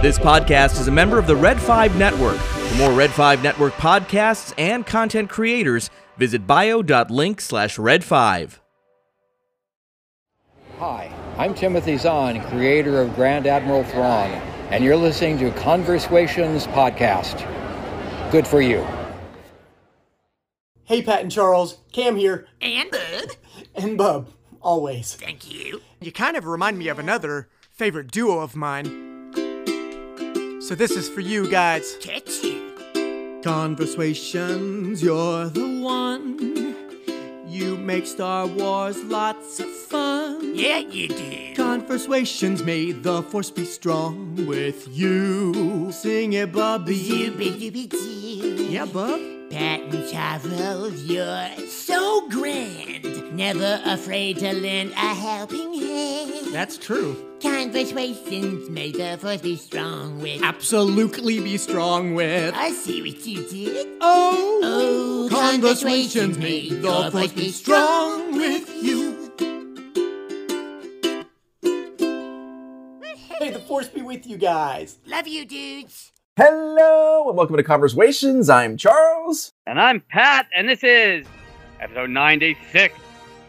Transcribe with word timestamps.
This 0.00 0.18
podcast 0.18 0.80
is 0.80 0.86
a 0.86 0.92
member 0.92 1.18
of 1.18 1.26
the 1.26 1.34
Red 1.34 1.60
5 1.60 1.96
Network. 1.96 2.36
For 2.36 2.74
more 2.76 2.92
Red 2.92 3.10
5 3.10 3.42
Network 3.42 3.72
podcasts 3.74 4.54
and 4.56 4.86
content 4.86 5.28
creators, 5.28 5.90
visit 6.16 6.46
bio.link 6.46 7.40
slash 7.40 7.78
red 7.78 8.04
5. 8.04 8.60
Hi, 10.78 11.12
I'm 11.36 11.52
Timothy 11.54 11.96
Zahn, 11.96 12.40
creator 12.48 13.00
of 13.00 13.12
Grand 13.16 13.48
Admiral 13.48 13.82
Thrawn, 13.84 14.30
and 14.70 14.84
you're 14.84 14.96
listening 14.96 15.36
to 15.38 15.50
Conversations 15.52 16.68
Podcast. 16.68 17.40
Good 18.30 18.46
for 18.46 18.60
you. 18.60 18.86
Hey, 20.84 21.02
Pat 21.02 21.22
and 21.22 21.32
Charles, 21.32 21.78
Cam 21.92 22.14
here, 22.16 22.46
And 22.60 22.88
Bud. 22.90 23.36
and 23.74 23.98
Bub, 23.98 24.28
always. 24.60 25.14
Thank 25.16 25.50
you. 25.52 25.80
You 26.00 26.12
kind 26.12 26.36
of 26.36 26.46
remind 26.46 26.78
me 26.78 26.86
of 26.86 27.00
another 27.00 27.48
favorite 27.72 28.12
duo 28.12 28.38
of 28.38 28.54
mine. 28.54 29.07
So 30.68 30.74
this 30.74 30.90
is 30.90 31.08
for 31.08 31.20
you 31.20 31.50
guys. 31.50 31.96
Catch 31.98 32.44
you. 32.44 33.40
Conversations, 33.42 35.02
you're 35.02 35.48
the 35.48 35.80
one. 35.80 36.76
You 37.48 37.78
make 37.78 38.06
Star 38.06 38.46
Wars 38.46 39.02
lots 39.04 39.60
of 39.60 39.70
fun. 39.70 40.54
Yeah, 40.54 40.80
you 40.80 41.08
do. 41.08 41.54
Conversations, 41.54 42.62
may 42.62 42.92
the 42.92 43.22
force 43.22 43.50
be 43.50 43.64
strong 43.64 44.44
with 44.46 44.86
you. 44.88 45.90
Sing 45.90 46.34
it, 46.34 46.52
Bubby. 46.52 46.98
Zooby 46.98 47.58
dooby 47.58 47.88
doo. 47.88 48.64
Yeah, 48.66 48.84
Bub. 48.84 49.37
Pat 49.50 49.80
and 49.80 50.08
Charles, 50.10 51.02
you're 51.04 51.48
so 51.68 52.28
grand. 52.28 53.32
Never 53.34 53.80
afraid 53.84 54.38
to 54.38 54.52
lend 54.52 54.90
a 54.92 55.14
helping 55.14 55.72
hand. 55.74 56.52
That's 56.52 56.76
true. 56.76 57.24
Conversations 57.40 58.68
may 58.68 58.90
the 58.92 59.16
force 59.18 59.40
be 59.40 59.56
strong 59.56 60.20
with. 60.20 60.42
Absolutely 60.42 61.40
be 61.40 61.56
strong 61.56 62.14
with. 62.14 62.54
I 62.54 62.70
see 62.72 63.00
what 63.00 63.24
you 63.26 63.48
did. 63.48 63.86
Oh, 64.00 64.60
Oh, 64.62 65.28
conversations, 65.30 66.36
may 66.36 66.68
the 66.68 67.10
force 67.12 67.32
be 67.32 67.50
strong 67.50 68.36
with 68.36 68.68
you. 68.82 69.14
May 73.40 73.50
the 73.50 73.60
force 73.60 73.88
be 73.88 74.02
with 74.02 74.26
you 74.26 74.36
guys. 74.36 74.98
Love 75.06 75.28
you, 75.28 75.44
dudes. 75.44 76.10
Hello 76.38 77.26
and 77.26 77.36
welcome 77.36 77.56
to 77.56 77.64
Conversations. 77.64 78.48
I'm 78.48 78.76
Charles. 78.76 79.54
And 79.66 79.80
I'm 79.80 80.00
Pat, 80.00 80.46
and 80.54 80.68
this 80.68 80.84
is 80.84 81.26
episode 81.80 82.10
96. 82.10 82.94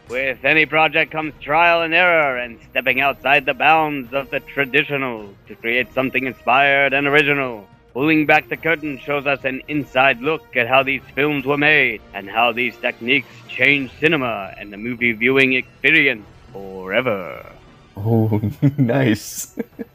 With 0.08 0.44
any 0.44 0.66
project 0.66 1.12
comes 1.12 1.32
trial 1.40 1.82
and 1.82 1.94
error 1.94 2.36
and 2.36 2.58
stepping 2.68 3.00
outside 3.00 3.46
the 3.46 3.54
bounds 3.54 4.12
of 4.12 4.28
the 4.30 4.40
traditional 4.40 5.32
to 5.46 5.54
create 5.54 5.94
something 5.94 6.26
inspired 6.26 6.92
and 6.92 7.06
original. 7.06 7.64
Pulling 7.92 8.26
back 8.26 8.48
the 8.48 8.56
curtain 8.56 8.98
shows 8.98 9.24
us 9.24 9.44
an 9.44 9.62
inside 9.68 10.20
look 10.20 10.56
at 10.56 10.66
how 10.66 10.82
these 10.82 11.02
films 11.14 11.46
were 11.46 11.58
made 11.58 12.02
and 12.12 12.28
how 12.28 12.50
these 12.50 12.76
techniques 12.78 13.28
changed 13.46 13.94
cinema 14.00 14.52
and 14.58 14.72
the 14.72 14.76
movie 14.76 15.12
viewing 15.12 15.52
experience 15.52 16.26
forever. 16.52 17.52
Oh, 17.96 18.40
nice. 18.78 19.56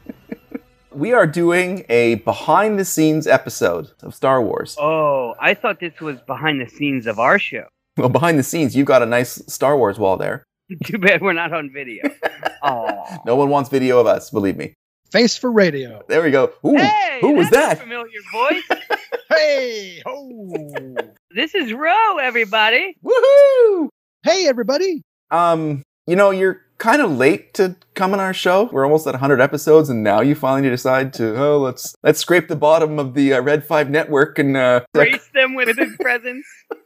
we 0.96 1.12
are 1.12 1.26
doing 1.26 1.84
a 1.90 2.16
behind 2.16 2.78
the 2.78 2.84
scenes 2.84 3.26
episode 3.26 3.88
of 4.02 4.14
Star 4.14 4.42
Wars. 4.42 4.76
Oh, 4.80 5.34
I 5.38 5.52
thought 5.54 5.78
this 5.78 6.00
was 6.00 6.18
behind 6.22 6.60
the 6.60 6.68
scenes 6.68 7.06
of 7.06 7.18
our 7.18 7.38
show. 7.38 7.64
Well, 7.98 8.08
behind 8.08 8.38
the 8.38 8.42
scenes, 8.42 8.74
you've 8.74 8.86
got 8.86 9.02
a 9.02 9.06
nice 9.06 9.42
Star 9.46 9.76
Wars 9.76 9.98
wall 9.98 10.16
there. 10.16 10.42
Too 10.84 10.98
bad 10.98 11.20
we're 11.20 11.32
not 11.34 11.52
on 11.52 11.70
video. 11.72 12.02
Oh. 12.62 13.18
No 13.24 13.36
one 13.36 13.48
wants 13.48 13.68
video 13.70 14.00
of 14.00 14.08
us, 14.08 14.30
believe 14.30 14.56
me. 14.56 14.74
Face 15.12 15.36
for 15.36 15.52
radio. 15.52 16.02
There 16.08 16.20
we 16.20 16.32
go. 16.32 16.50
Ooh, 16.66 16.74
Hey, 16.76 17.18
who 17.20 17.32
was 17.34 17.48
that's 17.48 17.74
a 17.74 17.76
that? 17.76 17.82
familiar 17.82 18.20
voice. 18.32 18.64
Hey, 19.30 20.02
ho. 20.04 20.96
This 21.30 21.54
is 21.54 21.72
Ro, 21.72 22.16
everybody. 22.18 22.96
Woohoo! 23.04 23.88
hey, 24.24 24.48
everybody. 24.48 25.02
Um, 25.30 25.82
you 26.08 26.16
know, 26.16 26.30
you're 26.30 26.62
kind 26.78 27.02
of 27.02 27.10
late 27.10 27.54
to 27.54 27.76
come 27.94 28.12
on 28.12 28.20
our 28.20 28.34
show. 28.34 28.68
We're 28.72 28.84
almost 28.84 29.06
at 29.06 29.14
100 29.14 29.40
episodes, 29.40 29.88
and 29.88 30.02
now 30.02 30.20
you 30.20 30.34
finally 30.34 30.68
decide 30.68 31.12
to 31.14 31.36
oh, 31.36 31.58
let's 31.58 31.94
let's 32.02 32.20
scrape 32.20 32.48
the 32.48 32.56
bottom 32.56 32.98
of 32.98 33.14
the 33.14 33.34
uh, 33.34 33.40
Red 33.40 33.64
Five 33.64 33.90
network 33.90 34.38
and 34.38 34.56
uh, 34.56 34.80
Grace 34.94 35.28
them 35.34 35.54
with 35.54 35.76
his 35.76 35.96
presence. 36.00 36.46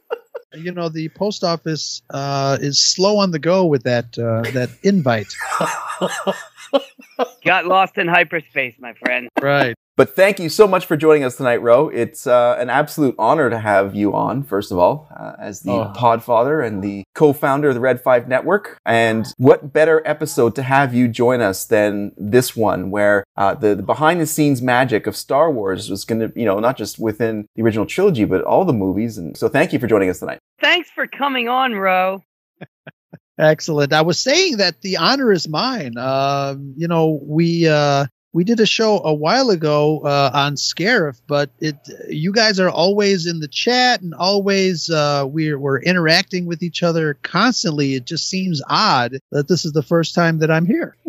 You 0.53 0.73
know 0.73 0.89
the 0.89 1.07
post 1.07 1.45
office 1.45 2.01
uh, 2.09 2.57
is 2.59 2.77
slow 2.83 3.19
on 3.19 3.31
the 3.31 3.39
go 3.39 3.65
with 3.65 3.83
that 3.83 4.19
uh, 4.19 4.41
that 4.51 4.69
invite. 4.83 5.33
Got 7.45 7.67
lost 7.67 7.97
in 7.97 8.09
hyperspace, 8.09 8.75
my 8.77 8.91
friend. 8.95 9.29
Right. 9.41 9.75
But 10.01 10.15
thank 10.15 10.39
you 10.39 10.49
so 10.49 10.67
much 10.67 10.87
for 10.87 10.97
joining 10.97 11.23
us 11.23 11.37
tonight, 11.37 11.61
Ro. 11.61 11.87
It's 11.87 12.25
uh, 12.25 12.55
an 12.57 12.71
absolute 12.71 13.13
honor 13.19 13.51
to 13.51 13.59
have 13.59 13.93
you 13.93 14.15
on, 14.15 14.41
first 14.41 14.71
of 14.71 14.79
all, 14.79 15.07
uh, 15.15 15.33
as 15.37 15.59
the 15.59 15.69
Oh. 15.73 15.93
podfather 15.95 16.65
and 16.65 16.83
the 16.83 17.03
co 17.13 17.33
founder 17.33 17.69
of 17.69 17.75
the 17.75 17.81
Red 17.81 18.01
5 18.01 18.27
Network. 18.27 18.79
And 18.83 19.27
what 19.37 19.71
better 19.73 20.01
episode 20.03 20.55
to 20.55 20.63
have 20.63 20.95
you 20.95 21.07
join 21.07 21.39
us 21.39 21.65
than 21.65 22.13
this 22.17 22.55
one, 22.55 22.89
where 22.89 23.23
uh, 23.37 23.53
the, 23.53 23.75
the 23.75 23.83
behind 23.83 24.19
the 24.19 24.25
scenes 24.25 24.59
magic 24.59 25.05
of 25.05 25.15
Star 25.15 25.51
Wars 25.51 25.87
was 25.91 26.03
going 26.03 26.21
to, 26.21 26.31
you 26.35 26.45
know, 26.45 26.57
not 26.59 26.77
just 26.77 26.97
within 26.97 27.45
the 27.55 27.61
original 27.61 27.85
trilogy, 27.85 28.25
but 28.25 28.41
all 28.43 28.65
the 28.65 28.73
movies. 28.73 29.19
And 29.19 29.37
so 29.37 29.49
thank 29.49 29.71
you 29.71 29.77
for 29.77 29.85
joining 29.85 30.09
us 30.09 30.17
tonight. 30.17 30.39
Thanks 30.59 30.89
for 30.89 31.05
coming 31.05 31.47
on, 31.47 31.75
Ro. 31.75 32.23
Excellent. 33.37 33.93
I 33.93 34.01
was 34.01 34.19
saying 34.19 34.57
that 34.57 34.81
the 34.81 34.97
honor 34.97 35.31
is 35.31 35.47
mine. 35.47 35.95
Um, 35.99 36.73
you 36.75 36.87
know, 36.87 37.19
we 37.23 37.67
uh, 37.67 38.07
we 38.33 38.43
did 38.43 38.59
a 38.59 38.65
show 38.65 39.01
a 39.03 39.13
while 39.13 39.49
ago 39.49 39.99
uh, 39.99 40.31
on 40.33 40.55
Scarif, 40.55 41.21
but 41.27 41.49
it 41.59 41.75
you 42.07 42.31
guys 42.31 42.59
are 42.59 42.69
always 42.69 43.25
in 43.27 43.39
the 43.39 43.47
chat 43.47 44.01
and 44.01 44.13
always 44.13 44.89
uh, 44.89 45.25
we're 45.27 45.59
we're 45.59 45.81
interacting 45.81 46.45
with 46.45 46.63
each 46.63 46.83
other 46.83 47.15
constantly. 47.15 47.95
It 47.95 48.05
just 48.05 48.29
seems 48.29 48.61
odd 48.67 49.17
that 49.31 49.47
this 49.47 49.65
is 49.65 49.73
the 49.73 49.83
first 49.83 50.15
time 50.15 50.39
that 50.39 50.51
I'm 50.51 50.65
here. 50.65 50.95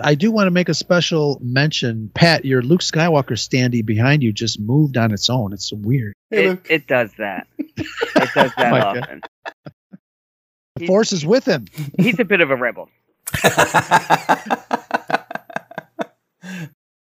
I 0.00 0.14
do 0.14 0.30
want 0.30 0.46
to 0.46 0.50
make 0.50 0.68
a 0.68 0.74
special 0.74 1.38
mention, 1.40 2.10
Pat. 2.14 2.44
Your 2.44 2.62
Luke 2.62 2.82
Skywalker 2.82 3.38
standee 3.38 3.84
behind 3.84 4.22
you 4.22 4.32
just 4.32 4.60
moved 4.60 4.96
on 4.96 5.12
its 5.12 5.30
own. 5.30 5.52
It's 5.52 5.70
so 5.70 5.76
weird. 5.76 6.14
It, 6.30 6.60
it 6.68 6.86
does 6.86 7.12
that. 7.18 7.46
It 7.58 7.86
does 8.34 8.52
that 8.56 8.70
my 8.70 8.80
God. 8.80 8.98
often. 8.98 9.20
The 10.74 10.86
Force 10.86 11.12
is 11.12 11.24
with 11.24 11.46
him. 11.46 11.66
He's 11.98 12.18
a 12.18 12.24
bit 12.24 12.42
of 12.42 12.50
a 12.50 12.56
rebel. 12.56 12.90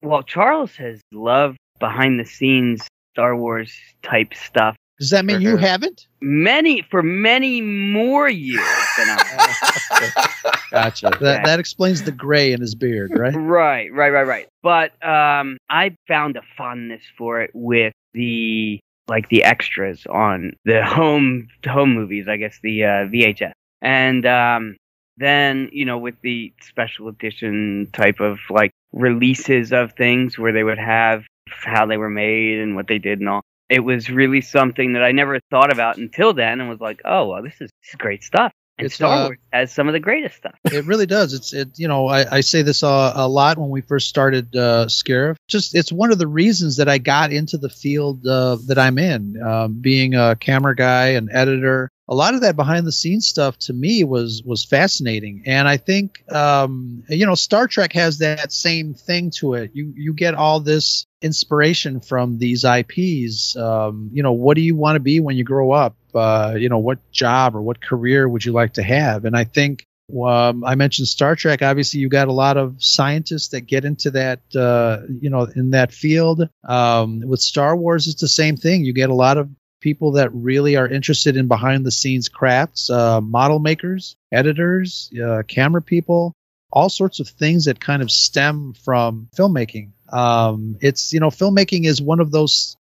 Well, 0.01 0.23
Charles 0.23 0.75
has 0.75 0.99
loved 1.11 1.57
behind 1.79 2.19
the 2.19 2.25
scenes 2.25 2.87
Star 3.13 3.35
Wars 3.35 3.73
type 4.03 4.33
stuff 4.33 4.75
Does 4.99 5.09
that 5.09 5.25
mean 5.25 5.41
you 5.41 5.51
Sure. 5.51 5.57
haven't? 5.57 6.07
many 6.21 6.81
for 6.91 7.01
many 7.01 7.61
more 7.61 8.29
years 8.29 8.65
than 8.97 9.07
I. 9.09 10.25
Gotcha. 10.71 11.11
That 11.21 11.45
that 11.45 11.59
explains 11.59 12.03
the 12.03 12.11
gray 12.11 12.51
in 12.51 12.61
his 12.61 12.75
beard, 12.75 13.11
right? 13.17 13.33
Right, 13.35 13.91
right, 13.93 14.09
right, 14.09 14.27
right. 14.27 14.47
But 14.61 14.91
um, 15.05 15.57
I 15.69 15.95
found 16.07 16.35
a 16.37 16.41
fondness 16.57 17.01
for 17.17 17.41
it 17.41 17.51
with 17.53 17.93
the 18.13 18.79
like 19.07 19.29
the 19.29 19.43
extras 19.43 20.05
on 20.07 20.53
the 20.65 20.85
home 20.97 21.47
home 21.65 21.93
movies. 21.95 22.27
I 22.27 22.37
guess 22.37 22.59
the 22.61 22.83
uh, 22.83 22.87
VHS, 23.07 23.51
and 23.81 24.25
um, 24.25 24.75
then 25.19 25.69
you 25.71 25.85
know 25.85 25.97
with 25.97 26.15
the 26.21 26.53
special 26.61 27.07
edition 27.07 27.89
type 27.93 28.19
of 28.19 28.39
like 28.49 28.71
releases 28.91 29.71
of 29.71 29.93
things 29.93 30.37
where 30.37 30.51
they 30.51 30.63
would 30.63 30.79
have 30.79 31.23
how 31.51 31.85
they 31.85 31.97
were 31.97 32.09
made 32.09 32.59
and 32.59 32.75
what 32.75 32.87
they 32.87 32.99
did 32.99 33.19
and 33.19 33.29
all. 33.29 33.41
It 33.69 33.81
was 33.81 34.09
really 34.09 34.41
something 34.41 34.93
that 34.93 35.03
I 35.03 35.11
never 35.11 35.39
thought 35.51 35.71
about 35.71 35.97
until 35.97 36.33
then, 36.33 36.59
and 36.59 36.69
was 36.69 36.79
like, 36.79 37.01
"Oh, 37.05 37.27
well, 37.27 37.43
this 37.43 37.53
is, 37.53 37.69
this 37.83 37.89
is 37.89 37.95
great 37.95 38.23
stuff." 38.23 38.51
And 38.79 38.85
It's, 38.85 38.95
Star 38.95 39.13
uh, 39.13 39.25
Wars 39.25 39.37
has 39.51 39.71
some 39.73 39.87
of 39.87 39.93
the 39.93 39.99
greatest 39.99 40.37
stuff. 40.37 40.55
It 40.71 40.85
really 40.85 41.05
does. 41.05 41.33
It's 41.33 41.53
it. 41.53 41.77
You 41.77 41.87
know, 41.87 42.07
I, 42.07 42.37
I 42.37 42.41
say 42.41 42.63
this 42.63 42.81
uh, 42.81 43.13
a 43.13 43.27
lot 43.27 43.59
when 43.59 43.69
we 43.69 43.81
first 43.81 44.07
started 44.07 44.55
uh, 44.55 44.85
Scarif. 44.85 45.35
Just 45.47 45.75
it's 45.75 45.91
one 45.91 46.11
of 46.11 46.17
the 46.17 46.27
reasons 46.27 46.77
that 46.77 46.87
I 46.87 46.97
got 46.97 47.31
into 47.31 47.57
the 47.57 47.69
field 47.69 48.25
uh, 48.25 48.57
that 48.67 48.79
I'm 48.79 48.97
in, 48.97 49.39
um, 49.41 49.81
being 49.81 50.15
a 50.15 50.35
camera 50.35 50.75
guy, 50.75 51.09
an 51.09 51.29
editor. 51.31 51.91
A 52.09 52.15
lot 52.15 52.33
of 52.33 52.41
that 52.41 52.55
behind 52.55 52.87
the 52.87 52.91
scenes 52.91 53.27
stuff 53.27 53.57
to 53.59 53.73
me 53.73 54.03
was 54.03 54.41
was 54.43 54.65
fascinating, 54.65 55.43
and 55.45 55.67
I 55.67 55.77
think 55.77 56.23
um, 56.31 57.03
you 57.07 57.25
know 57.25 57.35
Star 57.35 57.67
Trek 57.67 57.93
has 57.93 58.17
that 58.17 58.51
same 58.51 58.95
thing 58.95 59.31
to 59.37 59.53
it. 59.53 59.71
You 59.73 59.93
you 59.95 60.13
get 60.13 60.33
all 60.33 60.59
this 60.59 61.05
inspiration 61.21 61.99
from 62.01 62.39
these 62.39 62.65
IPs. 62.65 63.55
Um, 63.55 64.09
you 64.11 64.23
know, 64.23 64.33
what 64.33 64.55
do 64.55 64.61
you 64.61 64.75
want 64.75 64.95
to 64.95 64.99
be 64.99 65.19
when 65.19 65.37
you 65.37 65.43
grow 65.43 65.71
up? 65.71 65.95
Uh, 66.13 66.55
you 66.57 66.69
know, 66.69 66.79
what 66.79 67.11
job 67.11 67.55
or 67.55 67.61
what 67.61 67.81
career 67.81 68.27
would 68.27 68.43
you 68.43 68.53
like 68.53 68.73
to 68.73 68.83
have? 68.83 69.25
And 69.25 69.37
I 69.37 69.43
think 69.43 69.85
um, 70.11 70.63
I 70.63 70.75
mentioned 70.75 71.07
Star 71.07 71.35
Trek. 71.35 71.61
Obviously, 71.61 71.99
you 71.99 72.09
got 72.09 72.27
a 72.27 72.33
lot 72.33 72.57
of 72.57 72.83
scientists 72.83 73.49
that 73.49 73.61
get 73.61 73.85
into 73.85 74.11
that, 74.11 74.41
uh, 74.55 75.05
you 75.21 75.29
know, 75.29 75.47
in 75.55 75.71
that 75.71 75.93
field. 75.93 76.49
Um, 76.67 77.21
with 77.21 77.41
Star 77.41 77.75
Wars, 77.75 78.07
it's 78.07 78.21
the 78.21 78.27
same 78.27 78.57
thing. 78.57 78.83
You 78.83 78.93
get 78.93 79.09
a 79.09 79.15
lot 79.15 79.37
of 79.37 79.49
people 79.79 80.13
that 80.13 80.33
really 80.33 80.75
are 80.75 80.87
interested 80.87 81.37
in 81.37 81.47
behind 81.47 81.85
the 81.85 81.91
scenes 81.91 82.29
crafts, 82.29 82.89
uh, 82.89 83.21
model 83.21 83.59
makers, 83.59 84.15
editors, 84.31 85.11
uh, 85.23 85.43
camera 85.47 85.81
people. 85.81 86.33
all 86.71 86.89
sorts 86.89 87.19
of 87.19 87.27
things 87.27 87.65
that 87.65 87.79
kind 87.79 88.03
of 88.03 88.11
stem 88.11 88.73
from 88.73 89.27
filmmaking. 89.35 89.89
Um, 90.11 90.77
it's 90.81 91.11
you 91.13 91.19
know, 91.19 91.29
filmmaking 91.29 91.85
is 91.85 92.01
one 92.01 92.19
of 92.19 92.31
those. 92.31 92.77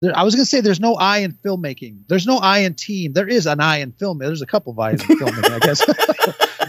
There, 0.00 0.16
I 0.16 0.24
was 0.24 0.34
going 0.34 0.44
to 0.44 0.50
say 0.50 0.60
there's 0.60 0.80
no 0.80 0.94
I 0.94 1.18
in 1.18 1.32
filmmaking. 1.32 2.02
There's 2.08 2.26
no 2.26 2.38
I 2.38 2.60
in 2.60 2.74
team. 2.74 3.12
There 3.12 3.28
is 3.28 3.46
an 3.46 3.60
I 3.60 3.78
in 3.78 3.92
film. 3.92 4.18
There's 4.18 4.42
a 4.42 4.46
couple 4.46 4.72
of 4.72 4.78
I's 4.78 5.00
in 5.02 5.18
filmmaking, 5.18 5.50
I 5.50 5.58
guess. 5.60 5.84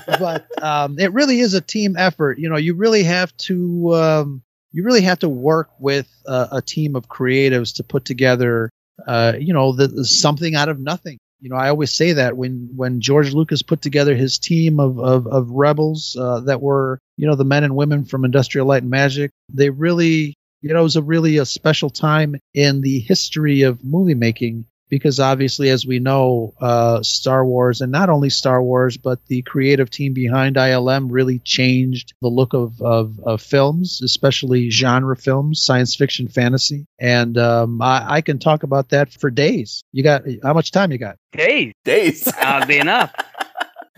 but 0.20 0.64
um, 0.64 1.00
it 1.00 1.14
really 1.14 1.40
is 1.40 1.54
a 1.54 1.62
team 1.62 1.96
effort. 1.98 2.38
You 2.38 2.50
know, 2.50 2.58
you 2.58 2.76
really 2.76 3.04
have 3.04 3.36
to 3.38 3.96
um, 3.96 4.44
you 4.72 4.84
really 4.84 5.02
have 5.02 5.20
to 5.20 5.30
work 5.30 5.70
with 5.80 6.08
a 6.26 6.62
team 6.62 6.96
of 6.96 7.08
creatives 7.08 7.76
to 7.78 7.84
put 7.84 8.06
together 8.06 8.70
uh, 9.08 9.34
you 9.40 9.54
know 9.54 9.74
the, 9.74 9.88
the 9.88 10.06
something 10.06 10.56
out 10.56 10.70
of 10.70 10.80
nothing. 10.80 11.20
You 11.42 11.50
know 11.50 11.56
i 11.56 11.70
always 11.70 11.94
say 11.94 12.12
that 12.14 12.36
when 12.36 12.70
when 12.76 13.00
george 13.00 13.34
lucas 13.34 13.62
put 13.62 13.82
together 13.82 14.14
his 14.14 14.40
team 14.40 14.78
of 14.78 15.00
of, 15.00 15.26
of 15.26 15.50
rebels 15.52 16.18
uh, 16.20 16.42
that 16.42 16.62
were 16.62 17.00
you 17.16 17.28
know 17.28 17.36
the 17.36 17.46
men 17.46 17.64
and 17.64 17.78
women 17.78 18.04
from 18.04 18.26
industrial 18.26 18.68
light 18.68 18.82
and 18.82 18.92
magic 18.92 19.32
they 19.48 19.70
really 19.70 20.34
you 20.62 20.74
know 20.74 20.82
it 20.82 20.84
was 20.84 20.98
a 20.98 21.02
really 21.02 21.38
a 21.38 21.46
special 21.46 21.90
time 21.90 22.36
in 22.54 22.82
the 22.82 23.00
history 23.00 23.62
of 23.62 23.86
movie 23.86 24.16
making 24.16 24.66
because 24.90 25.20
obviously, 25.20 25.70
as 25.70 25.86
we 25.86 26.00
know, 26.00 26.54
uh, 26.60 27.02
Star 27.04 27.46
Wars, 27.46 27.82
and 27.82 27.92
not 27.92 28.10
only 28.10 28.30
Star 28.30 28.62
Wars, 28.62 28.98
but 28.98 29.26
the 29.28 29.42
creative 29.44 29.90
team 29.90 30.14
behind 30.14 30.56
ILM 30.56 31.08
really 31.10 31.40
changed 31.40 32.14
the 32.22 32.28
look 32.28 32.54
of, 32.54 32.82
of, 32.82 33.20
of 33.20 33.42
films, 33.42 34.02
especially 34.02 34.70
genre 34.70 35.16
films, 35.16 35.62
science 35.62 35.96
fiction, 35.96 36.28
fantasy. 36.28 36.86
And 37.00 37.38
um, 37.38 37.82
I, 37.82 38.06
I, 38.16 38.22
can 38.22 38.40
talk 38.40 38.64
about 38.64 38.90
that 38.90 39.14
for 39.14 39.30
days. 39.30 39.84
You 39.92 40.04
got 40.04 40.24
how 40.44 40.54
much 40.54 40.72
time 40.72 40.92
you 40.92 40.98
got? 40.98 41.18
Days. 41.32 41.74
Days. 41.86 42.22
That'll 42.42 42.68
be 42.68 42.78
enough. 42.78 43.14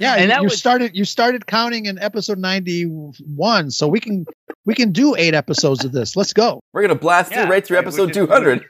Yeah, 0.02 0.16
and 0.16 0.32
you, 0.32 0.38
you 0.38 0.44
was, 0.46 0.58
started 0.58 0.96
you 0.96 1.06
started 1.06 1.46
counting 1.46 1.86
in 1.86 2.00
episode 2.00 2.40
ninety 2.40 2.86
one, 2.86 3.70
so 3.70 3.88
we 3.88 4.00
can 4.00 4.26
we 4.66 4.74
can 4.74 4.92
do 4.92 5.16
eight 5.16 5.36
episodes 5.36 5.86
of 5.86 5.92
this. 5.92 6.16
Let's 6.16 6.34
go. 6.34 6.60
We're 6.74 6.82
gonna 6.82 6.96
blast 6.96 7.32
yeah, 7.32 7.48
right 7.48 7.66
through 7.66 7.78
episode 7.78 8.12
two 8.12 8.26
hundred. 8.26 8.66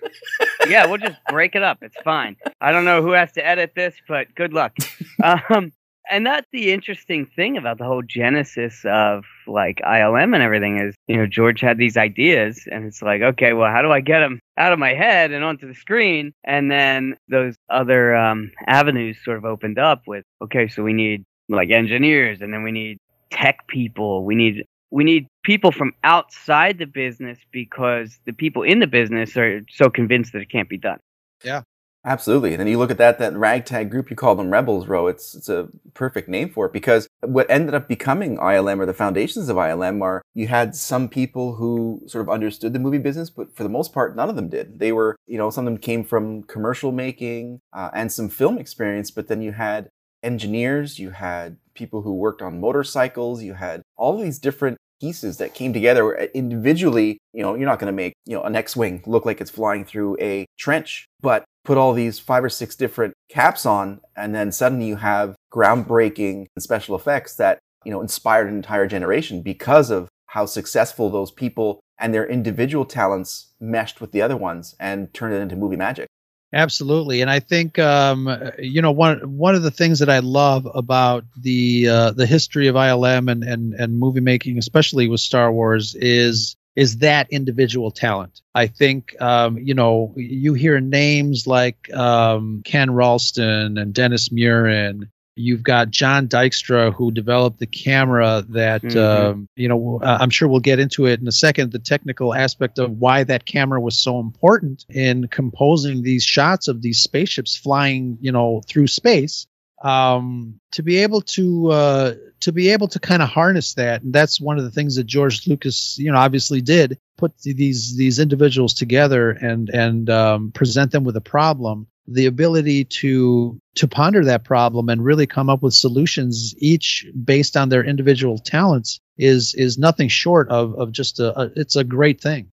Yeah, 0.67 0.85
we'll 0.85 0.97
just 0.97 1.19
break 1.29 1.55
it 1.55 1.63
up. 1.63 1.79
It's 1.81 1.97
fine. 2.03 2.35
I 2.59 2.71
don't 2.71 2.85
know 2.85 3.01
who 3.01 3.11
has 3.11 3.31
to 3.33 3.45
edit 3.45 3.73
this, 3.75 3.95
but 4.07 4.33
good 4.35 4.53
luck. 4.53 4.75
Um, 5.23 5.71
and 6.09 6.25
that's 6.25 6.47
the 6.51 6.73
interesting 6.73 7.25
thing 7.25 7.57
about 7.57 7.77
the 7.77 7.85
whole 7.85 8.01
genesis 8.01 8.83
of 8.85 9.23
like 9.47 9.79
ILM 9.85 10.33
and 10.33 10.43
everything 10.43 10.79
is, 10.79 10.95
you 11.07 11.15
know, 11.15 11.27
George 11.27 11.61
had 11.61 11.77
these 11.77 11.95
ideas 11.95 12.67
and 12.71 12.85
it's 12.85 13.01
like, 13.01 13.21
okay, 13.21 13.53
well, 13.53 13.71
how 13.71 13.81
do 13.81 13.91
I 13.91 14.01
get 14.01 14.19
them 14.19 14.39
out 14.57 14.73
of 14.73 14.79
my 14.79 14.93
head 14.93 15.31
and 15.31 15.43
onto 15.43 15.67
the 15.67 15.75
screen? 15.75 16.33
And 16.43 16.71
then 16.71 17.15
those 17.29 17.55
other 17.69 18.15
um, 18.15 18.51
avenues 18.67 19.17
sort 19.23 19.37
of 19.37 19.45
opened 19.45 19.79
up 19.79 20.03
with, 20.07 20.25
okay, 20.43 20.67
so 20.67 20.83
we 20.83 20.93
need 20.93 21.23
like 21.49 21.69
engineers 21.69 22.41
and 22.41 22.53
then 22.53 22.63
we 22.63 22.71
need 22.71 22.97
tech 23.31 23.67
people. 23.67 24.25
We 24.25 24.35
need 24.35 24.65
we 24.91 25.03
need 25.03 25.27
people 25.43 25.71
from 25.71 25.93
outside 26.03 26.77
the 26.77 26.85
business 26.85 27.39
because 27.51 28.19
the 28.25 28.33
people 28.33 28.63
in 28.63 28.79
the 28.79 28.87
business 28.87 29.35
are 29.37 29.61
so 29.69 29.89
convinced 29.89 30.33
that 30.33 30.41
it 30.41 30.49
can't 30.49 30.69
be 30.69 30.77
done. 30.77 30.99
Yeah. 31.43 31.61
Absolutely. 32.03 32.51
And 32.51 32.59
then 32.59 32.67
you 32.67 32.79
look 32.79 32.89
at 32.89 32.97
that 32.97 33.19
that 33.19 33.37
ragtag 33.37 33.91
group 33.91 34.09
you 34.09 34.15
call 34.15 34.33
them 34.33 34.49
rebels, 34.49 34.87
Ro. 34.87 35.05
It's 35.05 35.35
it's 35.35 35.49
a 35.49 35.69
perfect 35.93 36.27
name 36.27 36.49
for 36.49 36.65
it 36.65 36.73
because 36.73 37.07
what 37.21 37.49
ended 37.49 37.75
up 37.75 37.87
becoming 37.87 38.37
ILM 38.37 38.79
or 38.79 38.87
the 38.87 38.93
foundations 38.93 39.49
of 39.49 39.57
ILM 39.57 40.01
are 40.01 40.23
you 40.33 40.47
had 40.47 40.75
some 40.75 41.07
people 41.07 41.53
who 41.55 42.01
sort 42.07 42.23
of 42.23 42.29
understood 42.29 42.73
the 42.73 42.79
movie 42.79 42.97
business, 42.97 43.29
but 43.29 43.55
for 43.55 43.61
the 43.61 43.69
most 43.69 43.93
part, 43.93 44.15
none 44.15 44.29
of 44.29 44.35
them 44.35 44.49
did. 44.49 44.79
They 44.79 44.91
were, 44.91 45.15
you 45.27 45.37
know, 45.37 45.51
some 45.51 45.67
of 45.67 45.73
them 45.73 45.79
came 45.79 46.03
from 46.03 46.41
commercial 46.43 46.91
making 46.91 47.59
uh, 47.71 47.91
and 47.93 48.11
some 48.11 48.29
film 48.29 48.57
experience, 48.57 49.11
but 49.11 49.27
then 49.27 49.43
you 49.43 49.51
had 49.51 49.89
engineers, 50.23 50.97
you 50.97 51.11
had 51.11 51.57
people 51.81 52.03
who 52.03 52.13
worked 52.13 52.43
on 52.43 52.61
motorcycles, 52.61 53.41
you 53.41 53.55
had 53.55 53.81
all 53.97 54.15
these 54.15 54.37
different 54.37 54.77
pieces 55.01 55.37
that 55.37 55.55
came 55.55 55.73
together 55.73 56.05
uh, 56.15 56.27
individually. 56.35 57.17
You 57.33 57.41
know, 57.41 57.55
you're 57.55 57.65
not 57.65 57.79
going 57.79 57.91
to 57.91 58.01
make, 58.03 58.13
you 58.25 58.35
know, 58.35 58.43
an 58.43 58.55
X-Wing 58.55 59.01
look 59.07 59.25
like 59.25 59.41
it's 59.41 59.49
flying 59.49 59.83
through 59.83 60.15
a 60.21 60.45
trench, 60.59 61.07
but 61.21 61.43
put 61.65 61.79
all 61.79 61.93
these 61.93 62.19
five 62.19 62.43
or 62.43 62.49
six 62.49 62.75
different 62.75 63.13
caps 63.29 63.65
on, 63.65 63.99
and 64.15 64.35
then 64.35 64.51
suddenly 64.51 64.85
you 64.85 64.97
have 64.97 65.35
groundbreaking 65.51 66.45
special 66.59 66.95
effects 66.95 67.35
that, 67.37 67.57
you 67.83 67.91
know, 67.91 68.01
inspired 68.01 68.47
an 68.47 68.55
entire 68.55 68.87
generation 68.87 69.41
because 69.41 69.89
of 69.89 70.07
how 70.27 70.45
successful 70.45 71.09
those 71.09 71.31
people 71.31 71.79
and 71.97 72.13
their 72.13 72.27
individual 72.27 72.85
talents 72.85 73.53
meshed 73.59 74.01
with 74.01 74.11
the 74.11 74.21
other 74.21 74.37
ones 74.37 74.75
and 74.79 75.11
turned 75.15 75.33
it 75.33 75.41
into 75.41 75.55
movie 75.55 75.75
magic. 75.75 76.07
Absolutely, 76.53 77.21
and 77.21 77.29
I 77.29 77.39
think 77.39 77.79
um, 77.79 78.27
you 78.59 78.81
know 78.81 78.91
one 78.91 79.37
one 79.37 79.55
of 79.55 79.63
the 79.63 79.71
things 79.71 79.99
that 79.99 80.09
I 80.09 80.19
love 80.19 80.67
about 80.73 81.23
the 81.37 81.87
uh, 81.87 82.11
the 82.11 82.25
history 82.25 82.67
of 82.67 82.75
ILM 82.75 83.29
and, 83.29 83.41
and 83.43 83.73
and 83.73 83.97
movie 83.97 84.19
making, 84.19 84.57
especially 84.57 85.07
with 85.07 85.21
Star 85.21 85.49
Wars, 85.53 85.95
is 85.95 86.57
is 86.75 86.97
that 86.97 87.27
individual 87.31 87.89
talent. 87.89 88.41
I 88.53 88.67
think 88.67 89.15
um, 89.21 89.59
you 89.59 89.73
know 89.73 90.13
you 90.17 90.53
hear 90.53 90.81
names 90.81 91.47
like 91.47 91.89
um, 91.93 92.63
Ken 92.65 92.91
Ralston 92.91 93.77
and 93.77 93.93
Dennis 93.93 94.27
Muren 94.29 95.09
You've 95.35 95.63
got 95.63 95.91
John 95.91 96.27
Dykstra, 96.27 96.93
who 96.93 97.11
developed 97.11 97.59
the 97.59 97.65
camera 97.65 98.43
that, 98.49 98.81
mm-hmm. 98.81 99.31
um, 99.31 99.49
you 99.55 99.69
know, 99.69 99.99
uh, 100.03 100.17
I'm 100.19 100.29
sure 100.29 100.47
we'll 100.47 100.59
get 100.59 100.79
into 100.79 101.05
it 101.05 101.21
in 101.21 101.27
a 101.27 101.31
second, 101.31 101.71
the 101.71 101.79
technical 101.79 102.33
aspect 102.33 102.79
of 102.79 102.91
why 102.91 103.23
that 103.23 103.45
camera 103.45 103.79
was 103.79 103.97
so 103.97 104.19
important 104.19 104.85
in 104.89 105.27
composing 105.27 106.01
these 106.03 106.23
shots 106.23 106.67
of 106.67 106.81
these 106.81 106.99
spaceships 106.99 107.55
flying, 107.55 108.17
you 108.19 108.31
know, 108.31 108.61
through 108.67 108.87
space. 108.87 109.47
Um, 109.81 110.59
to 110.73 110.83
be 110.83 110.97
able 110.97 111.21
to 111.21 111.71
uh, 111.71 112.13
to 112.41 112.51
be 112.51 112.69
able 112.69 112.87
to 112.89 112.99
kind 112.99 113.23
of 113.23 113.29
harness 113.29 113.73
that, 113.75 114.03
and 114.03 114.13
that's 114.13 114.39
one 114.39 114.59
of 114.59 114.63
the 114.63 114.69
things 114.69 114.95
that 114.97 115.05
George 115.05 115.47
Lucas, 115.47 115.97
you 115.97 116.11
know, 116.11 116.19
obviously 116.19 116.61
did 116.61 116.99
put 117.17 117.35
these 117.39 117.95
these 117.95 118.19
individuals 118.19 118.73
together 118.73 119.31
and 119.31 119.69
and 119.69 120.09
um, 120.09 120.51
present 120.51 120.91
them 120.91 121.03
with 121.03 121.15
a 121.15 121.21
problem 121.21 121.87
the 122.13 122.25
ability 122.25 122.85
to 122.85 123.59
to 123.75 123.87
ponder 123.87 124.23
that 124.25 124.43
problem 124.43 124.89
and 124.89 125.03
really 125.03 125.27
come 125.27 125.49
up 125.49 125.61
with 125.61 125.73
solutions 125.73 126.53
each 126.57 127.05
based 127.23 127.55
on 127.55 127.69
their 127.69 127.83
individual 127.83 128.37
talents 128.37 128.99
is 129.17 129.53
is 129.55 129.77
nothing 129.77 130.07
short 130.07 130.49
of 130.49 130.73
of 130.75 130.91
just 130.91 131.19
a, 131.19 131.39
a, 131.39 131.51
it's 131.55 131.75
a 131.75 131.83
great 131.83 132.21
thing. 132.21 132.49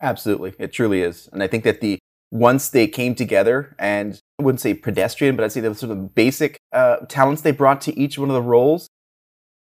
Absolutely. 0.00 0.54
It 0.58 0.72
truly 0.72 1.02
is. 1.02 1.28
And 1.32 1.42
i 1.42 1.46
think 1.46 1.64
that 1.64 1.80
the 1.80 1.98
once 2.30 2.68
they 2.68 2.86
came 2.86 3.14
together 3.14 3.74
and 3.78 4.20
i 4.38 4.42
wouldn't 4.42 4.60
say 4.60 4.74
pedestrian 4.74 5.34
but 5.34 5.44
i'd 5.44 5.52
say 5.52 5.60
the 5.60 5.74
sort 5.74 5.90
of 5.90 6.14
basic 6.14 6.58
uh, 6.74 6.96
talents 7.08 7.40
they 7.40 7.50
brought 7.50 7.80
to 7.80 7.98
each 7.98 8.18
one 8.18 8.28
of 8.28 8.34
the 8.34 8.42
roles 8.42 8.90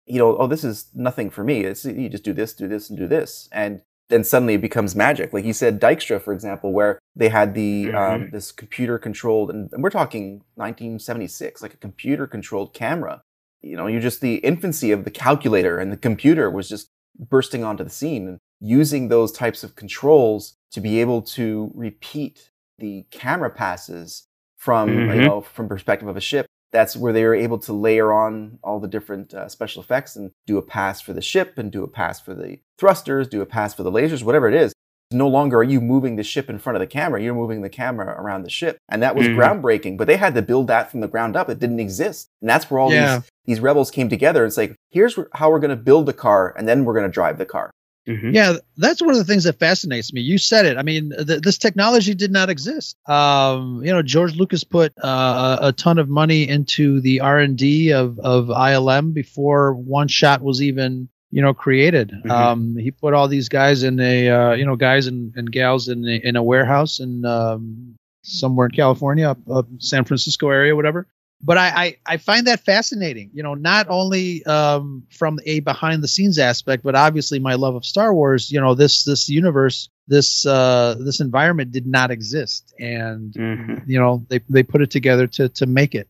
you 0.07 0.19
know 0.19 0.37
oh 0.37 0.47
this 0.47 0.65
is 0.65 0.87
nothing 0.95 1.31
for 1.31 1.45
me. 1.45 1.61
It's 1.61 1.85
you 1.85 2.09
just 2.09 2.25
do 2.25 2.33
this 2.33 2.55
do 2.55 2.69
this 2.69 2.91
and 2.91 2.99
do 2.99 3.07
this. 3.07 3.49
And 3.53 3.83
then 4.13 4.25
suddenly 4.25 4.55
it 4.55 4.61
becomes 4.61 4.95
magic. 4.95 5.33
Like 5.33 5.45
you 5.45 5.55
said, 5.55 5.81
Dykstra, 5.81 6.21
for 6.21 6.33
example, 6.33 6.73
where 6.73 6.99
they 7.17 7.31
had 7.31 7.55
the 7.55 7.87
mm-hmm. 7.87 7.97
um, 7.97 8.31
this 8.31 8.53
computer 8.53 8.99
controlled, 8.99 9.51
and 9.51 9.71
we're 9.79 9.91
talking 9.91 10.43
1976, 10.57 11.63
like 11.63 11.75
a 11.75 11.79
computer 11.79 12.27
controlled 12.27 12.75
camera. 12.75 13.23
You 13.63 13.77
know, 13.77 13.87
you're 13.87 14.01
just 14.01 14.21
the 14.21 14.37
infancy 14.37 14.93
of 14.93 15.05
the 15.05 15.11
calculator, 15.11 15.79
and 15.79 15.91
the 15.91 15.97
computer 15.97 16.51
was 16.51 16.69
just 16.69 16.89
bursting 17.19 17.65
onto 17.65 17.85
the 17.85 17.91
scene, 17.91 18.29
and 18.29 18.39
using 18.61 19.09
those 19.09 19.33
types 19.33 19.65
of 19.65 19.77
controls 19.77 20.55
to 20.73 20.81
be 20.81 21.01
able 21.01 21.23
to 21.23 21.71
repeat 21.75 22.51
the 22.79 23.05
camera 23.11 23.51
passes 23.51 24.27
from 24.57 24.89
mm-hmm. 24.89 25.21
you 25.21 25.27
know 25.27 25.41
from 25.41 25.69
perspective 25.69 26.09
of 26.09 26.17
a 26.17 26.21
ship 26.21 26.47
that's 26.73 26.97
where 26.97 27.13
they 27.13 27.25
were 27.25 27.35
able 27.35 27.59
to 27.59 27.73
layer 27.73 28.13
on 28.13 28.59
all 28.63 28.81
the 28.81 28.89
different 28.89 29.35
uh, 29.35 29.49
special 29.49 29.83
effects 29.83 30.17
and 30.17 30.31
do 30.47 30.59
a 30.59 30.63
pass 30.63 31.01
for 31.01 31.13
the 31.13 31.21
ship 31.21 31.59
and 31.59 31.71
do 31.71 31.85
a 31.85 31.89
pass 31.89 32.21
for 32.21 32.35
the 32.35 32.59
thrusters, 32.79 33.29
do 33.29 33.43
a 33.43 33.47
pass 33.47 33.75
for 33.75 33.83
the 33.83 33.93
lasers, 33.93 34.23
whatever 34.23 34.49
it 34.49 34.55
is. 34.55 34.73
No 35.13 35.29
longer 35.29 35.59
are 35.59 35.63
you 35.63 35.81
moving 35.81 36.17
the 36.17 36.23
ship 36.23 36.49
in 36.49 36.59
front 36.59 36.77
of 36.77 36.81
the 36.81 36.87
camera, 36.87 37.23
you're 37.23 37.35
moving 37.35 37.61
the 37.61 37.69
camera 37.69 38.19
around 38.19 38.43
the 38.43 38.51
ship. 38.51 38.79
And 38.89 39.03
that 39.03 39.15
was 39.15 39.27
mm-hmm. 39.27 39.39
groundbreaking, 39.39 39.99
but 39.99 40.07
they 40.07 40.17
had 40.17 40.35
to 40.35 40.43
build 40.43 40.69
that 40.69 40.91
from 40.91 41.01
the 41.01 41.09
ground 41.09 41.37
up. 41.37 41.51
It 41.51 41.59
didn't 41.59 41.81
exist. 41.81 42.29
And 42.41 42.49
that's 42.49 42.71
where 42.71 42.81
all 42.81 42.91
yeah. 42.91 43.19
these, 43.19 43.29
these 43.45 43.61
rebels 43.61 43.91
came 43.91 44.09
together. 44.09 44.47
It's 44.47 44.57
like, 44.57 44.75
here's 44.91 45.19
how 45.35 45.51
we're 45.51 45.61
going 45.61 45.71
to 45.71 45.77
build 45.77 46.07
the 46.07 46.15
car, 46.15 46.55
and 46.57 46.67
then 46.67 46.85
we're 46.85 46.95
going 46.95 47.07
to 47.07 47.13
drive 47.13 47.37
the 47.37 47.45
car. 47.45 47.71
Mm-hmm. 48.09 48.31
Yeah, 48.35 48.55
that's 48.77 49.01
one 49.01 49.11
of 49.11 49.19
the 49.19 49.25
things 49.25 49.45
that 49.45 49.61
fascinates 49.61 50.13
me. 50.13 50.23
You 50.23 50.37
said 50.37 50.67
it. 50.67 50.77
I 50.77 50.83
mean, 50.83 51.13
th- 51.17 51.41
this 51.41 51.57
technology 51.57 52.15
did 52.15 52.33
not 52.33 52.51
exist. 52.51 52.97
Um, 53.09 53.83
you 53.85 53.93
know, 53.93 54.03
George 54.03 54.35
Lucas 54.35 54.65
put 54.65 54.93
uh, 55.03 55.59
a 55.61 55.73
ton 55.73 55.99
of 55.99 56.09
money 56.09 56.49
into 56.49 57.01
the 57.01 57.21
R 57.21 57.39
and 57.39 57.57
D 57.57 57.93
of 57.93 58.19
of 58.19 58.47
ILM 58.47 59.15
before 59.15 59.75
one 59.75 60.09
shot 60.09 60.43
was 60.43 60.61
even 60.61 61.09
you 61.31 61.43
know 61.43 61.55
created. 61.55 62.11
Mm-hmm. 62.11 62.31
Um, 62.31 62.77
he 62.77 62.91
put 62.91 63.15
all 63.15 63.29
these 63.29 63.49
guys 63.49 63.85
in 63.85 64.01
a 64.01 64.29
uh, 64.29 64.53
you 64.55 64.67
know 64.67 64.77
guys 64.77 65.07
and, 65.07 65.33
and 65.37 65.51
gals 65.51 65.89
in 65.89 66.05
a, 66.05 66.21
in 66.25 66.35
a 66.35 66.43
warehouse 66.43 66.99
in 66.99 67.25
um, 67.25 67.95
somewhere 68.23 68.67
in 68.67 68.73
California, 68.73 69.31
up, 69.31 69.39
up 69.49 69.67
San 69.79 70.05
Francisco 70.05 70.49
area, 70.49 70.75
whatever 70.75 71.07
but 71.43 71.59
I, 71.59 71.69
I, 71.69 71.97
I 72.07 72.17
find 72.19 72.47
that 72.47 72.61
fascinating. 72.61 73.31
You 73.33 73.43
know, 73.43 73.55
not 73.55 73.87
only 73.89 74.45
um, 74.45 75.05
from 75.11 75.41
a 75.45 75.61
behind 75.61 76.03
the 76.03 76.09
scenes 76.09 76.39
aspect, 76.39 76.85
but 76.85 76.95
obviously 76.95 77.41
my 77.41 77.55
love 77.55 77.75
of 77.75 77.85
Star 77.85 78.15
Wars. 78.15 78.51
You 78.51 78.61
know, 78.61 78.75
this 78.75 79.05
this 79.05 79.29
universe, 79.29 79.89
this 80.07 80.47
uh, 80.47 80.97
this 81.01 81.21
environment 81.21 81.73
did 81.73 81.87
not 81.87 82.11
exist, 82.11 82.73
and 82.79 83.33
mm-hmm. 83.33 83.91
you 83.91 83.99
know 83.99 84.25
they 84.29 84.41
they 84.49 84.63
put 84.63 84.83
it 84.83 84.91
together 84.91 85.27
to 85.29 85.49
to 85.49 85.67
make 85.67 85.95
it. 85.95 86.09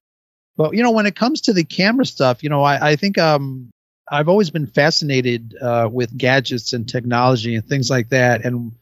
But 0.57 0.75
you 0.75 0.83
know, 0.83 0.91
when 0.91 1.07
it 1.07 1.17
comes 1.17 1.41
to 1.43 1.55
the 1.55 1.65
camera 1.65 2.05
stuff, 2.05 2.43
you 2.43 2.51
know, 2.51 2.63
I 2.63 2.91
I 2.91 2.97
think 2.97 3.17
um 3.17 3.71
I've 4.11 4.29
always 4.29 4.51
been 4.51 4.67
fascinated 4.67 5.57
uh, 5.61 5.89
with 5.91 6.17
gadgets 6.17 6.75
and 6.75 6.87
technology 6.87 7.55
and 7.55 7.67
things 7.67 7.89
like 7.89 8.11
that. 8.11 8.45
And 8.45 8.73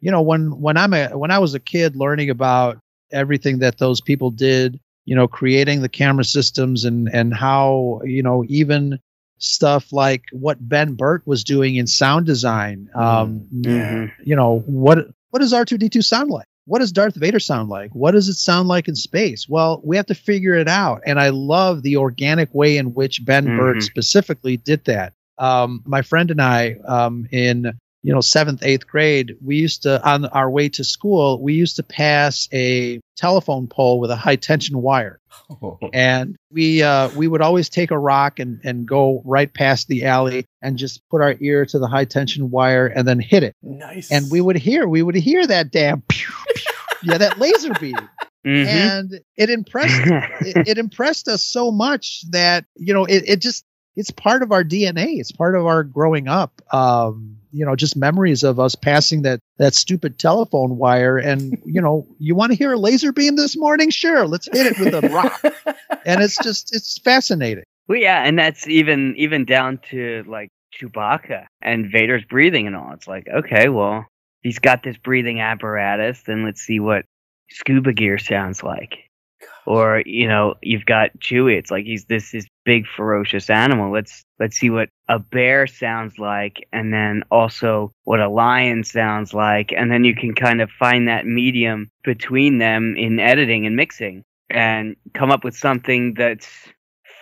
you 0.00 0.10
know, 0.10 0.22
when 0.22 0.58
when 0.58 0.78
I'm 0.78 0.94
a 0.94 1.08
when 1.08 1.30
I 1.30 1.38
was 1.38 1.52
a 1.52 1.60
kid 1.60 1.96
learning 1.96 2.30
about 2.30 2.78
everything 3.12 3.58
that 3.58 3.76
those 3.76 4.00
people 4.00 4.30
did, 4.30 4.80
you 5.08 5.14
know, 5.16 5.26
creating 5.26 5.80
the 5.80 5.88
camera 5.88 6.24
systems 6.24 6.84
and 6.84 7.08
and 7.12 7.32
how 7.34 8.00
you 8.04 8.22
know 8.22 8.44
even 8.48 8.98
stuff 9.38 9.92
like 9.92 10.24
what 10.32 10.56
Ben 10.60 10.94
Burtt 10.94 11.26
was 11.26 11.44
doing 11.44 11.76
in 11.76 11.86
sound 11.86 12.26
design. 12.26 12.88
Um, 12.94 13.46
Yeah. 13.52 14.08
You 14.22 14.36
know 14.36 14.62
what 14.66 14.98
what 15.30 15.40
does 15.40 15.52
R2D2 15.52 16.02
sound 16.04 16.30
like? 16.30 16.46
What 16.66 16.80
does 16.80 16.92
Darth 16.92 17.14
Vader 17.14 17.40
sound 17.40 17.70
like? 17.70 17.94
What 17.94 18.10
does 18.10 18.28
it 18.28 18.34
sound 18.34 18.68
like 18.68 18.88
in 18.88 18.94
space? 18.96 19.48
Well, 19.48 19.80
we 19.82 19.96
have 19.96 20.06
to 20.06 20.14
figure 20.14 20.54
it 20.54 20.68
out. 20.68 21.00
And 21.06 21.18
I 21.18 21.30
love 21.30 21.82
the 21.82 21.96
organic 21.96 22.52
way 22.52 22.76
in 22.76 22.92
which 22.92 23.24
Ben 23.24 23.46
Burtt 23.56 23.78
Mhm. 23.78 23.82
specifically 23.82 24.58
did 24.58 24.84
that. 24.84 25.14
Um, 25.38 25.82
my 25.86 26.02
friend 26.02 26.30
and 26.30 26.42
I, 26.42 26.76
um, 26.86 27.26
in 27.30 27.72
you 28.08 28.14
know 28.14 28.22
seventh, 28.22 28.62
eighth 28.62 28.86
grade, 28.86 29.36
we 29.44 29.56
used 29.56 29.82
to 29.82 30.02
on 30.02 30.24
our 30.24 30.50
way 30.50 30.70
to 30.70 30.82
school, 30.82 31.42
we 31.42 31.52
used 31.52 31.76
to 31.76 31.82
pass 31.82 32.48
a 32.54 33.00
telephone 33.18 33.66
pole 33.66 34.00
with 34.00 34.10
a 34.10 34.16
high 34.16 34.36
tension 34.36 34.80
wire 34.80 35.20
and 35.92 36.34
we 36.50 36.82
uh, 36.82 37.10
we 37.10 37.28
would 37.28 37.42
always 37.42 37.68
take 37.68 37.90
a 37.90 37.98
rock 37.98 38.38
and 38.38 38.60
and 38.64 38.86
go 38.88 39.20
right 39.26 39.52
past 39.52 39.88
the 39.88 40.06
alley 40.06 40.46
and 40.62 40.78
just 40.78 41.02
put 41.10 41.20
our 41.20 41.34
ear 41.40 41.66
to 41.66 41.78
the 41.78 41.86
high 41.86 42.06
tension 42.06 42.50
wire 42.50 42.86
and 42.86 43.06
then 43.06 43.20
hit 43.20 43.42
it 43.42 43.54
nice. 43.62 44.10
and 44.10 44.30
we 44.30 44.40
would 44.40 44.56
hear 44.56 44.88
we 44.88 45.02
would 45.02 45.14
hear 45.14 45.46
that 45.46 45.70
damn 45.70 46.00
pew, 46.08 46.32
pew, 46.54 46.74
yeah 47.02 47.18
that 47.18 47.38
laser 47.38 47.74
beam 47.74 48.08
Mhm. 48.46 48.66
and 48.66 49.20
it 49.36 49.50
impressed 49.50 50.00
it, 50.46 50.68
it 50.68 50.78
impressed 50.78 51.28
us 51.28 51.42
so 51.44 51.70
much 51.72 52.22
that 52.30 52.64
you 52.76 52.94
know 52.94 53.04
it, 53.04 53.24
it 53.26 53.40
just 53.40 53.64
it's 53.98 54.10
part 54.10 54.42
of 54.42 54.52
our 54.52 54.64
dna 54.64 55.18
it's 55.18 55.32
part 55.32 55.54
of 55.54 55.66
our 55.66 55.82
growing 55.84 56.28
up. 56.28 56.62
Um 56.72 57.36
you 57.50 57.64
know 57.64 57.74
just 57.76 57.96
memories 57.96 58.42
of 58.42 58.60
us 58.60 58.74
passing 58.74 59.22
that 59.22 59.40
that 59.58 59.74
stupid 59.74 60.18
telephone 60.18 60.76
wire. 60.76 61.18
And 61.18 61.58
you 61.64 61.80
know 61.80 62.06
you 62.18 62.34
want 62.34 62.52
to 62.52 62.58
hear 62.58 62.72
a 62.72 62.78
laser 62.78 63.12
beam 63.12 63.36
this 63.36 63.56
morning? 63.56 63.90
Sure 63.90 64.26
let's 64.26 64.48
hit 64.50 64.66
it 64.66 64.78
with 64.78 64.94
a 64.94 65.08
rock. 65.14 65.42
And 66.04 66.22
it's 66.22 66.38
just 66.38 66.74
it's 66.74 66.98
fascinating. 66.98 67.64
Well, 67.88 67.98
yeah, 67.98 68.22
and 68.22 68.38
that's 68.38 68.68
even 68.68 69.14
even 69.16 69.46
down 69.46 69.78
to 69.90 70.22
like 70.26 70.50
Chewbacca 70.78 71.46
and 71.62 71.90
Vader's 71.90 72.24
breathing 72.24 72.66
and 72.66 72.76
all. 72.76 72.92
It's 72.92 73.08
like, 73.08 73.26
okay, 73.28 73.70
well, 73.70 74.06
he's 74.42 74.58
got 74.58 74.82
this 74.82 74.96
breathing 74.98 75.40
apparatus, 75.40 76.22
then 76.26 76.44
let's 76.44 76.60
see 76.60 76.80
what 76.80 77.04
scuba 77.50 77.92
gear 77.92 78.18
sounds 78.18 78.62
like. 78.62 79.07
Or 79.66 80.02
you 80.06 80.26
know, 80.26 80.54
you've 80.62 80.86
got 80.86 81.18
Chewie. 81.18 81.56
It's 81.56 81.70
like 81.70 81.84
he's 81.84 82.06
this 82.06 82.32
this 82.32 82.46
big 82.64 82.86
ferocious 82.86 83.50
animal. 83.50 83.92
Let's 83.92 84.24
let's 84.38 84.56
see 84.56 84.70
what 84.70 84.88
a 85.08 85.18
bear 85.18 85.66
sounds 85.66 86.18
like, 86.18 86.66
and 86.72 86.92
then 86.92 87.22
also 87.30 87.92
what 88.04 88.20
a 88.20 88.28
lion 88.28 88.84
sounds 88.84 89.34
like, 89.34 89.72
and 89.72 89.90
then 89.90 90.04
you 90.04 90.14
can 90.14 90.34
kind 90.34 90.60
of 90.60 90.70
find 90.70 91.08
that 91.08 91.26
medium 91.26 91.90
between 92.04 92.58
them 92.58 92.96
in 92.96 93.20
editing 93.20 93.66
and 93.66 93.76
mixing, 93.76 94.24
and 94.50 94.96
come 95.14 95.30
up 95.30 95.44
with 95.44 95.56
something 95.56 96.14
that's 96.14 96.48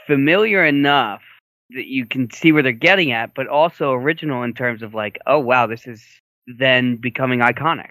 familiar 0.06 0.64
enough 0.64 1.22
that 1.70 1.86
you 1.86 2.06
can 2.06 2.30
see 2.30 2.52
where 2.52 2.62
they're 2.62 2.72
getting 2.72 3.10
at, 3.10 3.34
but 3.34 3.48
also 3.48 3.92
original 3.92 4.44
in 4.44 4.54
terms 4.54 4.82
of 4.82 4.94
like, 4.94 5.18
oh 5.26 5.38
wow, 5.40 5.66
this 5.66 5.86
is 5.86 6.04
then 6.46 6.96
becoming 6.96 7.40
iconic. 7.40 7.90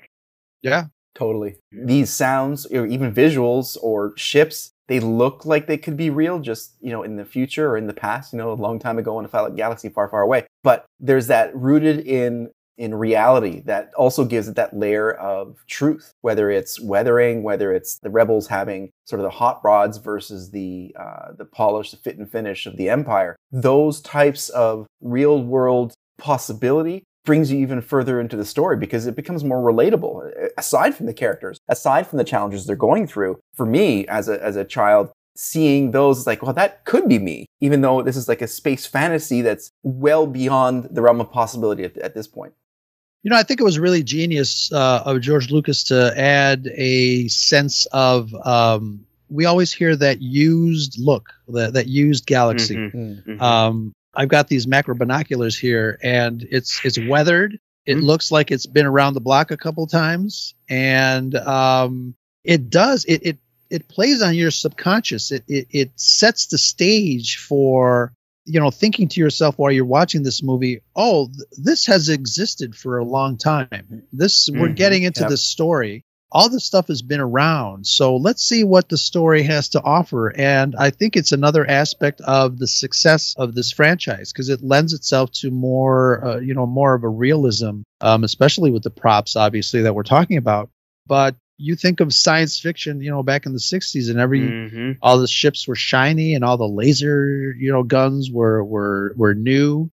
yeah 0.62 0.86
Totally. 1.16 1.56
These 1.72 2.12
sounds, 2.12 2.66
or 2.68 2.86
even 2.86 3.14
visuals, 3.14 3.78
or 3.82 4.14
ships, 4.18 4.72
they 4.88 5.00
look 5.00 5.46
like 5.46 5.66
they 5.66 5.78
could 5.78 5.98
be 5.98 6.10
real, 6.10 6.40
just 6.40 6.76
you 6.82 6.92
know, 6.92 7.04
in 7.04 7.16
the 7.16 7.26
future 7.26 7.70
or 7.70 7.78
in 7.78 7.88
the 7.88 7.94
past, 7.94 8.34
you 8.34 8.38
know, 8.38 8.52
a 8.52 8.54
long 8.54 8.78
time 8.80 9.00
ago 9.00 9.18
in 9.20 9.26
a 9.26 9.52
galaxy 9.52 9.90
far, 9.90 10.10
far 10.10 10.22
away. 10.22 10.46
But 10.64 10.86
there's 11.00 11.28
that 11.28 11.56
rooted 11.56 12.06
in 12.06 12.52
in 12.78 12.94
reality 12.94 13.62
that 13.62 13.90
also 13.96 14.26
gives 14.26 14.50
it 14.50 14.56
that 14.58 14.76
layer 14.76 15.14
of 15.14 15.64
truth. 15.68 16.12
Whether 16.22 16.52
it's 16.52 16.80
weathering, 16.82 17.42
whether 17.42 17.74
it's 17.74 18.00
the 18.00 18.10
rebels 18.10 18.48
having 18.48 18.92
sort 19.06 19.22
of 19.22 19.24
the 19.24 19.30
hot 19.30 19.62
rods 19.64 19.98
versus 19.98 20.52
the 20.52 20.94
uh, 21.00 21.32
the 21.38 21.46
polish, 21.46 21.92
the 21.92 21.98
fit 21.98 22.18
and 22.18 22.30
finish 22.30 22.66
of 22.66 22.76
the 22.78 22.90
Empire, 22.90 23.38
those 23.52 24.02
types 24.02 24.50
of 24.50 24.86
real 25.02 25.42
world 25.42 25.94
possibility 26.18 27.04
brings 27.26 27.52
you 27.52 27.60
even 27.60 27.82
further 27.82 28.20
into 28.20 28.38
the 28.38 28.46
story 28.46 28.78
because 28.78 29.06
it 29.08 29.16
becomes 29.16 29.44
more 29.44 29.62
relatable 29.62 30.32
aside 30.58 30.96
from 30.96 31.06
the 31.08 31.14
characters 31.14 31.60
aside 31.68 32.08
from 32.08 32.18
the 32.18 32.24
challenges 32.24 32.66
they're 32.66 32.76
going 32.76 33.06
through 33.08 33.38
for 33.54 33.66
me 33.66 34.08
as 34.08 34.30
a 34.30 34.42
as 34.44 34.56
a 34.56 34.64
child 34.64 35.10
seeing 35.36 35.92
those 35.92 36.20
is 36.20 36.28
like 36.28 36.42
well 36.42 36.54
that 36.54 36.86
could 36.86 37.10
be 37.10 37.20
me 37.20 37.46
even 37.60 37.82
though 37.82 38.02
this 38.02 38.16
is 38.16 38.28
like 38.30 38.42
a 38.42 38.48
space 38.48 38.86
fantasy 38.86 39.42
that's 39.42 39.70
well 39.84 40.26
beyond 40.28 40.88
the 40.92 41.02
realm 41.02 41.20
of 41.20 41.30
possibility 41.32 41.84
at, 41.84 41.98
at 41.98 42.14
this 42.14 42.28
point 42.28 42.54
You 43.24 43.32
know, 43.32 43.38
I 43.38 43.44
think 43.44 43.60
it 43.60 43.64
was 43.64 43.80
really 43.80 44.04
genius 44.04 44.72
uh, 44.72 45.02
of 45.04 45.20
George 45.20 45.50
Lucas 45.50 45.84
to 45.86 46.14
add 46.16 46.70
a 46.76 47.28
sense 47.28 47.88
of. 47.92 48.32
Um, 48.46 49.04
we 49.30 49.46
always 49.46 49.74
hear 49.74 49.96
that 49.96 50.22
used 50.22 51.00
look, 51.00 51.34
that 51.48 51.74
that 51.74 51.88
used 51.88 52.28
galaxy. 52.28 52.76
Mhm. 52.76 53.24
Mhm. 53.26 53.42
Um, 53.42 53.94
I've 54.16 54.30
got 54.30 54.48
these 54.48 54.68
macro 54.68 54.96
binoculars 54.96 55.58
here, 55.58 56.00
and 56.04 56.46
it's 56.50 56.80
it's 56.84 57.00
weathered. 57.00 57.60
It 57.86 57.98
Mhm. 57.98 58.04
looks 58.04 58.32
like 58.32 58.52
it's 58.52 58.66
been 58.66 58.86
around 58.86 59.14
the 59.14 59.22
block 59.22 59.52
a 59.52 59.58
couple 59.58 59.86
times, 59.88 60.56
and 60.70 61.36
um, 61.36 62.16
it 62.44 62.70
does. 62.70 63.06
It 63.06 63.22
it 63.26 63.38
it 63.70 63.88
plays 63.88 64.22
on 64.22 64.36
your 64.36 64.52
subconscious. 64.52 65.32
It 65.32 65.44
it 65.48 65.68
it 65.72 65.92
sets 66.00 66.48
the 66.48 66.58
stage 66.58 67.38
for 67.38 68.14
you 68.46 68.60
know 68.60 68.72
thinking 68.72 69.08
to 69.10 69.20
yourself 69.20 69.58
while 69.58 69.72
you're 69.72 69.86
watching 69.86 70.24
this 70.24 70.42
movie. 70.44 70.82
Oh, 70.96 71.28
th- 71.28 71.40
this 71.58 71.86
has 71.88 72.10
existed 72.10 72.76
for 72.76 72.98
a 72.98 73.04
long 73.06 73.38
time. 73.38 74.04
This 74.14 74.50
we're 74.52 74.70
Mhm. 74.70 74.76
getting 74.76 75.04
into 75.04 75.22
Yep. 75.22 75.30
this 75.30 75.44
story 75.44 76.06
all 76.36 76.50
this 76.50 76.66
stuff 76.66 76.90
has 76.90 77.02
been 77.02 77.22
around. 77.22 77.88
So 77.88 78.18
let's 78.18 78.44
see 78.44 78.66
what 78.66 78.90
the 78.90 78.98
story 78.98 79.44
has 79.44 79.70
to 79.70 79.82
offer. 79.82 80.38
And 80.38 80.76
I 80.78 80.90
think 80.90 81.16
it's 81.16 81.32
another 81.32 81.66
aspect 81.66 82.20
of 82.20 82.60
the 82.60 82.68
success 82.68 83.34
of 83.38 83.56
this 83.56 83.72
franchise 83.72 84.34
because 84.34 84.50
it 84.50 84.62
lends 84.62 84.92
itself 84.92 85.32
to 85.36 85.50
more, 85.50 86.26
uh, 86.26 86.40
you 86.40 86.54
know, 86.54 86.66
more 86.66 86.94
of 86.94 87.06
a 87.06 87.10
realism, 87.10 87.84
um, 88.02 88.26
especially 88.26 88.70
with 88.70 88.84
the 88.84 88.90
props, 88.90 89.38
obviously, 89.38 89.84
that 89.84 89.96
we're 89.96 90.04
talking 90.04 90.36
about. 90.36 90.70
But 91.08 91.38
you 91.58 91.78
think 91.78 92.02
of 92.02 92.14
science 92.14 92.60
fiction, 92.60 93.00
you 93.00 93.12
know, 93.12 93.24
back 93.24 93.46
in 93.46 93.54
the 93.54 93.60
60s 93.60 94.10
and 94.10 94.20
every, 94.20 94.42
Mhm. 94.42 94.98
all 95.02 95.18
the 95.20 95.28
ships 95.30 95.66
were 95.66 95.76
shiny 95.78 96.34
and 96.34 96.44
all 96.44 96.58
the 96.58 96.68
laser, 96.68 97.56
you 97.58 97.72
know, 97.72 97.84
guns 97.84 98.30
were, 98.30 98.62
were, 98.62 99.14
were 99.16 99.36
new. 99.36 99.90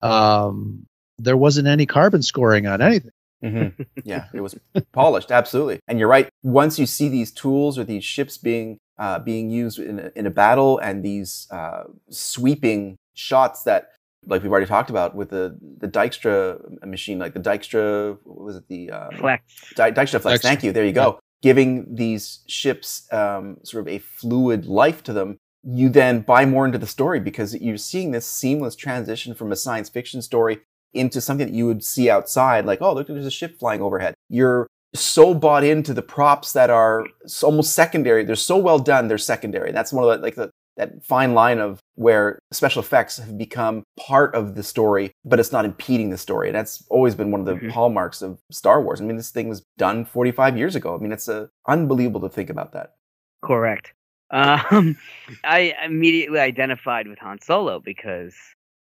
Um, 0.00 0.86
there 1.18 1.36
wasn't 1.36 1.68
any 1.68 1.84
carbon 1.84 2.22
scoring 2.22 2.66
on 2.66 2.80
anything. 2.80 3.10
Mhm. 3.42 3.86
yeah, 4.04 4.26
it 4.32 4.40
was 4.40 4.54
polished, 4.92 5.30
absolutely. 5.30 5.80
And 5.88 5.98
you're 5.98 6.08
right. 6.08 6.28
Once 6.42 6.78
you 6.78 6.86
see 6.86 7.08
these 7.08 7.32
tools 7.32 7.78
or 7.78 7.84
these 7.84 8.04
ships 8.04 8.38
being 8.38 8.78
uh, 8.98 9.18
being 9.18 9.50
used 9.50 9.78
in 9.78 9.98
a, 9.98 10.10
in 10.14 10.26
a 10.26 10.30
battle, 10.30 10.78
and 10.78 11.02
these 11.02 11.48
uh, 11.50 11.84
sweeping 12.10 12.96
shots 13.14 13.64
that, 13.64 13.88
like 14.26 14.42
we've 14.42 14.52
already 14.52 14.66
talked 14.66 14.90
about, 14.90 15.14
with 15.14 15.30
the 15.30 15.58
the 15.78 15.88
Dykstra 15.88 16.84
machine, 16.86 17.18
like 17.18 17.34
the 17.34 17.40
Dykstra, 17.40 18.18
what 18.24 18.44
was 18.44 18.56
it 18.56 18.68
the 18.68 18.90
um, 18.90 19.10
Flex. 19.18 19.42
Dy- 19.76 19.90
Dykstra 19.90 20.20
Flex. 20.20 20.38
Dykstra. 20.40 20.42
Thank 20.42 20.62
you. 20.62 20.72
There 20.72 20.84
you 20.84 20.92
go. 20.92 21.18
Giving 21.42 21.96
these 21.96 22.44
ships 22.46 23.12
um, 23.12 23.56
sort 23.64 23.80
of 23.80 23.88
a 23.88 23.98
fluid 23.98 24.66
life 24.66 25.02
to 25.04 25.12
them. 25.12 25.38
You 25.64 25.88
then 25.88 26.20
buy 26.20 26.44
more 26.44 26.64
into 26.66 26.78
the 26.78 26.86
story 26.86 27.18
because 27.20 27.54
you're 27.54 27.76
seeing 27.76 28.10
this 28.12 28.26
seamless 28.26 28.74
transition 28.76 29.34
from 29.34 29.50
a 29.52 29.56
science 29.56 29.88
fiction 29.88 30.20
story 30.22 30.60
into 30.94 31.20
something 31.20 31.46
that 31.46 31.54
you 31.54 31.66
would 31.66 31.84
see 31.84 32.10
outside, 32.10 32.66
like, 32.66 32.80
oh, 32.82 32.94
look, 32.94 33.06
there's 33.06 33.26
a 33.26 33.30
ship 33.30 33.58
flying 33.58 33.80
overhead. 33.82 34.14
You're 34.28 34.66
so 34.94 35.32
bought 35.34 35.64
into 35.64 35.94
the 35.94 36.02
props 36.02 36.52
that 36.52 36.68
are 36.70 37.06
almost 37.42 37.74
secondary. 37.74 38.24
They're 38.24 38.36
so 38.36 38.58
well 38.58 38.78
done, 38.78 39.08
they're 39.08 39.18
secondary. 39.18 39.72
That's 39.72 39.92
one 39.92 40.04
of 40.04 40.10
the, 40.10 40.22
like 40.22 40.34
the, 40.34 40.50
that 40.76 41.04
fine 41.04 41.34
line 41.34 41.58
of 41.58 41.80
where 41.96 42.38
special 42.50 42.82
effects 42.82 43.18
have 43.18 43.36
become 43.38 43.84
part 44.00 44.34
of 44.34 44.54
the 44.54 44.62
story, 44.62 45.12
but 45.24 45.38
it's 45.40 45.52
not 45.52 45.64
impeding 45.64 46.10
the 46.10 46.18
story. 46.18 46.48
And 46.48 46.56
that's 46.56 46.84
always 46.88 47.14
been 47.14 47.30
one 47.30 47.40
of 47.40 47.46
the 47.46 47.54
Mhm. 47.54 47.70
hallmarks 47.70 48.22
of 48.22 48.38
Star 48.50 48.80
Wars. 48.82 49.00
I 49.00 49.04
mean, 49.04 49.16
this 49.16 49.30
thing 49.30 49.48
was 49.48 49.62
done 49.78 50.04
45 50.04 50.56
years 50.56 50.74
ago. 50.74 50.94
I 50.94 50.98
mean, 50.98 51.12
it's 51.12 51.28
uh, 51.28 51.46
unbelievable 51.68 52.20
to 52.20 52.28
think 52.30 52.48
about 52.50 52.72
that. 52.72 52.94
Correct. 53.42 53.92
Um, 54.30 54.96
I 55.44 55.74
immediately 55.84 56.38
identified 56.40 57.06
with 57.06 57.18
Han 57.18 57.38
Solo 57.42 57.80
because 57.80 58.34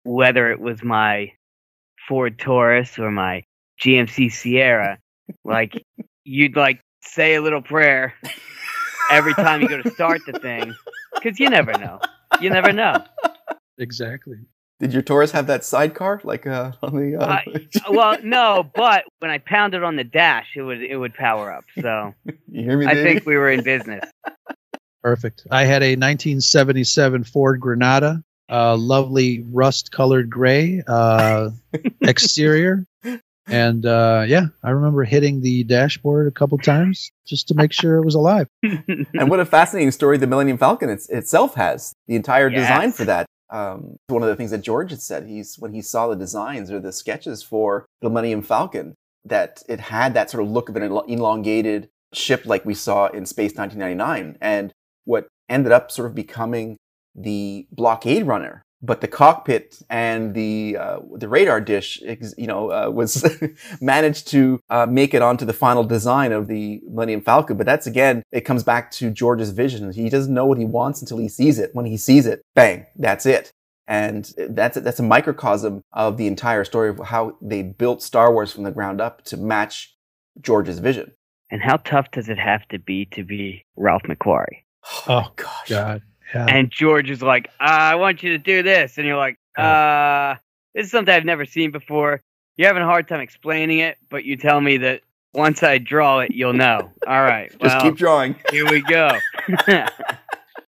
whether 0.03 0.51
it 0.51 0.59
was 0.59 0.83
my 0.83 1.31
Ford 2.07 2.39
Taurus 2.39 2.97
or 2.99 3.11
my 3.11 3.43
GMC 3.81 4.31
Sierra, 4.31 4.99
like 5.43 5.73
you'd 6.23 6.55
like 6.55 6.81
say 7.01 7.35
a 7.35 7.41
little 7.41 7.61
prayer 7.61 8.13
every 9.11 9.33
time 9.33 9.61
you 9.61 9.69
go 9.69 9.81
to 9.81 9.89
start 9.91 10.21
the 10.25 10.33
thing 10.39 10.73
because 11.15 11.39
you 11.39 11.49
never 11.49 11.73
know. 11.77 11.99
You 12.41 12.49
never 12.49 12.71
know. 12.73 13.03
Exactly. 13.77 14.37
Did 14.79 14.93
your 14.93 15.01
Taurus 15.01 15.31
have 15.31 15.47
that 15.47 15.63
sidecar, 15.65 16.21
like 16.23 16.45
uh, 16.45 16.71
on 16.83 16.95
the? 16.95 17.15
Uh, 17.19 17.25
I- 17.25 17.69
well, 17.89 18.17
no, 18.23 18.69
but 18.75 19.05
when 19.19 19.31
I 19.31 19.39
pounded 19.39 19.83
on 19.83 19.95
the 19.95 20.03
dash, 20.03 20.49
it 20.55 20.61
would 20.61 20.81
it 20.83 20.95
would 20.97 21.13
power 21.15 21.51
up. 21.51 21.63
So 21.81 22.13
you 22.47 22.63
hear 22.63 22.77
me? 22.77 22.85
I 22.85 22.93
Davey? 22.93 23.09
think 23.15 23.25
we 23.25 23.35
were 23.37 23.49
in 23.49 23.63
business. 23.63 24.03
Perfect. 25.01 25.47
I 25.49 25.63
had 25.63 25.81
a 25.83 25.91
1977 25.95 27.23
Ford 27.23 27.59
Granada, 27.59 28.23
uh, 28.49 28.75
lovely 28.77 29.43
rust-colored 29.51 30.29
gray 30.29 30.81
uh, 30.87 31.49
exterior, 32.01 32.85
and 33.47 33.85
uh, 33.85 34.25
yeah, 34.27 34.47
I 34.61 34.71
remember 34.71 35.03
hitting 35.03 35.41
the 35.41 35.63
dashboard 35.63 36.27
a 36.27 36.31
couple 36.31 36.57
times 36.57 37.11
just 37.25 37.47
to 37.47 37.55
make 37.55 37.71
sure 37.71 37.97
it 37.97 38.05
was 38.05 38.15
alive. 38.15 38.47
and 38.63 39.29
what 39.29 39.39
a 39.39 39.45
fascinating 39.45 39.91
story 39.91 40.17
the 40.17 40.27
Millennium 40.27 40.57
Falcon 40.57 40.89
it's, 40.89 41.09
itself 41.09 41.55
has. 41.55 41.93
The 42.07 42.15
entire 42.15 42.49
design 42.49 42.91
for 42.91 43.05
that. 43.05 43.25
Um, 43.49 43.95
one 44.07 44.23
of 44.23 44.27
the 44.27 44.35
things 44.35 44.51
that 44.51 44.61
George 44.61 44.91
had 44.91 45.01
said, 45.01 45.25
he's 45.25 45.57
when 45.57 45.71
he 45.71 45.81
saw 45.81 46.07
the 46.07 46.17
designs 46.17 46.69
or 46.69 46.81
the 46.81 46.91
sketches 46.91 47.41
for 47.41 47.85
the 48.01 48.09
Millennium 48.09 48.41
Falcon, 48.41 48.95
that 49.23 49.63
it 49.69 49.79
had 49.79 50.13
that 50.13 50.29
sort 50.29 50.43
of 50.43 50.49
look 50.49 50.67
of 50.67 50.75
an 50.75 50.83
elongated 50.83 51.87
ship 52.13 52.45
like 52.45 52.65
we 52.65 52.73
saw 52.73 53.07
in 53.07 53.25
Space 53.25 53.55
1999, 53.55 54.37
and 54.41 54.73
what 55.05 55.27
ended 55.47 55.71
up 55.71 55.91
sort 55.91 56.07
of 56.07 56.15
becoming 56.15 56.75
the 57.17 57.67
blockade 57.71 58.25
runner. 58.27 58.63
But 58.79 59.01
the 59.01 59.07
cockpit 59.07 59.79
and 59.89 60.35
the 60.35 60.77
uh, 60.79 60.99
the 61.15 61.27
radar 61.27 61.59
dish, 61.59 61.99
you 62.37 62.45
know, 62.45 62.71
uh, 62.71 62.91
was 62.91 63.25
managed 63.81 64.27
to 64.27 64.59
uh, 64.69 64.85
make 64.85 65.15
it 65.15 65.23
onto 65.23 65.45
the 65.45 65.53
final 65.53 65.83
design 65.83 66.31
of 66.31 66.47
the 66.47 66.79
Millennium 66.87 67.21
Falcon. 67.21 67.57
But 67.57 67.65
that's 67.65 67.87
again, 67.87 68.21
it 68.31 68.41
comes 68.41 68.63
back 68.63 68.91
to 68.91 69.09
George's 69.09 69.49
vision. 69.49 69.91
He 69.91 70.09
doesn't 70.09 70.31
know 70.31 70.45
what 70.45 70.59
he 70.59 70.65
wants 70.65 71.01
until 71.01 71.17
he 71.17 71.27
sees 71.27 71.57
it. 71.57 71.71
When 71.73 71.87
he 71.87 71.97
sees 71.97 72.27
it, 72.27 72.43
bang, 72.53 72.85
that's 72.95 73.25
it. 73.25 73.51
And 73.87 74.31
that's 74.49 74.77
that's 74.79 74.99
a 74.99 75.03
microcosm 75.03 75.81
of 75.93 76.17
the 76.17 76.27
entire 76.27 76.63
story 76.63 76.89
of 76.89 76.99
how 76.99 77.35
they 77.41 77.63
built 77.63 78.03
Star 78.03 78.31
Wars 78.31 78.53
from 78.53 78.63
the 78.63 78.71
ground 78.71 79.01
up 79.01 79.23
to 79.25 79.37
match 79.37 79.95
George's 80.39 80.77
vision. 80.79 81.13
and 81.49 81.61
how 81.63 81.77
tough 81.77 82.11
does 82.11 82.29
it 82.29 82.37
have 82.37 82.67
to 82.67 82.77
be 82.77 83.05
to 83.05 83.23
be 83.23 83.65
Ralph 83.75 84.03
McQuarrie? 84.03 84.63
Oh, 85.07 85.31
gosh. 85.35 85.69
God, 85.69 86.01
yeah. 86.33 86.45
And 86.47 86.69
George 86.69 87.09
is 87.09 87.21
like, 87.21 87.49
I 87.59 87.95
want 87.95 88.23
you 88.23 88.31
to 88.31 88.37
do 88.37 88.63
this. 88.63 88.97
And 88.97 89.07
you're 89.07 89.17
like, 89.17 89.37
uh, 89.57 90.35
this 90.73 90.85
is 90.85 90.91
something 90.91 91.13
I've 91.13 91.25
never 91.25 91.45
seen 91.45 91.71
before. 91.71 92.21
You're 92.57 92.67
having 92.67 92.83
a 92.83 92.87
hard 92.87 93.07
time 93.07 93.19
explaining 93.19 93.79
it, 93.79 93.97
but 94.09 94.25
you 94.25 94.35
tell 94.35 94.59
me 94.59 94.77
that 94.77 95.01
once 95.33 95.63
I 95.63 95.77
draw 95.77 96.19
it, 96.19 96.31
you'll 96.31 96.53
know. 96.53 96.91
All 97.07 97.21
right. 97.21 97.49
Just 97.61 97.61
well, 97.61 97.81
keep 97.81 97.95
drawing. 97.95 98.35
Here 98.51 98.69
we 98.69 98.81
go. 98.81 99.11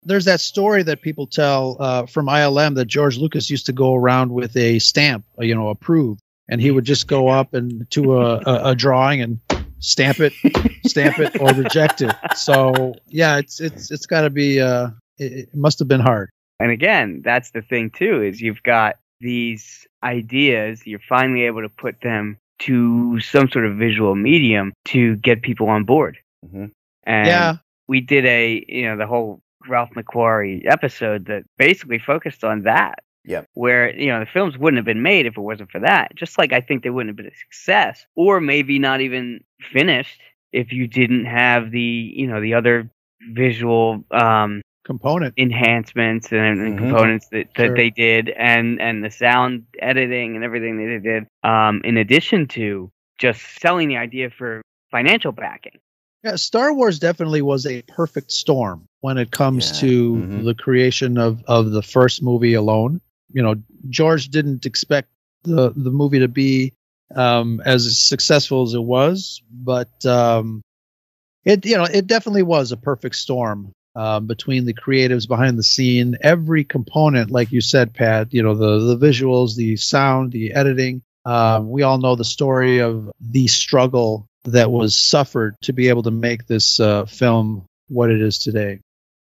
There's 0.03 0.25
that 0.25 0.41
story 0.41 0.83
that 0.83 1.01
people 1.01 1.27
tell 1.27 1.77
uh, 1.79 2.05
from 2.05 2.27
ILM 2.27 2.75
that 2.75 2.85
George 2.85 3.17
Lucas 3.17 3.49
used 3.49 3.65
to 3.67 3.73
go 3.73 3.93
around 3.93 4.31
with 4.31 4.55
a 4.57 4.79
stamp, 4.79 5.25
uh, 5.39 5.43
you 5.43 5.55
know, 5.55 5.69
approved, 5.69 6.21
and 6.49 6.59
he 6.59 6.71
would 6.71 6.83
just 6.83 7.07
go 7.07 7.29
up 7.29 7.53
and 7.53 7.89
to 7.91 8.17
a, 8.17 8.35
a, 8.45 8.71
a 8.71 8.75
drawing 8.75 9.21
and 9.21 9.39
stamp 9.79 10.19
it, 10.19 10.33
stamp 10.85 11.19
it, 11.19 11.39
or 11.39 11.53
reject 11.53 12.01
it. 12.01 12.13
So 12.35 12.95
yeah, 13.07 13.37
it's 13.37 13.61
it's 13.61 13.91
it's 13.91 14.05
got 14.05 14.21
to 14.21 14.29
be. 14.29 14.59
Uh, 14.59 14.89
it, 15.17 15.31
it 15.33 15.55
must 15.55 15.79
have 15.79 15.87
been 15.87 15.99
hard. 16.01 16.29
And 16.59 16.71
again, 16.71 17.21
that's 17.23 17.51
the 17.51 17.61
thing 17.61 17.89
too 17.89 18.21
is 18.21 18.41
you've 18.41 18.63
got 18.63 18.95
these 19.19 19.87
ideas, 20.03 20.85
you're 20.85 20.99
finally 21.07 21.43
able 21.43 21.61
to 21.61 21.69
put 21.69 22.01
them 22.01 22.37
to 22.59 23.19
some 23.19 23.49
sort 23.49 23.65
of 23.65 23.75
visual 23.77 24.15
medium 24.15 24.73
to 24.85 25.15
get 25.17 25.41
people 25.41 25.67
on 25.67 25.83
board. 25.83 26.17
Mhm. 26.45 26.71
And 27.05 27.27
Yeah. 27.27 27.55
we 27.87 27.99
did 28.01 28.25
a, 28.25 28.63
you 28.67 28.83
know, 28.83 28.97
the 28.97 29.07
whole 29.07 29.41
Ralph 29.67 29.91
McQuarrie 29.91 30.65
episode 30.65 31.25
that 31.25 31.43
basically 31.57 31.99
focused 31.99 32.43
on 32.43 32.63
that. 32.63 32.99
Yeah. 33.25 33.43
Where, 33.53 33.95
you 33.95 34.07
know, 34.07 34.19
the 34.19 34.25
films 34.25 34.57
wouldn't 34.57 34.77
have 34.77 34.85
been 34.85 35.01
made 35.01 35.25
if 35.25 35.37
it 35.37 35.41
wasn't 35.41 35.71
for 35.71 35.79
that. 35.79 36.13
Just 36.15 36.37
like 36.37 36.51
I 36.51 36.59
think 36.61 36.83
they 36.83 36.89
wouldn't 36.89 37.09
have 37.09 37.15
been 37.15 37.33
a 37.33 37.35
success 37.35 38.05
or 38.15 38.41
maybe 38.41 38.79
not 38.79 38.99
even 39.01 39.41
finished 39.71 40.19
if 40.51 40.71
you 40.73 40.87
didn't 40.87 41.25
have 41.25 41.71
the, 41.71 41.81
you 41.81 42.27
know, 42.27 42.41
the 42.41 42.53
other 42.53 42.89
visual 43.31 44.03
um 44.11 44.61
Component. 44.85 45.33
enhancements 45.37 46.31
and, 46.31 46.59
and 46.61 46.73
Mhm. 46.75 46.77
components 46.89 47.27
that, 47.31 47.47
that 47.55 47.67
Sure. 47.67 47.75
they 47.75 47.89
did 47.89 48.29
and 48.29 48.81
and 48.81 49.03
the 49.03 49.09
sound 49.09 49.65
editing 49.79 50.35
and 50.35 50.43
everything 50.43 50.77
that 50.77 50.99
they 51.01 51.09
did 51.09 51.27
um 51.43 51.81
in 51.85 51.95
addition 51.97 52.47
to 52.47 52.91
just 53.17 53.41
selling 53.61 53.87
the 53.87 53.97
idea 53.97 54.29
for 54.29 54.61
financial 54.91 55.31
backing 55.31 55.79
Yeah, 56.23 56.35
Star 56.35 56.73
Wars 56.73 56.99
definitely 56.99 57.41
was 57.41 57.65
a 57.65 57.81
perfect 57.83 58.31
storm 58.31 58.85
when 59.01 59.17
it 59.17 59.31
comes 59.31 59.71
Yeah. 59.71 59.79
to 59.81 60.13
Mhm. 60.13 60.45
the 60.45 60.55
creation 60.55 61.17
of, 61.17 61.43
of 61.47 61.71
the 61.71 61.81
first 61.83 62.21
movie 62.23 62.53
alone. 62.53 63.01
You 63.33 63.41
know, 63.43 63.55
George 63.89 64.29
didn't 64.29 64.65
expect 64.65 65.09
the, 65.43 65.73
the 65.75 65.91
movie 65.91 66.19
to 66.19 66.27
be 66.29 66.71
um, 67.15 67.61
as 67.65 67.99
successful 67.99 68.63
as 68.63 68.73
it 68.73 68.83
was, 68.83 69.41
but 69.51 70.05
um, 70.05 70.61
it 71.45 71.65
you 71.65 71.75
know 71.77 71.83
it 71.85 72.07
definitely 72.07 72.43
was 72.43 72.71
a 72.71 72.77
perfect 72.77 73.15
storm 73.15 73.71
um, 73.95 74.27
between 74.27 74.65
the 74.65 74.73
creatives 74.73 75.27
behind 75.27 75.57
the 75.57 75.63
scene, 75.63 76.17
every 76.21 76.63
component, 76.63 77.31
like 77.31 77.51
you 77.51 77.61
said, 77.61 77.93
Pat. 77.93 78.33
You 78.33 78.43
know, 78.43 78.55
the 78.55 78.95
the 78.95 78.97
visuals, 78.97 79.55
the 79.55 79.75
sound, 79.77 80.31
the 80.31 80.53
editing. 80.53 81.01
Um, 81.25 81.69
we 81.69 81.83
all 81.83 81.99
know 81.99 82.15
the 82.15 82.25
story 82.25 82.79
of 82.79 83.09
the 83.21 83.47
struggle 83.47 84.27
that 84.43 84.71
was 84.71 84.95
suffered 84.95 85.55
to 85.61 85.73
be 85.73 85.87
able 85.87 86.03
to 86.03 86.11
make 86.11 86.47
this 86.47 86.79
uh, 86.79 87.05
film 87.05 87.65
what 87.87 88.09
it 88.09 88.21
is 88.21 88.37
today. 88.37 88.79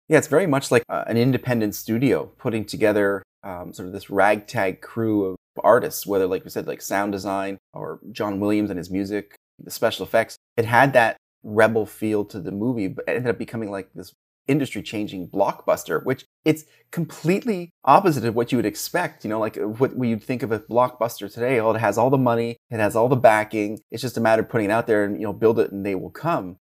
Yeah, 0.07 0.19
it's 0.19 0.27
very 0.27 0.47
much 0.47 0.71
like 0.71 0.83
uh, 0.89 1.03
an 1.07 1.17
independent 1.17 1.75
studio 1.75 2.25
putting 2.37 2.65
together 2.65 3.23
um, 3.43 3.73
sort 3.73 3.87
of 3.87 3.93
this 3.93 4.09
ragtag 4.09 4.81
crew 4.81 5.25
of 5.25 5.37
artists, 5.63 6.05
whether, 6.05 6.27
like 6.27 6.43
we 6.43 6.49
said, 6.49 6.67
like 6.67 6.81
sound 6.81 7.11
design 7.11 7.57
or 7.73 7.99
John 8.11 8.39
Williams 8.39 8.69
and 8.69 8.77
his 8.77 8.91
music, 8.91 9.35
the 9.61 9.71
special 9.71 10.05
effects. 10.05 10.37
It 10.55 10.65
had 10.65 10.93
that 10.93 11.17
rebel 11.43 11.85
feel 11.85 12.25
to 12.25 12.39
the 12.39 12.51
movie, 12.51 12.87
but 12.87 13.05
it 13.07 13.15
ended 13.17 13.29
up 13.29 13.37
becoming 13.37 13.71
like 13.71 13.89
this 13.93 14.13
industry 14.47 14.81
changing 14.81 15.27
blockbuster, 15.29 16.03
which 16.03 16.25
it's 16.45 16.65
completely 16.91 17.71
opposite 17.83 18.25
of 18.25 18.35
what 18.35 18.51
you 18.51 18.57
would 18.57 18.65
expect. 18.65 19.23
You 19.23 19.29
know, 19.29 19.39
like 19.39 19.57
uh, 19.57 19.67
what 19.67 19.97
you'd 19.97 20.23
think 20.23 20.43
of 20.43 20.51
a 20.51 20.59
blockbuster 20.59 21.31
today. 21.31 21.59
Oh, 21.59 21.71
it 21.71 21.79
has 21.79 21.97
all 21.97 22.09
the 22.09 22.17
money, 22.17 22.57
it 22.69 22.79
has 22.79 22.95
all 22.95 23.09
the 23.09 23.15
backing. 23.15 23.79
It's 23.91 24.01
just 24.01 24.17
a 24.17 24.21
matter 24.21 24.41
of 24.41 24.49
putting 24.49 24.69
it 24.69 24.73
out 24.73 24.87
there 24.87 25.03
and, 25.03 25.19
you 25.19 25.25
know, 25.25 25.33
build 25.33 25.59
it 25.59 25.71
and 25.71 25.85
they 25.85 25.95
will 25.95 26.09
come 26.09 26.57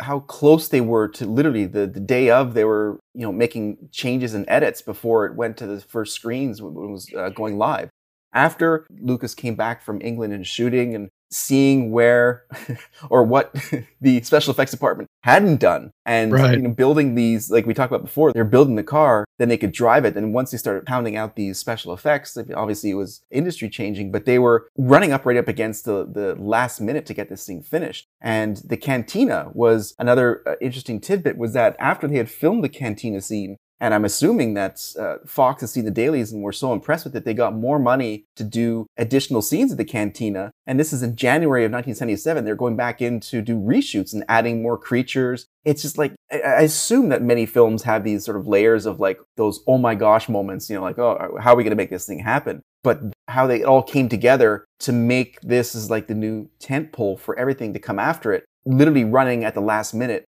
how 0.00 0.20
close 0.20 0.68
they 0.68 0.80
were 0.80 1.08
to 1.08 1.26
literally 1.26 1.66
the, 1.66 1.86
the 1.86 2.00
day 2.00 2.30
of 2.30 2.54
they 2.54 2.64
were 2.64 3.00
you 3.14 3.22
know 3.22 3.32
making 3.32 3.88
changes 3.92 4.34
and 4.34 4.44
edits 4.48 4.82
before 4.82 5.26
it 5.26 5.34
went 5.34 5.56
to 5.56 5.66
the 5.66 5.80
first 5.80 6.14
screens 6.14 6.60
when 6.60 6.72
it 6.72 6.90
was 6.90 7.08
uh, 7.16 7.30
going 7.30 7.56
live 7.58 7.88
after 8.32 8.86
lucas 9.00 9.34
came 9.34 9.54
back 9.54 9.82
from 9.82 10.00
england 10.02 10.32
and 10.32 10.46
shooting 10.46 10.94
and 10.94 11.08
seeing 11.30 11.90
where 11.90 12.44
or 13.10 13.24
what 13.24 13.54
the 14.00 14.20
special 14.22 14.52
effects 14.52 14.70
department 14.70 15.08
hadn't 15.22 15.60
done. 15.60 15.90
And 16.04 16.32
Right. 16.32 16.56
you 16.56 16.62
know 16.62 16.70
building 16.70 17.14
these 17.14 17.50
like 17.50 17.66
we 17.66 17.74
talked 17.74 17.92
about 17.92 18.04
before 18.04 18.32
they're 18.32 18.44
building 18.44 18.76
the 18.76 18.82
car 18.84 19.24
then 19.38 19.48
they 19.48 19.56
could 19.58 19.72
drive 19.72 20.04
it. 20.04 20.16
And 20.16 20.32
once 20.32 20.50
they 20.50 20.58
started 20.58 20.86
pounding 20.86 21.16
out 21.16 21.36
these 21.36 21.58
special 21.58 21.92
effects 21.92 22.36
obviously 22.54 22.90
it 22.90 22.94
was 22.94 23.22
industry 23.30 23.68
changing 23.68 24.12
but 24.12 24.24
they 24.24 24.38
were 24.38 24.68
running 24.78 25.12
up 25.12 25.26
right 25.26 25.36
up 25.36 25.48
against 25.48 25.84
the 25.84 26.06
the 26.10 26.34
last 26.38 26.80
minute 26.80 27.06
to 27.06 27.14
get 27.14 27.28
this 27.28 27.44
thing 27.46 27.62
finished. 27.62 28.06
And 28.20 28.58
the 28.64 28.76
cantina 28.76 29.50
was 29.52 29.94
another 29.98 30.42
uh, 30.46 30.54
interesting 30.60 31.00
tidbit 31.00 31.36
was 31.36 31.52
that 31.54 31.76
after 31.78 32.06
they 32.06 32.16
had 32.18 32.30
filmed 32.30 32.62
the 32.62 32.68
cantina 32.68 33.20
scene 33.20 33.56
and 33.80 33.92
I'm 33.92 34.04
assuming 34.04 34.54
that 34.54 34.82
uh, 34.98 35.16
Fox 35.26 35.60
has 35.60 35.72
seen 35.72 35.84
the 35.84 35.90
dailies 35.90 36.32
and 36.32 36.42
were 36.42 36.52
so 36.52 36.72
impressed 36.72 37.04
with 37.04 37.14
it, 37.14 37.24
they 37.24 37.34
got 37.34 37.54
more 37.54 37.78
money 37.78 38.24
to 38.36 38.44
do 38.44 38.86
additional 38.96 39.42
scenes 39.42 39.70
at 39.70 39.78
the 39.78 39.84
cantina. 39.84 40.50
And 40.66 40.80
this 40.80 40.92
is 40.92 41.02
in 41.02 41.14
January 41.14 41.64
of 41.64 41.72
1977. 41.72 42.44
They're 42.44 42.54
going 42.54 42.76
back 42.76 43.02
in 43.02 43.20
to 43.20 43.42
do 43.42 43.58
reshoots 43.58 44.14
and 44.14 44.24
adding 44.28 44.62
more 44.62 44.78
creatures. 44.78 45.46
It's 45.64 45.82
just 45.82 45.98
like, 45.98 46.14
I, 46.32 46.62
assume 46.62 47.10
that 47.10 47.22
many 47.22 47.44
films 47.44 47.82
have 47.82 48.02
these 48.02 48.24
sort 48.24 48.38
of 48.38 48.46
layers 48.46 48.86
of 48.86 48.98
like 48.98 49.18
those, 49.36 49.60
oh 49.66 49.78
my 49.78 49.94
gosh 49.94 50.28
moments, 50.28 50.70
you 50.70 50.76
know, 50.76 50.82
like, 50.82 50.98
oh, 50.98 51.36
how 51.40 51.52
are 51.52 51.56
we 51.56 51.62
going 51.62 51.70
to 51.70 51.76
make 51.76 51.90
this 51.90 52.06
thing 52.06 52.20
happen? 52.20 52.62
But 52.82 53.00
how 53.28 53.46
they 53.46 53.62
all 53.62 53.82
came 53.82 54.08
together 54.08 54.64
to 54.80 54.92
make 54.92 55.40
this 55.42 55.74
is 55.74 55.90
like 55.90 56.06
the 56.06 56.14
new 56.14 56.48
tent 56.60 56.92
pole 56.92 57.16
for 57.16 57.38
everything 57.38 57.74
to 57.74 57.78
come 57.78 57.98
after 57.98 58.32
it, 58.32 58.44
literally 58.64 59.04
running 59.04 59.44
at 59.44 59.54
the 59.54 59.60
last 59.60 59.92
minute 59.92 60.24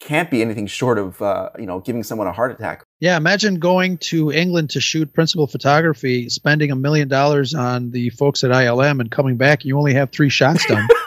can't 0.00 0.30
be 0.30 0.42
anything 0.42 0.66
short 0.66 0.98
of 0.98 1.20
uh, 1.22 1.50
you 1.58 1.66
know 1.66 1.80
giving 1.80 2.02
someone 2.02 2.26
a 2.26 2.32
heart 2.32 2.50
attack. 2.52 2.84
Yeah, 3.00 3.16
imagine 3.16 3.58
going 3.58 3.98
to 3.98 4.30
England 4.32 4.70
to 4.70 4.80
shoot 4.80 5.12
principal 5.12 5.46
photography, 5.46 6.28
spending 6.28 6.70
a 6.70 6.76
million 6.76 7.08
dollars 7.08 7.54
on 7.54 7.90
the 7.90 8.10
folks 8.10 8.44
at 8.44 8.50
ILM, 8.50 9.00
and 9.00 9.10
coming 9.10 9.36
back, 9.36 9.64
you 9.64 9.78
only 9.78 9.94
have 9.94 10.10
three 10.10 10.30
shots 10.30 10.66
done. 10.66 10.86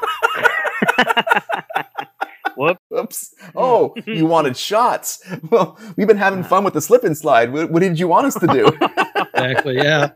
Whoops. 2.57 2.81
Oops! 2.93 3.33
Oh, 3.55 3.93
you 4.05 4.25
wanted 4.25 4.57
shots? 4.57 5.23
Well, 5.49 5.79
we've 5.95 6.07
been 6.07 6.17
having 6.17 6.43
fun 6.43 6.65
with 6.65 6.73
the 6.73 6.81
slip 6.81 7.05
and 7.05 7.17
slide. 7.17 7.53
What, 7.53 7.71
what 7.71 7.79
did 7.79 7.97
you 7.97 8.07
want 8.07 8.27
us 8.27 8.35
to 8.35 8.47
do? 8.47 8.67
exactly. 9.33 9.77
Yeah. 9.77 10.09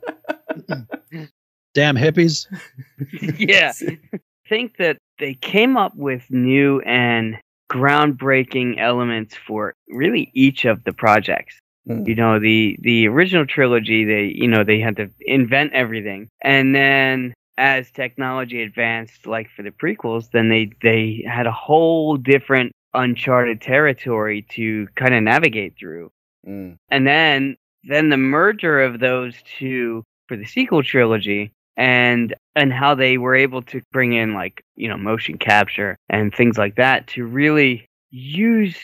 Damn 1.74 1.96
hippies. 1.96 2.46
yeah. 3.40 3.72
think 4.50 4.78
that 4.78 4.98
they 5.20 5.34
came 5.36 5.78
up 5.78 5.96
with 5.96 6.30
new 6.30 6.82
and 6.82 7.38
groundbreaking 7.74 8.80
elements 8.80 9.36
for 9.36 9.74
really 9.90 10.30
each 10.34 10.66
of 10.66 10.84
the 10.84 10.94
projects. 10.94 11.58
Mm. 11.88 12.08
You 12.08 12.16
know, 12.16 12.40
the 12.40 12.78
the 12.82 13.08
original 13.08 13.46
trilogy, 13.46 14.06
they 14.06 14.32
you 14.36 14.48
know 14.48 14.64
they 14.64 14.80
had 14.80 14.96
to 14.98 15.10
invent 15.22 15.74
everything, 15.74 16.30
and 16.42 16.74
then 16.74 17.34
as 17.58 17.92
technology 17.92 18.62
advanced, 18.64 19.28
like 19.28 19.50
for 19.56 19.64
the 19.64 19.72
prequels, 19.72 20.32
then 20.32 20.50
they 20.50 20.72
they 20.82 21.26
had 21.28 21.48
a 21.48 21.52
whole 21.52 22.16
different 22.16 22.72
uncharted 22.94 23.60
territory 23.60 24.46
to 24.52 24.88
kind 24.96 25.14
of 25.16 25.24
navigate 25.24 25.74
through. 25.78 26.12
Mm. 26.48 26.78
And 26.90 27.08
then 27.08 27.58
then 27.84 28.10
the 28.10 28.18
merger 28.18 28.82
of 28.82 29.00
those 29.00 29.36
two 29.58 30.04
for 30.28 30.38
the 30.38 30.46
sequel 30.46 30.84
trilogy 30.84 31.52
and 31.78 32.36
and 32.56 32.72
how 32.72 32.96
they 32.96 33.18
were 33.18 33.36
able 33.36 33.62
to 33.64 33.82
bring 33.92 34.14
in 34.14 34.34
like 34.34 34.64
you 34.76 34.88
know 34.88 34.98
motion 34.98 35.38
capture 35.38 35.98
and 36.10 36.34
things 36.34 36.58
like 36.58 36.76
that 36.76 37.08
to 37.08 37.26
really 37.26 37.88
use 38.12 38.78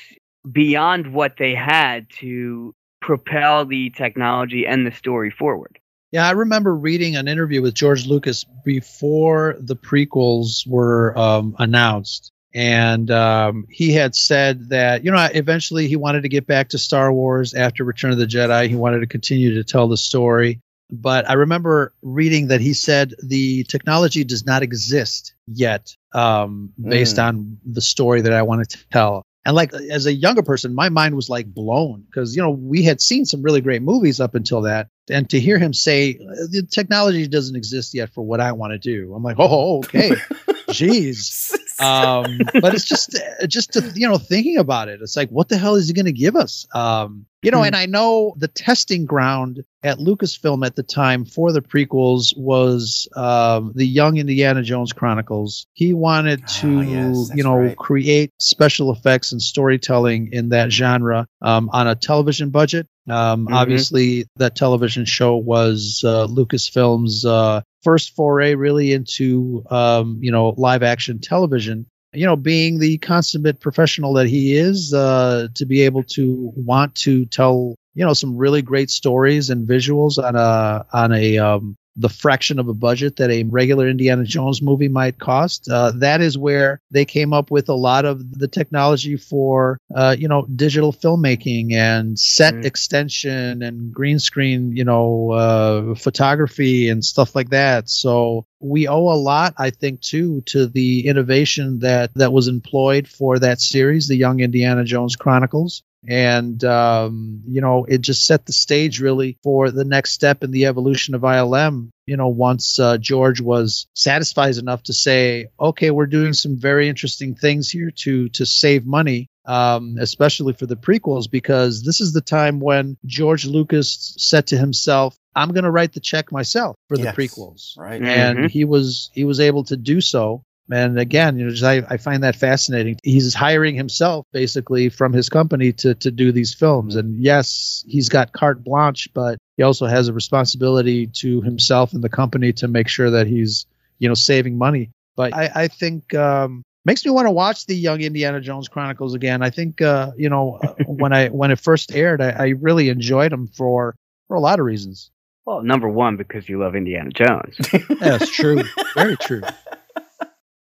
beyond 0.52 1.14
what 1.14 1.38
they 1.38 1.54
had 1.54 2.10
to 2.10 2.74
propel 3.02 3.66
the 3.66 3.90
technology 3.92 4.66
and 4.66 4.86
the 4.86 4.92
story 4.92 5.30
forward. 5.30 5.80
Yeah, 6.12 6.28
I 6.28 6.32
remember 6.32 6.76
reading 6.76 7.16
an 7.16 7.28
interview 7.28 7.62
with 7.62 7.76
George 7.76 8.08
Lucas 8.08 8.44
before 8.66 9.56
the 9.60 9.76
prequels 9.76 10.68
were 10.68 11.18
um, 11.18 11.56
announced. 11.60 12.32
And 12.52 13.12
um, 13.12 13.68
he 13.70 13.92
had 13.92 14.16
said 14.16 14.70
that, 14.70 15.06
you 15.06 15.12
know, 15.12 15.28
eventually 15.36 15.88
he 15.88 15.96
wanted 15.96 16.24
to 16.24 16.30
get 16.30 16.48
back 16.48 16.70
to 16.70 16.80
Star 16.80 17.14
Wars 17.14 17.54
after 17.54 17.84
Return 17.84 18.12
of 18.12 18.18
the 18.18 18.26
Jedi. 18.26 18.68
He 18.68 18.76
wanted 18.76 19.02
to 19.02 19.08
continue 19.08 19.54
to 19.54 19.64
tell 19.64 19.88
the 19.88 19.98
story. 19.98 20.60
But 20.92 21.30
I 21.30 21.34
remember 21.34 21.94
reading 22.02 22.48
that 22.48 22.62
he 22.62 22.74
said 22.74 23.14
the 23.22 23.64
technology 23.66 24.24
does 24.24 24.46
not 24.46 24.64
exist 24.64 25.34
yet 25.48 25.96
um, 26.14 26.72
based 26.82 27.18
Mm. 27.18 27.24
on 27.28 27.58
the 27.66 27.82
story 27.82 28.22
that 28.22 28.34
I 28.34 28.42
wanted 28.42 28.70
to 28.72 28.78
tell. 28.92 29.24
And 29.46 29.56
like 29.56 29.74
as 29.74 30.06
a 30.06 30.14
younger 30.14 30.42
person, 30.44 30.76
my 30.76 30.90
mind 30.90 31.16
was 31.16 31.30
like 31.30 31.48
blown 31.48 32.02
because 32.02 32.36
you 32.36 32.42
know 32.42 32.50
we 32.50 32.84
had 32.84 33.00
seen 33.02 33.26
some 33.26 33.42
really 33.42 33.62
great 33.62 33.82
movies 33.82 34.20
up 34.20 34.36
until 34.36 34.62
that, 34.64 34.90
and 35.10 35.30
to 35.30 35.40
hear 35.40 35.58
him 35.58 35.74
say 35.74 36.16
"Uh, 36.20 36.46
the 36.52 36.68
technology 36.70 37.26
doesn't 37.28 37.56
exist 37.56 37.94
yet 37.94 38.10
for 38.14 38.22
what 38.24 38.42
I 38.42 38.52
want 38.52 38.74
to 38.74 38.78
do, 38.80 39.14
I'm 39.16 39.24
like, 39.24 39.38
oh, 39.40 39.78
okay, 39.80 40.12
jeez. 40.70 41.54
Um, 41.82 42.40
but 42.62 42.74
it's 42.74 42.84
just 42.84 43.16
uh, 43.42 43.48
just 43.48 43.72
to, 43.72 43.92
you 43.96 44.06
know 44.06 44.18
thinking 44.18 44.58
about 44.58 44.90
it, 44.90 45.00
it's 45.02 45.16
like 45.16 45.30
what 45.30 45.48
the 45.48 45.58
hell 45.58 45.76
is 45.76 45.88
he 45.88 45.94
going 45.94 46.08
to 46.08 46.12
give 46.12 46.36
us? 46.36 46.68
Um, 46.76 47.26
you 47.42 47.52
know, 47.52 47.60
Hmm. 47.60 47.68
and 47.68 47.76
I 47.78 47.86
know 47.86 48.34
the 48.36 48.50
testing 48.50 49.06
ground 49.06 49.64
at 49.82 49.98
Lucasfilm 49.98 50.66
at 50.66 50.76
the 50.76 50.84
time 50.84 51.24
for 51.24 51.54
the 51.54 51.62
prequels 51.62 52.36
was 52.38 53.08
um, 53.16 53.72
the 53.76 53.86
Young 53.88 54.18
Indiana 54.18 54.62
Jones 54.62 54.92
Chronicles. 54.92 55.68
He 55.72 55.94
wanted 55.94 56.46
to, 56.60 56.80
Ah, 56.80 56.82
yes, 56.82 57.32
you 57.34 57.44
know, 57.46 57.56
right. 57.56 57.78
create 57.78 58.34
special 58.42 58.92
effects 58.92 59.32
and 59.32 59.42
storytelling 59.42 60.34
in 60.34 60.50
that 60.50 60.74
genre 60.74 61.28
um, 61.42 61.70
on 61.72 61.88
a 61.88 61.96
television 61.96 62.50
budget. 62.50 62.88
Um, 63.10 63.48
Mhm. 63.48 63.54
Obviously, 63.54 64.26
that 64.36 64.58
television 64.58 65.06
show 65.06 65.38
was 65.38 66.04
uh, 66.06 66.28
Lucasfilm's 66.28 67.24
uh, 67.24 67.62
first 67.84 68.16
foray, 68.16 68.56
really, 68.56 68.94
into 68.94 69.64
um, 69.70 70.20
you 70.22 70.32
know 70.32 70.50
live 70.58 70.84
action 70.84 71.20
television. 71.20 71.86
You 72.14 72.26
know, 72.26 72.36
being 72.36 72.80
the 72.80 72.98
consummate 72.98 73.60
professional 73.60 74.14
that 74.14 74.28
he 74.28 74.56
is, 74.56 74.94
uh, 74.94 75.48
to 75.54 75.66
be 75.66 75.82
able 75.82 76.04
to 76.16 76.52
want 76.56 76.96
to 76.96 77.26
tell 77.26 77.76
you 77.94 78.06
know 78.06 78.14
some 78.14 78.36
really 78.36 78.62
great 78.62 78.90
stories 78.90 79.50
and 79.50 79.68
visuals 79.68 80.18
on 80.24 80.36
a 80.36 80.86
on 80.94 81.12
a 81.12 81.38
um, 81.38 81.76
the 81.96 82.10
fraction 82.10 82.60
of 82.60 82.68
a 82.68 82.74
budget 82.74 83.18
that 83.18 83.30
a 83.30 83.44
regular 83.44 83.88
Indiana 83.90 84.24
Jones 84.24 84.62
movie 84.62 84.88
might 84.88 85.18
cost. 85.20 85.68
Uh, 85.70 85.92
that 85.96 86.22
is 86.22 86.38
where 86.38 86.80
they 86.92 87.06
came 87.06 87.34
up 87.34 87.52
with 87.52 87.70
a 87.70 87.74
lot 87.74 88.06
of 88.06 88.40
the 88.40 88.48
technology 88.48 89.18
for, 89.18 89.78
uh, 89.94 90.16
you 90.18 90.28
know, 90.28 90.46
digital 90.56 90.94
filmmaking 90.94 91.74
and 91.74 92.18
set 92.18 92.56
Mm. 92.56 92.66
extension 92.66 93.62
and 93.62 93.92
green 93.92 94.20
screen, 94.20 94.76
you 94.76 94.84
know, 94.86 95.32
uh, 95.32 95.96
photography 95.96 96.90
and 96.90 97.04
stuff 97.04 97.36
like 97.36 97.50
that. 97.50 97.90
So 97.90 98.46
we 98.60 98.88
owe 98.88 99.10
a 99.12 99.20
lot, 99.20 99.54
I 99.58 99.70
think, 99.70 100.02
too, 100.02 100.42
to 100.48 100.68
the 100.68 101.08
innovation 101.08 101.80
that 101.80 102.12
that 102.16 102.32
was 102.34 102.48
employed 102.48 103.08
for 103.08 103.40
that 103.40 103.62
series, 103.62 104.08
the 104.08 104.16
Young 104.16 104.40
Indiana 104.40 104.84
Jones 104.84 105.16
Chronicles 105.16 105.84
and 106.08 106.64
um, 106.64 107.42
you 107.48 107.62
know 107.62 107.86
it 107.86 108.02
just 108.02 108.26
set 108.26 108.46
the 108.46 108.54
stage 108.54 109.00
really 109.00 109.38
for 109.44 109.72
the 109.72 109.84
next 109.86 110.12
step 110.12 110.44
in 110.44 110.52
the 110.52 110.66
evolution 110.66 111.16
of 111.16 111.22
ILM. 111.22 111.90
You 112.06 112.18
know, 112.18 112.30
once 112.30 112.80
uh, 112.80 112.98
George 112.98 113.40
was 113.42 113.88
satisfied 113.94 114.58
enough 114.58 114.84
to 114.84 114.94
say, 114.94 115.48
"Okay, 115.60 115.92
we're 115.92 116.08
doing 116.08 116.34
some 116.34 116.58
very 116.58 116.90
interesting 116.90 117.36
things 117.36 117.70
here 117.70 117.92
to 117.98 118.30
to 118.30 118.46
save 118.46 118.86
money." 118.86 119.28
Um, 119.46 119.96
especially 120.00 120.54
for 120.54 120.68
the 120.68 120.76
prequels, 120.76 121.30
because 121.30 121.82
this 121.84 122.02
is 122.02 122.14
the 122.14 122.22
time 122.22 122.60
when 122.60 122.98
George 123.06 123.46
Lucas 123.46 124.14
said 124.18 124.46
to 124.48 124.58
himself, 124.58 125.18
"I'm 125.36 125.50
going 125.54 125.64
to 125.64 125.72
write 125.72 125.94
the 125.94 126.00
check 126.00 126.32
myself 126.32 126.76
for 126.88 126.98
the 126.98 127.06
Yes. 127.06 127.16
prequels." 127.16 127.78
Right. 127.78 128.02
and 128.02 128.50
he 128.52 128.64
was 128.64 129.10
he 129.14 129.24
was 129.26 129.40
able 129.40 129.64
to 129.66 129.78
do 129.78 130.02
so 130.02 130.44
and 130.72 131.00
again 131.00 131.38
you 131.38 131.46
know 131.46 131.52
just, 131.52 131.64
I, 131.64 131.84
I 131.90 131.98
find 131.98 132.24
that 132.24 132.36
fascinating. 132.36 132.98
He's 133.04 133.34
hiring 133.34 133.76
himself 133.76 134.26
basically 134.32 134.90
from 134.90 135.14
his 135.14 135.30
company 135.30 135.74
to 135.74 135.96
to 135.96 136.12
do 136.12 136.32
these 136.32 136.54
films. 136.54 136.96
And 136.96 137.22
yes 137.24 137.84
he's 137.88 138.10
got 138.10 138.34
carte 138.34 138.64
blanche 138.64 139.10
but 139.14 139.38
he 139.58 139.64
also 139.64 139.86
has 139.86 140.08
a 140.08 140.14
responsibility 140.14 141.08
to 141.08 141.42
himself 141.42 141.94
and 141.94 142.04
the 142.04 142.10
company 142.10 142.54
to 142.54 142.68
make 142.68 142.88
sure 142.88 143.12
that 143.12 143.28
he's 143.28 143.66
you 143.98 144.08
know 144.08 144.16
saving 144.16 144.58
money. 144.58 144.92
But 145.16 145.34
i 145.34 145.52
i 145.56 145.68
think 145.68 146.14
um 146.14 146.64
makes 146.86 147.06
me 147.06 147.12
want 147.12 147.28
to 147.28 147.32
watch 147.32 147.66
the 147.66 147.76
young 147.76 148.02
indiana 148.02 148.40
jones 148.42 148.68
chronicles 148.68 149.14
again. 149.14 149.42
I 149.42 149.50
think 149.50 149.82
uh 149.82 150.12
you 150.18 150.30
know 150.30 150.60
uh, 150.62 150.74
when 150.88 151.14
i 151.14 151.28
when 151.30 151.52
it 151.52 151.60
first 151.60 151.94
aired 151.94 152.22
I, 152.22 152.30
I 152.30 152.48
really 152.50 152.90
enjoyed 152.90 153.32
them 153.32 153.48
for 153.48 153.96
for 154.28 154.36
a 154.36 154.40
lot 154.40 154.60
of 154.60 154.66
reasons. 154.66 155.12
Well, 155.46 155.64
number 155.64 155.90
one 155.90 156.16
because 156.16 156.48
you 156.48 156.60
love 156.60 156.76
Indiana 156.76 157.10
Jones. 157.10 157.58
that's 158.00 158.30
true. 158.30 158.62
Very 158.94 159.18
true 159.18 159.42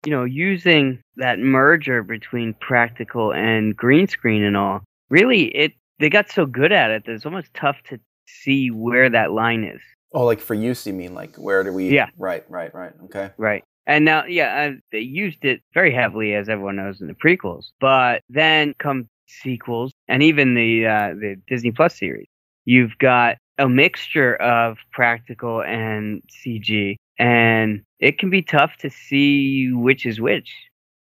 you 0.06 0.12
know, 0.12 0.24
using 0.24 1.02
that 1.18 1.40
merger 1.40 2.04
between 2.04 2.54
practical 2.56 3.34
and 3.34 3.76
green 3.76 4.08
screen 4.08 4.44
and 4.44 4.56
all, 4.56 4.84
really, 5.10 5.46
it 5.56 5.74
they 6.00 6.10
got 6.10 6.30
so 6.32 6.46
good 6.46 6.72
at 6.72 6.92
it 6.92 7.06
that 7.06 7.12
it's 7.12 7.26
almost 7.26 7.54
tough 7.54 7.78
to 7.90 8.00
see 8.28 8.72
where 8.72 9.10
that 9.10 9.32
line 9.32 9.64
is. 9.64 9.82
Oh, 10.14 10.26
like 10.26 10.40
for 10.40 10.54
use, 10.54 10.88
you 10.88 10.94
mean? 10.94 11.14
Like 11.14 11.36
where 11.36 11.64
do 11.64 11.74
we? 11.74 11.90
Yeah. 11.90 12.10
Right. 12.18 12.44
Right. 12.50 12.74
Right. 12.74 12.94
Okay. 13.06 13.32
Right. 13.38 13.64
And 13.86 14.06
now, 14.06 14.26
yeah, 14.26 14.72
they 14.92 15.00
used 15.00 15.44
it 15.44 15.62
very 15.74 15.94
heavily, 15.94 16.36
as 16.36 16.48
everyone 16.48 16.76
knows, 16.76 17.02
in 17.02 17.08
the 17.08 17.14
prequels. 17.14 17.72
But 17.80 18.22
then 18.30 18.76
come 18.78 19.10
sequels, 19.28 19.92
and 20.08 20.22
even 20.24 20.54
the 20.54 20.86
uh, 20.86 21.10
the 21.20 21.36
Disney 21.48 21.72
Plus 21.72 21.98
series. 21.98 22.28
You've 22.66 22.98
got 23.00 23.38
a 23.60 23.70
mixture 23.70 24.36
of 24.38 24.78
practical 24.92 25.62
and 25.62 26.24
CG, 26.32 26.96
and 27.20 27.84
it 28.00 28.18
can 28.18 28.30
be 28.30 28.42
tough 28.42 28.78
to 28.78 28.90
see 28.90 29.72
which 29.74 30.06
is 30.06 30.20
which. 30.20 30.50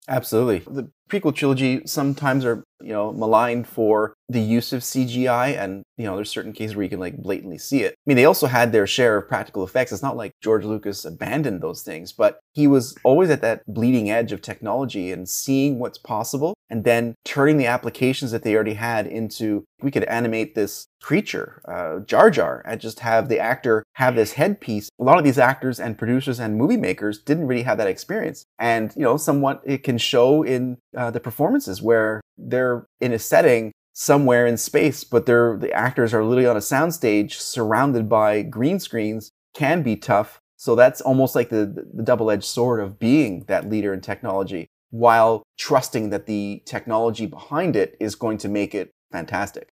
Absolutely. 0.08 0.60
The 0.60 0.90
prequel 1.10 1.34
trilogy 1.34 1.82
sometimes 1.86 2.46
are, 2.46 2.64
you 2.82 2.92
know, 2.92 3.12
maligned 3.12 3.68
for 3.68 4.14
the 4.28 4.42
use 4.42 4.74
of 4.74 4.82
CGI 4.82 5.58
and, 5.58 5.84
you 5.98 6.06
know, 6.06 6.16
there's 6.16 6.30
certain 6.30 6.54
cases 6.54 6.76
where 6.76 6.84
you 6.84 6.90
can 6.90 7.00
like 7.00 7.18
blatantly 7.18 7.58
see 7.58 7.84
it. 7.84 7.92
I 7.94 8.04
mean, 8.06 8.18
they 8.18 8.26
also 8.26 8.48
had 8.48 8.72
their 8.72 8.88
share 8.88 9.18
of 9.18 9.28
practical 9.28 9.64
effects. 9.64 9.92
It's 9.92 10.02
not 10.02 10.18
like 10.18 10.32
George 10.42 10.66
Lucas 10.66 11.06
abandoned 11.06 11.62
those 11.62 11.84
things, 11.84 12.12
but 12.12 12.40
he 12.54 12.68
was 12.68 12.96
always 13.04 13.30
at 13.30 13.42
that 13.42 13.62
bleeding 13.68 14.10
edge 14.10 14.32
of 14.32 14.42
technology 14.42 15.12
and 15.12 15.30
seeing 15.30 15.80
what's 15.80 15.98
possible 15.98 16.56
and 16.70 16.84
then 16.84 17.16
turning 17.24 17.58
the 17.58 17.68
applications 17.68 18.32
that 18.32 18.44
they 18.44 18.56
already 18.56 18.74
had 18.74 19.06
into 19.06 19.64
we 19.82 19.92
could 19.92 20.04
animate 20.06 20.56
this 20.56 20.88
creature, 21.02 21.62
uh, 21.68 22.00
Jar 22.00 22.32
Jar, 22.32 22.64
and 22.66 22.82
just 22.82 23.02
have 23.02 23.30
the 23.30 23.40
actor 23.40 23.84
have 23.94 24.16
this 24.16 24.34
headpiece. 24.34 24.90
A 25.00 25.04
lot 25.04 25.20
of 25.20 25.24
these 25.24 25.38
actors 25.38 25.80
and 25.80 25.98
producers 25.98 26.40
and 26.40 26.58
movie 26.58 26.78
makers 26.78 27.20
didn't 27.20 27.46
really 27.46 27.62
have 27.62 27.78
that 27.78 27.88
experience. 27.88 28.46
And, 28.58 28.92
you 28.96 29.04
know, 29.04 29.18
somewhat 29.18 29.62
it 29.64 29.84
can 29.84 30.00
show 30.00 30.42
in 30.42 30.78
uh, 30.96 31.12
the 31.12 31.20
performances 31.20 31.82
where 31.82 32.22
they're 32.38 32.86
in 33.00 33.14
a 33.14 33.20
setting 33.20 33.72
somewhere 33.94 34.46
in 34.46 34.58
space, 34.58 35.04
but 35.04 35.26
they're, 35.26 35.58
the 35.58 35.72
actors 35.72 36.14
are 36.14 36.24
literally 36.24 36.48
on 36.48 36.58
a 36.58 36.60
soundstage 36.60 37.34
surrounded 37.34 38.10
by 38.10 38.42
green 38.42 38.80
screens 38.80 39.32
can 39.54 39.82
be 39.82 39.96
tough. 39.96 40.40
So 40.58 40.76
that's 40.76 41.02
almost 41.02 41.36
like 41.36 41.50
the, 41.50 41.88
the 41.94 42.04
double 42.04 42.32
edged 42.32 42.44
sword 42.44 42.82
of 42.82 43.00
being 43.00 43.46
that 43.48 43.70
leader 43.70 43.94
in 43.94 44.02
technology 44.02 44.68
while 44.90 45.44
trusting 45.58 46.10
that 46.10 46.26
the 46.26 46.62
technology 46.66 47.26
behind 47.26 47.76
it 47.76 47.96
is 48.00 48.16
going 48.16 48.38
to 48.40 48.50
make 48.50 48.74
it 48.76 48.92
fantastic. 49.12 49.68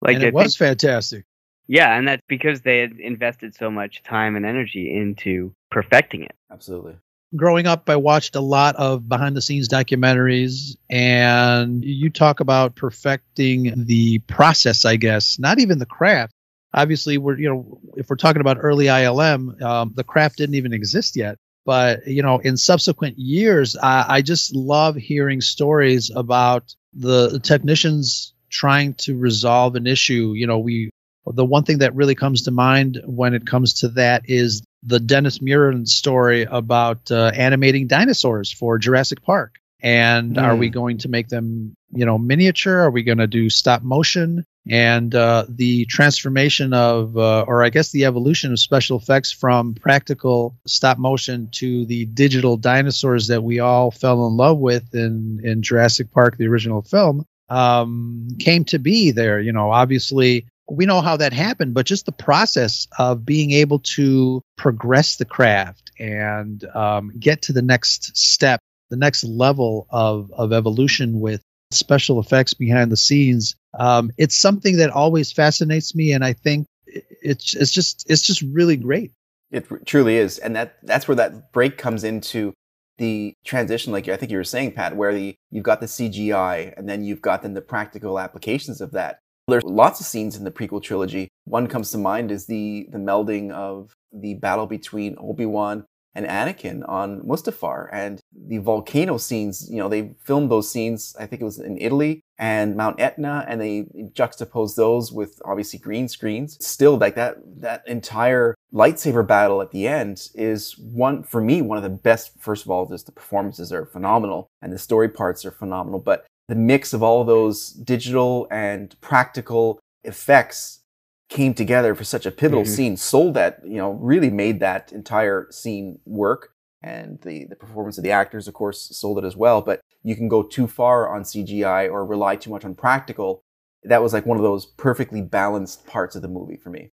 Like 0.00 0.16
and 0.16 0.24
I 0.24 0.28
it 0.28 0.34
was 0.34 0.56
think- 0.56 0.68
fantastic 0.68 1.24
yeah, 1.70 1.96
and 1.96 2.08
that's 2.08 2.22
because 2.26 2.62
they 2.62 2.78
had 2.78 2.98
invested 2.98 3.54
so 3.54 3.70
much 3.70 4.02
time 4.02 4.34
and 4.34 4.44
energy 4.44 4.92
into 4.92 5.54
perfecting 5.70 6.24
it. 6.24 6.34
Absolutely. 6.50 6.96
Growing 7.34 7.66
up, 7.66 7.88
I 7.88 7.96
watched 7.96 8.36
a 8.36 8.40
lot 8.40 8.76
of 8.76 9.08
behind 9.08 9.36
the 9.36 9.42
scenes 9.42 9.68
documentaries, 9.68 10.76
and 10.88 11.84
you 11.84 12.10
talk 12.10 12.40
about 12.40 12.74
perfecting 12.74 13.84
the 13.86 14.18
process, 14.20 14.84
I 14.84 14.96
guess, 14.96 15.38
not 15.38 15.58
even 15.58 15.78
the 15.78 15.86
craft. 15.86 16.32
Obviously, 16.72 17.18
we're, 17.18 17.38
you 17.38 17.48
know, 17.48 17.80
if 17.96 18.08
we're 18.08 18.16
talking 18.16 18.40
about 18.40 18.58
early 18.60 18.86
ILM, 18.86 19.60
um, 19.62 19.92
the 19.94 20.04
craft 20.04 20.38
didn't 20.38 20.54
even 20.54 20.72
exist 20.72 21.16
yet. 21.16 21.36
But, 21.66 22.06
you 22.06 22.22
know, 22.22 22.38
in 22.38 22.56
subsequent 22.56 23.18
years, 23.18 23.76
I, 23.76 24.04
I 24.08 24.22
just 24.22 24.54
love 24.54 24.96
hearing 24.96 25.40
stories 25.40 26.10
about 26.14 26.74
the 26.94 27.38
technicians 27.40 28.34
trying 28.48 28.94
to 28.94 29.16
resolve 29.16 29.76
an 29.76 29.86
issue. 29.86 30.32
You 30.34 30.46
know, 30.46 30.58
we, 30.58 30.90
the 31.26 31.44
one 31.44 31.64
thing 31.64 31.78
that 31.78 31.94
really 31.94 32.14
comes 32.14 32.42
to 32.42 32.50
mind 32.50 33.00
when 33.04 33.34
it 33.34 33.46
comes 33.46 33.74
to 33.80 33.88
that 33.90 34.22
is 34.26 34.62
the 34.82 35.00
Dennis 35.00 35.38
Muren 35.40 35.86
story 35.86 36.42
about 36.50 37.10
uh, 37.10 37.30
animating 37.34 37.86
dinosaurs 37.86 38.52
for 38.52 38.78
Jurassic 38.78 39.22
Park. 39.22 39.56
And 39.82 40.36
are 40.38 40.52
Hmm. 40.54 40.60
we 40.60 40.68
going 40.68 40.98
to 40.98 41.08
make 41.08 41.28
them, 41.28 41.74
you 41.92 42.04
know, 42.04 42.18
miniature? 42.18 42.80
Are 42.80 42.90
we 42.90 43.02
going 43.02 43.18
to 43.18 43.26
do 43.26 43.48
stop 43.50 43.82
motion? 43.82 44.44
and 44.68 45.14
uh, 45.14 45.46
the 45.48 45.86
transformation 45.86 46.74
of, 46.74 47.16
uh, 47.16 47.46
or 47.48 47.64
I 47.64 47.70
guess 47.70 47.92
the 47.92 48.04
evolution 48.04 48.52
of 48.52 48.60
special 48.60 48.98
effects 48.98 49.32
from 49.32 49.72
practical 49.74 50.54
stop 50.66 50.98
motion 50.98 51.48
to 51.52 51.86
the 51.86 52.04
digital 52.04 52.58
dinosaurs 52.58 53.28
that 53.28 53.42
we 53.42 53.58
all 53.60 53.90
fell 53.90 54.26
in 54.26 54.36
love 54.36 54.58
with 54.58 54.94
in 54.94 55.40
in 55.42 55.62
Jurassic 55.62 56.12
Park, 56.12 56.36
the 56.36 56.46
original 56.46 56.82
film, 56.82 57.24
um, 57.48 58.28
came 58.38 58.64
to 58.66 58.78
be. 58.78 59.12
There, 59.12 59.40
you 59.40 59.52
know, 59.52 59.70
obviously 59.70 60.44
we 60.70 60.86
know 60.86 61.00
how 61.00 61.16
that 61.16 61.32
happened, 61.32 61.74
but 61.74 61.86
just 61.86 62.06
the 62.06 62.12
process 62.12 62.86
of 62.98 63.24
being 63.24 63.50
able 63.50 63.80
to 63.80 64.42
progress 64.56 65.16
the 65.16 65.24
craft 65.24 65.90
and 65.98 66.64
um, 66.74 67.12
get 67.18 67.42
to 67.42 67.52
the 67.52 67.62
next 67.62 68.16
step, 68.16 68.60
the 68.88 68.96
next 68.96 69.24
level 69.24 69.86
of 69.90 70.32
of 70.32 70.52
evolution 70.52 71.20
with 71.20 71.42
special 71.72 72.18
effects 72.18 72.54
behind 72.54 72.90
the 72.90 72.96
scenes 72.96 73.54
um, 73.78 74.10
it's 74.16 74.36
something 74.36 74.76
that 74.78 74.90
always 74.90 75.32
fascinates 75.32 75.94
me, 75.94 76.12
and 76.12 76.24
I 76.24 76.32
think 76.32 76.66
it's 76.86 77.54
it's 77.54 77.70
just 77.70 78.08
it's 78.08 78.22
just 78.22 78.42
really 78.42 78.76
great. 78.76 79.12
It 79.50 79.66
truly 79.86 80.16
is, 80.16 80.38
and 80.38 80.56
that 80.56 80.76
that's 80.82 81.06
where 81.06 81.16
that 81.16 81.52
break 81.52 81.78
comes 81.78 82.04
into 82.04 82.52
the 82.98 83.34
transition. 83.44 83.92
Like 83.92 84.08
I 84.08 84.16
think 84.16 84.32
you 84.32 84.38
were 84.38 84.44
saying, 84.44 84.72
Pat, 84.72 84.96
where 84.96 85.14
the 85.14 85.34
you've 85.50 85.64
got 85.64 85.80
the 85.80 85.86
CGI, 85.86 86.74
and 86.76 86.88
then 86.88 87.04
you've 87.04 87.22
got 87.22 87.42
then 87.42 87.54
the 87.54 87.60
practical 87.60 88.18
applications 88.18 88.80
of 88.80 88.92
that. 88.92 89.20
There's 89.50 89.64
lots 89.64 90.00
of 90.00 90.06
scenes 90.06 90.36
in 90.36 90.44
the 90.44 90.50
prequel 90.50 90.82
trilogy. 90.82 91.28
One 91.44 91.66
comes 91.66 91.90
to 91.90 91.98
mind 91.98 92.30
is 92.30 92.46
the 92.46 92.88
the 92.90 92.98
melding 92.98 93.50
of 93.52 93.94
the 94.12 94.34
battle 94.34 94.66
between 94.66 95.16
Obi 95.18 95.46
Wan 95.46 95.84
and 96.14 96.26
Anakin 96.26 96.82
on 96.88 97.20
Mustafar 97.20 97.88
and 97.92 98.20
the 98.32 98.58
volcano 98.58 99.16
scenes. 99.16 99.68
You 99.70 99.78
know, 99.78 99.88
they 99.88 100.14
filmed 100.24 100.50
those 100.50 100.70
scenes. 100.70 101.14
I 101.18 101.26
think 101.26 101.40
it 101.40 101.44
was 101.44 101.60
in 101.60 101.78
Italy 101.78 102.20
and 102.38 102.76
Mount 102.76 103.00
Etna, 103.00 103.44
and 103.46 103.60
they 103.60 103.86
juxtaposed 104.12 104.76
those 104.76 105.12
with 105.12 105.40
obviously 105.44 105.78
green 105.78 106.08
screens. 106.08 106.64
Still, 106.64 106.96
like 106.98 107.14
that 107.14 107.36
that 107.60 107.86
entire 107.86 108.54
lightsaber 108.72 109.26
battle 109.26 109.60
at 109.62 109.70
the 109.70 109.86
end 109.86 110.28
is 110.34 110.76
one 110.78 111.22
for 111.22 111.40
me 111.40 111.62
one 111.62 111.76
of 111.76 111.84
the 111.84 111.90
best. 111.90 112.32
First 112.40 112.64
of 112.64 112.70
all, 112.70 112.86
just 112.86 113.06
the 113.06 113.12
performances 113.12 113.72
are 113.72 113.86
phenomenal 113.86 114.48
and 114.62 114.72
the 114.72 114.78
story 114.78 115.08
parts 115.08 115.44
are 115.44 115.50
phenomenal, 115.50 116.00
but 116.00 116.26
the 116.50 116.56
mix 116.56 116.92
of 116.92 117.00
all 117.00 117.22
those 117.22 117.70
digital 117.70 118.48
and 118.50 119.00
practical 119.00 119.78
effects 120.02 120.80
came 121.28 121.54
together 121.54 121.94
for 121.94 122.02
such 122.02 122.26
a 122.26 122.32
pivotal 122.32 122.64
mm-hmm. 122.64 122.72
scene, 122.72 122.96
sold 122.96 123.34
that, 123.34 123.60
you 123.64 123.76
know, 123.76 123.92
really 123.92 124.30
made 124.30 124.58
that 124.58 124.90
entire 124.90 125.46
scene 125.52 126.00
work. 126.04 126.48
And 126.82 127.20
the, 127.22 127.44
the 127.44 127.54
performance 127.54 127.98
of 127.98 128.04
the 128.04 128.10
actors, 128.10 128.48
of 128.48 128.54
course, 128.54 128.90
sold 128.96 129.18
it 129.18 129.24
as 129.24 129.36
well. 129.36 129.62
But 129.62 129.80
you 130.02 130.16
can 130.16 130.26
go 130.26 130.42
too 130.42 130.66
far 130.66 131.14
on 131.14 131.22
CGI 131.22 131.88
or 131.88 132.04
rely 132.04 132.34
too 132.34 132.50
much 132.50 132.64
on 132.64 132.74
practical. 132.74 133.44
That 133.84 134.02
was 134.02 134.12
like 134.12 134.26
one 134.26 134.36
of 134.36 134.42
those 134.42 134.66
perfectly 134.66 135.22
balanced 135.22 135.86
parts 135.86 136.16
of 136.16 136.22
the 136.22 136.28
movie 136.28 136.56
for 136.56 136.70
me. 136.70 136.90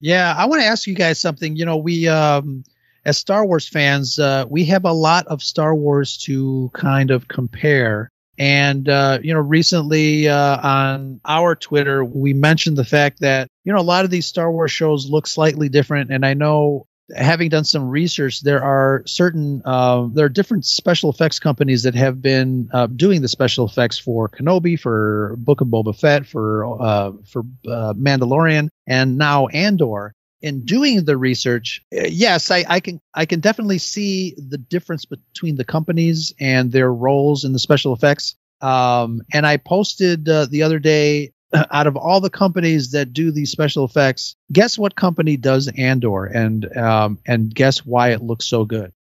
Yeah, 0.00 0.34
I 0.36 0.46
want 0.46 0.60
to 0.62 0.66
ask 0.66 0.88
you 0.88 0.94
guys 0.96 1.20
something. 1.20 1.54
You 1.54 1.66
know, 1.66 1.76
we, 1.76 2.08
um, 2.08 2.64
as 3.04 3.16
Star 3.16 3.46
Wars 3.46 3.68
fans, 3.68 4.18
uh, 4.18 4.44
we 4.50 4.64
have 4.64 4.84
a 4.84 4.92
lot 4.92 5.24
of 5.28 5.40
Star 5.40 5.72
Wars 5.72 6.16
to 6.24 6.68
kind 6.74 7.12
of 7.12 7.28
compare. 7.28 8.10
And, 8.38 8.88
uh, 8.88 9.18
you 9.22 9.32
know, 9.32 9.40
recently 9.40 10.28
uh, 10.28 10.58
on 10.60 11.20
our 11.24 11.54
Twitter, 11.54 12.04
we 12.04 12.34
mentioned 12.34 12.76
the 12.76 12.84
fact 12.84 13.20
that, 13.20 13.48
you 13.64 13.72
know, 13.72 13.78
a 13.78 13.82
lot 13.82 14.04
of 14.04 14.10
these 14.10 14.26
Star 14.26 14.50
Wars 14.50 14.72
shows 14.72 15.08
look 15.08 15.26
slightly 15.26 15.68
different. 15.68 16.10
And 16.10 16.24
I 16.24 16.34
know, 16.34 16.86
having 17.14 17.48
done 17.48 17.64
some 17.64 17.88
research, 17.88 18.42
there 18.42 18.62
are 18.62 19.02
certain, 19.06 19.62
uh, 19.64 20.08
there 20.12 20.26
are 20.26 20.30
different 20.30 20.66
special 20.66 21.08
effects 21.10 21.38
companies 21.38 21.84
that 21.84 21.94
have 21.94 22.20
been 22.20 22.68
uh, 22.72 22.88
doing 22.88 23.22
the 23.22 23.28
special 23.28 23.64
effects 23.64 23.98
for 23.98 24.28
Kenobi, 24.28 24.78
for 24.78 25.36
Book 25.38 25.60
of 25.60 25.68
Boba 25.68 25.98
Fett, 25.98 26.26
for, 26.26 26.82
uh, 26.82 27.12
for 27.24 27.42
uh, 27.68 27.94
Mandalorian, 27.94 28.68
and 28.86 29.16
now 29.16 29.46
Andor 29.48 30.14
in 30.42 30.64
doing 30.64 31.04
the 31.04 31.16
research, 31.16 31.82
uh, 31.96 32.06
yes, 32.08 32.50
I, 32.50 32.64
I, 32.68 32.80
can 32.80 33.00
I 33.14 33.26
can 33.26 33.40
definitely 33.40 33.78
see 33.78 34.34
the 34.36 34.58
difference 34.58 35.04
between 35.04 35.56
the 35.56 35.64
companies 35.64 36.32
and 36.40 36.72
their 36.72 36.92
roles 36.92 37.44
in 37.44 37.52
the 37.52 37.58
special 37.58 37.92
effects. 37.92 38.36
Um, 38.60 39.22
and 39.32 39.46
I 39.46 39.56
posted 39.56 40.28
uh, 40.28 40.46
the 40.46 40.62
other 40.62 40.78
day, 40.78 41.32
out 41.70 41.86
of 41.86 41.96
all 41.96 42.20
the 42.20 42.30
companies 42.30 42.90
that 42.92 43.12
do 43.12 43.30
these 43.30 43.50
special 43.50 43.84
effects, 43.84 44.36
guess 44.52 44.78
what 44.78 44.96
company 44.96 45.36
does 45.36 45.68
Andor, 45.76 46.26
and 46.26 46.76
um, 46.76 47.18
and 47.26 47.54
guess 47.54 47.84
why 47.84 48.10
it 48.10 48.22
looks 48.22 48.46
so 48.46 48.64
good? 48.64 48.92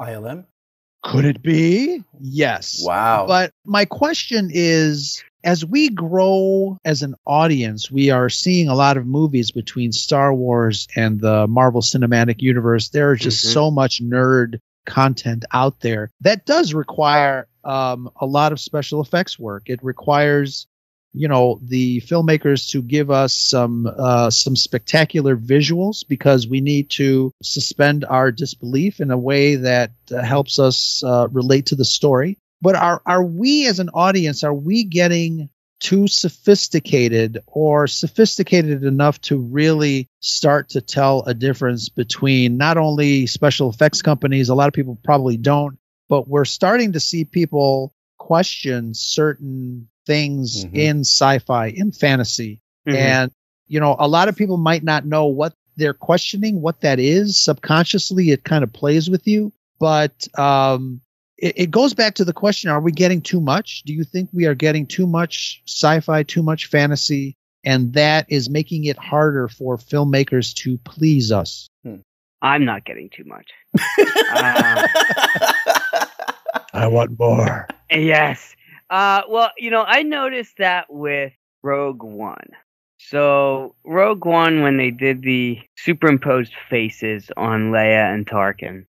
ILM. 0.00 0.44
Could 1.02 1.24
it 1.24 1.42
be? 1.42 2.02
Yes. 2.20 2.82
Wow. 2.84 3.26
But 3.26 3.52
my 3.64 3.84
question 3.84 4.50
is 4.52 5.22
as 5.44 5.64
we 5.64 5.88
grow 5.88 6.78
as 6.84 7.02
an 7.02 7.14
audience, 7.24 7.90
we 7.90 8.10
are 8.10 8.28
seeing 8.28 8.68
a 8.68 8.74
lot 8.74 8.96
of 8.96 9.06
movies 9.06 9.50
between 9.50 9.92
Star 9.92 10.34
Wars 10.34 10.88
and 10.96 11.20
the 11.20 11.46
Marvel 11.46 11.80
Cinematic 11.80 12.42
Universe. 12.42 12.88
There 12.88 13.12
is 13.12 13.20
just 13.20 13.44
mm-hmm. 13.44 13.52
so 13.52 13.70
much 13.70 14.02
nerd 14.02 14.60
content 14.86 15.44
out 15.52 15.80
there 15.80 16.10
that 16.22 16.46
does 16.46 16.74
require 16.74 17.46
um, 17.62 18.10
a 18.20 18.26
lot 18.26 18.52
of 18.52 18.58
special 18.58 19.00
effects 19.00 19.38
work. 19.38 19.64
It 19.66 19.80
requires, 19.82 20.66
you 21.12 21.28
know, 21.28 21.60
the 21.62 22.00
filmmakers 22.02 22.70
to 22.70 22.82
give 22.82 23.10
us 23.10 23.34
some 23.34 23.86
uh, 23.86 24.30
some 24.30 24.56
spectacular 24.56 25.36
visuals 25.36 26.06
because 26.06 26.46
we 26.46 26.60
need 26.60 26.90
to 26.90 27.32
suspend 27.42 28.04
our 28.04 28.30
disbelief 28.30 29.00
in 29.00 29.10
a 29.10 29.18
way 29.18 29.56
that 29.56 29.92
uh, 30.12 30.22
helps 30.22 30.58
us 30.58 31.02
uh, 31.04 31.28
relate 31.30 31.66
to 31.66 31.76
the 31.76 31.84
story. 31.84 32.38
But 32.60 32.76
are 32.76 33.02
are 33.06 33.24
we 33.24 33.66
as 33.66 33.78
an 33.78 33.90
audience 33.94 34.44
are 34.44 34.54
we 34.54 34.84
getting 34.84 35.48
too 35.80 36.08
sophisticated 36.08 37.38
or 37.46 37.86
sophisticated 37.86 38.84
enough 38.84 39.20
to 39.20 39.38
really 39.38 40.08
start 40.20 40.70
to 40.70 40.80
tell 40.80 41.22
a 41.22 41.34
difference 41.34 41.88
between 41.88 42.56
not 42.56 42.76
only 42.76 43.26
special 43.28 43.70
effects 43.70 44.02
companies 44.02 44.48
a 44.48 44.56
lot 44.56 44.66
of 44.66 44.74
people 44.74 44.98
probably 45.04 45.36
don't 45.36 45.78
but 46.08 46.26
we're 46.26 46.44
starting 46.44 46.92
to 46.92 47.00
see 47.00 47.24
people 47.24 47.94
question 48.18 48.92
certain 48.92 49.88
things 50.08 50.64
mm-hmm. 50.64 50.76
in 50.76 51.00
sci-fi 51.00 51.66
in 51.66 51.92
fantasy 51.92 52.60
mm-hmm. 52.88 52.96
and 52.96 53.30
you 53.66 53.78
know 53.78 53.94
a 53.98 54.08
lot 54.08 54.28
of 54.28 54.36
people 54.36 54.56
might 54.56 54.82
not 54.82 55.04
know 55.04 55.26
what 55.26 55.52
they're 55.76 55.94
questioning 55.94 56.60
what 56.60 56.80
that 56.80 56.98
is 56.98 57.36
subconsciously 57.36 58.30
it 58.30 58.42
kind 58.42 58.64
of 58.64 58.72
plays 58.72 59.10
with 59.10 59.26
you 59.26 59.52
but 59.78 60.26
um 60.38 61.00
it, 61.38 61.54
it 61.56 61.70
goes 61.70 61.94
back 61.94 62.14
to 62.14 62.24
the 62.24 62.32
question 62.32 62.70
are 62.70 62.80
we 62.80 62.92
getting 62.92 63.20
too 63.20 63.40
much? 63.40 63.82
Do 63.84 63.92
you 63.94 64.04
think 64.04 64.30
we 64.32 64.46
are 64.46 64.54
getting 64.54 64.86
too 64.86 65.06
much 65.06 65.62
sci 65.66 66.00
fi, 66.00 66.22
too 66.24 66.42
much 66.42 66.66
fantasy? 66.66 67.36
And 67.64 67.92
that 67.94 68.26
is 68.28 68.48
making 68.48 68.84
it 68.84 68.98
harder 68.98 69.48
for 69.48 69.76
filmmakers 69.76 70.54
to 70.56 70.78
please 70.78 71.32
us. 71.32 71.68
Hmm. 71.84 71.96
I'm 72.40 72.64
not 72.64 72.84
getting 72.84 73.10
too 73.10 73.24
much. 73.24 73.50
uh, 74.32 74.86
I 76.72 76.86
want 76.86 77.18
more. 77.18 77.66
Yes. 77.90 78.54
Uh, 78.90 79.22
well, 79.28 79.50
you 79.58 79.70
know, 79.70 79.84
I 79.86 80.02
noticed 80.02 80.58
that 80.58 80.86
with 80.88 81.32
Rogue 81.62 82.02
One. 82.02 82.48
So, 82.98 83.74
Rogue 83.84 84.24
One, 84.24 84.62
when 84.62 84.76
they 84.76 84.90
did 84.90 85.22
the 85.22 85.58
superimposed 85.76 86.52
faces 86.68 87.30
on 87.36 87.70
Leia 87.70 88.12
and 88.12 88.26
Tarkin, 88.26 88.86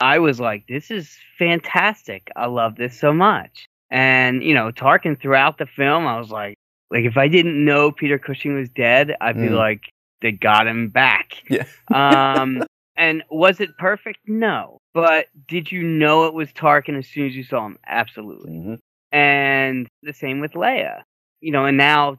I 0.00 0.18
was 0.18 0.40
like, 0.40 0.66
this 0.66 0.90
is 0.90 1.16
fantastic. 1.38 2.30
I 2.36 2.46
love 2.46 2.76
this 2.76 2.98
so 2.98 3.12
much. 3.12 3.66
And, 3.90 4.42
you 4.42 4.54
know, 4.54 4.72
Tarkin 4.72 5.20
throughout 5.20 5.58
the 5.58 5.66
film, 5.66 6.06
I 6.06 6.18
was 6.18 6.30
like, 6.30 6.56
like 6.90 7.04
if 7.04 7.16
I 7.16 7.28
didn't 7.28 7.64
know 7.64 7.92
Peter 7.92 8.18
Cushing 8.18 8.54
was 8.58 8.68
dead, 8.68 9.14
I'd 9.20 9.36
be 9.36 9.48
mm. 9.48 9.56
like, 9.56 9.82
they 10.20 10.32
got 10.32 10.66
him 10.66 10.88
back. 10.88 11.34
Yeah. 11.48 11.66
um, 11.92 12.64
and 12.96 13.22
was 13.30 13.60
it 13.60 13.76
perfect? 13.78 14.18
No. 14.26 14.78
But 14.94 15.26
did 15.46 15.70
you 15.70 15.82
know 15.82 16.26
it 16.26 16.34
was 16.34 16.52
Tarkin 16.52 16.98
as 16.98 17.06
soon 17.06 17.26
as 17.26 17.36
you 17.36 17.44
saw 17.44 17.66
him? 17.66 17.78
Absolutely. 17.86 18.52
Mm-hmm. 18.52 18.74
And 19.14 19.88
the 20.02 20.12
same 20.12 20.40
with 20.40 20.52
Leia. 20.52 21.02
You 21.40 21.52
know, 21.52 21.64
and 21.66 21.76
now 21.76 22.18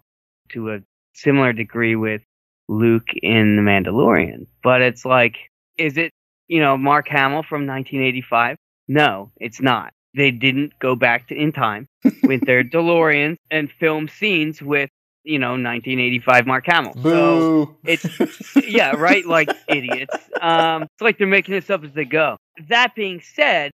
to 0.50 0.72
a 0.72 0.80
similar 1.14 1.54
degree 1.54 1.96
with 1.96 2.22
Luke 2.68 3.10
in 3.22 3.56
The 3.56 3.62
Mandalorian. 3.62 4.48
But 4.64 4.82
it's 4.82 5.06
like, 5.06 5.36
is 5.78 5.98
it 5.98 6.12
you 6.48 6.60
know, 6.60 6.78
Mark 6.78 7.08
Hamill 7.08 7.44
from 7.44 7.66
1985? 7.68 8.58
No, 8.88 9.32
it's 9.38 9.62
not. 9.62 9.92
They 10.16 10.32
didn't 10.32 10.78
go 10.80 10.96
back 10.96 11.28
to 11.28 11.36
in 11.36 11.52
time 11.52 11.88
with 12.24 12.46
their 12.46 12.64
DeLoreans 12.64 13.38
and 13.52 13.70
film 13.72 14.08
scenes 14.08 14.62
with, 14.62 14.90
you 15.24 15.40
know, 15.40 15.52
1985 15.52 16.48
Mark 16.48 16.66
Hamill. 16.68 16.94
Boo. 16.94 17.10
So 17.10 17.78
it's 17.84 18.56
yeah, 18.68 18.92
right, 18.92 19.26
like 19.26 19.50
idiots. 19.68 20.16
Um, 20.40 20.84
it's 20.84 21.02
like 21.02 21.18
they're 21.18 21.28
making 21.28 21.56
this 21.56 21.70
up 21.70 21.84
as 21.84 21.94
they 21.94 22.06
go. 22.06 22.38
That 22.70 22.96
being 22.96 23.22
said, 23.22 23.72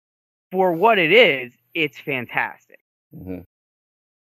for 0.51 0.71
what 0.71 0.97
it 0.97 1.11
is, 1.11 1.51
it's 1.73 1.99
fantastic. 1.99 2.78
Mm-hmm. 3.15 3.39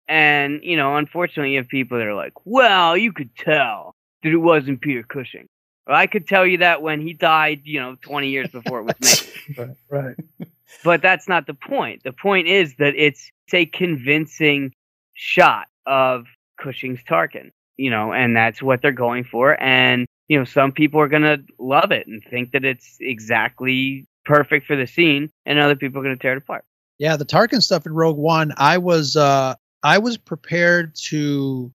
And 0.08 0.60
you 0.63 0.78
know, 0.78 0.95
unfortunately, 0.95 1.52
you 1.52 1.58
have 1.58 1.67
people 1.67 1.97
that 1.97 2.08
are 2.08 2.15
like, 2.15 2.34
"Well, 2.45 2.95
you 2.95 3.12
could 3.12 3.36
tell 3.36 3.95
that 4.23 4.32
it 4.32 4.38
wasn't 4.38 4.82
Peter 4.82 5.04
Cushing." 5.04 5.47
Well, 5.88 5.95
I 5.95 6.08
could 6.08 6.28
tell 6.28 6.45
you 6.45 6.58
that 6.60 6.82
when 6.82 7.02
he 7.02 7.13
died, 7.13 7.62
you 7.63 7.80
know, 7.80 7.95
20 8.02 8.30
years 8.30 8.50
before 8.50 8.80
it 8.80 8.84
was 8.84 9.28
made. 9.58 9.58
right, 9.89 10.15
right. 10.38 10.50
But 10.84 11.02
that's 11.02 11.30
not 11.30 11.47
the 11.47 11.54
point. 11.54 12.04
The 12.04 12.12
point 12.12 12.47
is 12.47 12.76
that 12.76 12.93
it's, 12.95 13.32
it's 13.45 13.54
a 13.54 13.65
convincing 13.65 14.73
shot 15.13 15.67
of 15.86 16.26
Cushing's 16.58 17.02
Tarkin, 17.04 17.52
you 17.78 17.89
know, 17.89 18.12
and 18.12 18.36
that's 18.36 18.62
what 18.62 18.82
they're 18.82 18.91
going 18.91 19.23
for. 19.23 19.62
And 19.63 20.06
you 20.28 20.38
know, 20.38 20.43
some 20.43 20.73
people 20.73 21.00
are 21.00 21.08
gonna 21.08 21.38
love 21.58 21.91
it 21.91 22.06
and 22.08 22.21
think 22.30 22.52
that 22.52 22.65
it's 22.65 22.97
exactly 23.00 24.06
perfect 24.26 24.67
for 24.67 24.76
the 24.76 24.88
scene, 24.88 25.30
and 25.45 25.58
other 25.58 25.76
people 25.76 26.02
are 26.02 26.04
gonna 26.04 26.17
tear 26.17 26.34
it 26.34 26.39
apart. 26.39 26.65
Yeah, 26.99 27.15
the 27.17 27.25
Tarkin 27.25 27.62
stuff 27.62 27.86
in 27.86 27.93
Rogue 27.93 28.17
One, 28.17 28.53
I 28.57 28.77
was 28.79 29.15
uh 29.15 29.55
I 29.83 29.99
was 29.99 30.17
prepared 30.17 30.95
to 31.10 31.71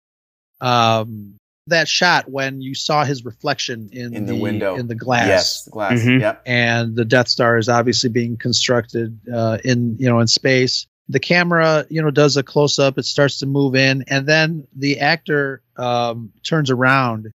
um 0.62 1.36
that 1.68 1.88
shot 1.88 2.30
when 2.30 2.62
you 2.62 2.74
saw 2.74 3.04
his 3.06 3.24
reflection 3.24 3.90
in, 3.92 4.16
In 4.16 4.26
the 4.26 4.36
window. 4.36 4.76
in 4.76 4.88
the 4.88 4.96
glass. 4.96 5.28
Yes, 5.28 5.64
the 5.66 5.72
glass. 5.72 6.00
Mhm. 6.02 6.20
Yep. 6.22 6.42
and 6.46 6.96
the 6.96 7.06
Death 7.06 7.28
Star 7.28 7.58
is 7.58 7.70
obviously 7.70 8.10
being 8.10 8.38
constructed 8.38 9.20
uh, 9.32 9.60
in 9.64 9.98
you 10.00 10.10
know 10.10 10.20
in 10.20 10.28
space. 10.28 10.88
The 11.10 11.20
camera 11.20 11.86
you 11.90 12.02
know 12.02 12.12
does 12.12 12.38
a 12.38 12.44
close 12.44 12.80
up. 12.80 12.98
It 12.98 13.06
starts 13.06 13.40
to 13.40 13.46
move 13.46 13.76
in, 13.76 14.04
and 14.08 14.26
then 14.28 14.68
the 14.76 15.00
actor 15.00 15.62
um, 15.78 16.32
turns 16.44 16.72
around, 16.72 17.32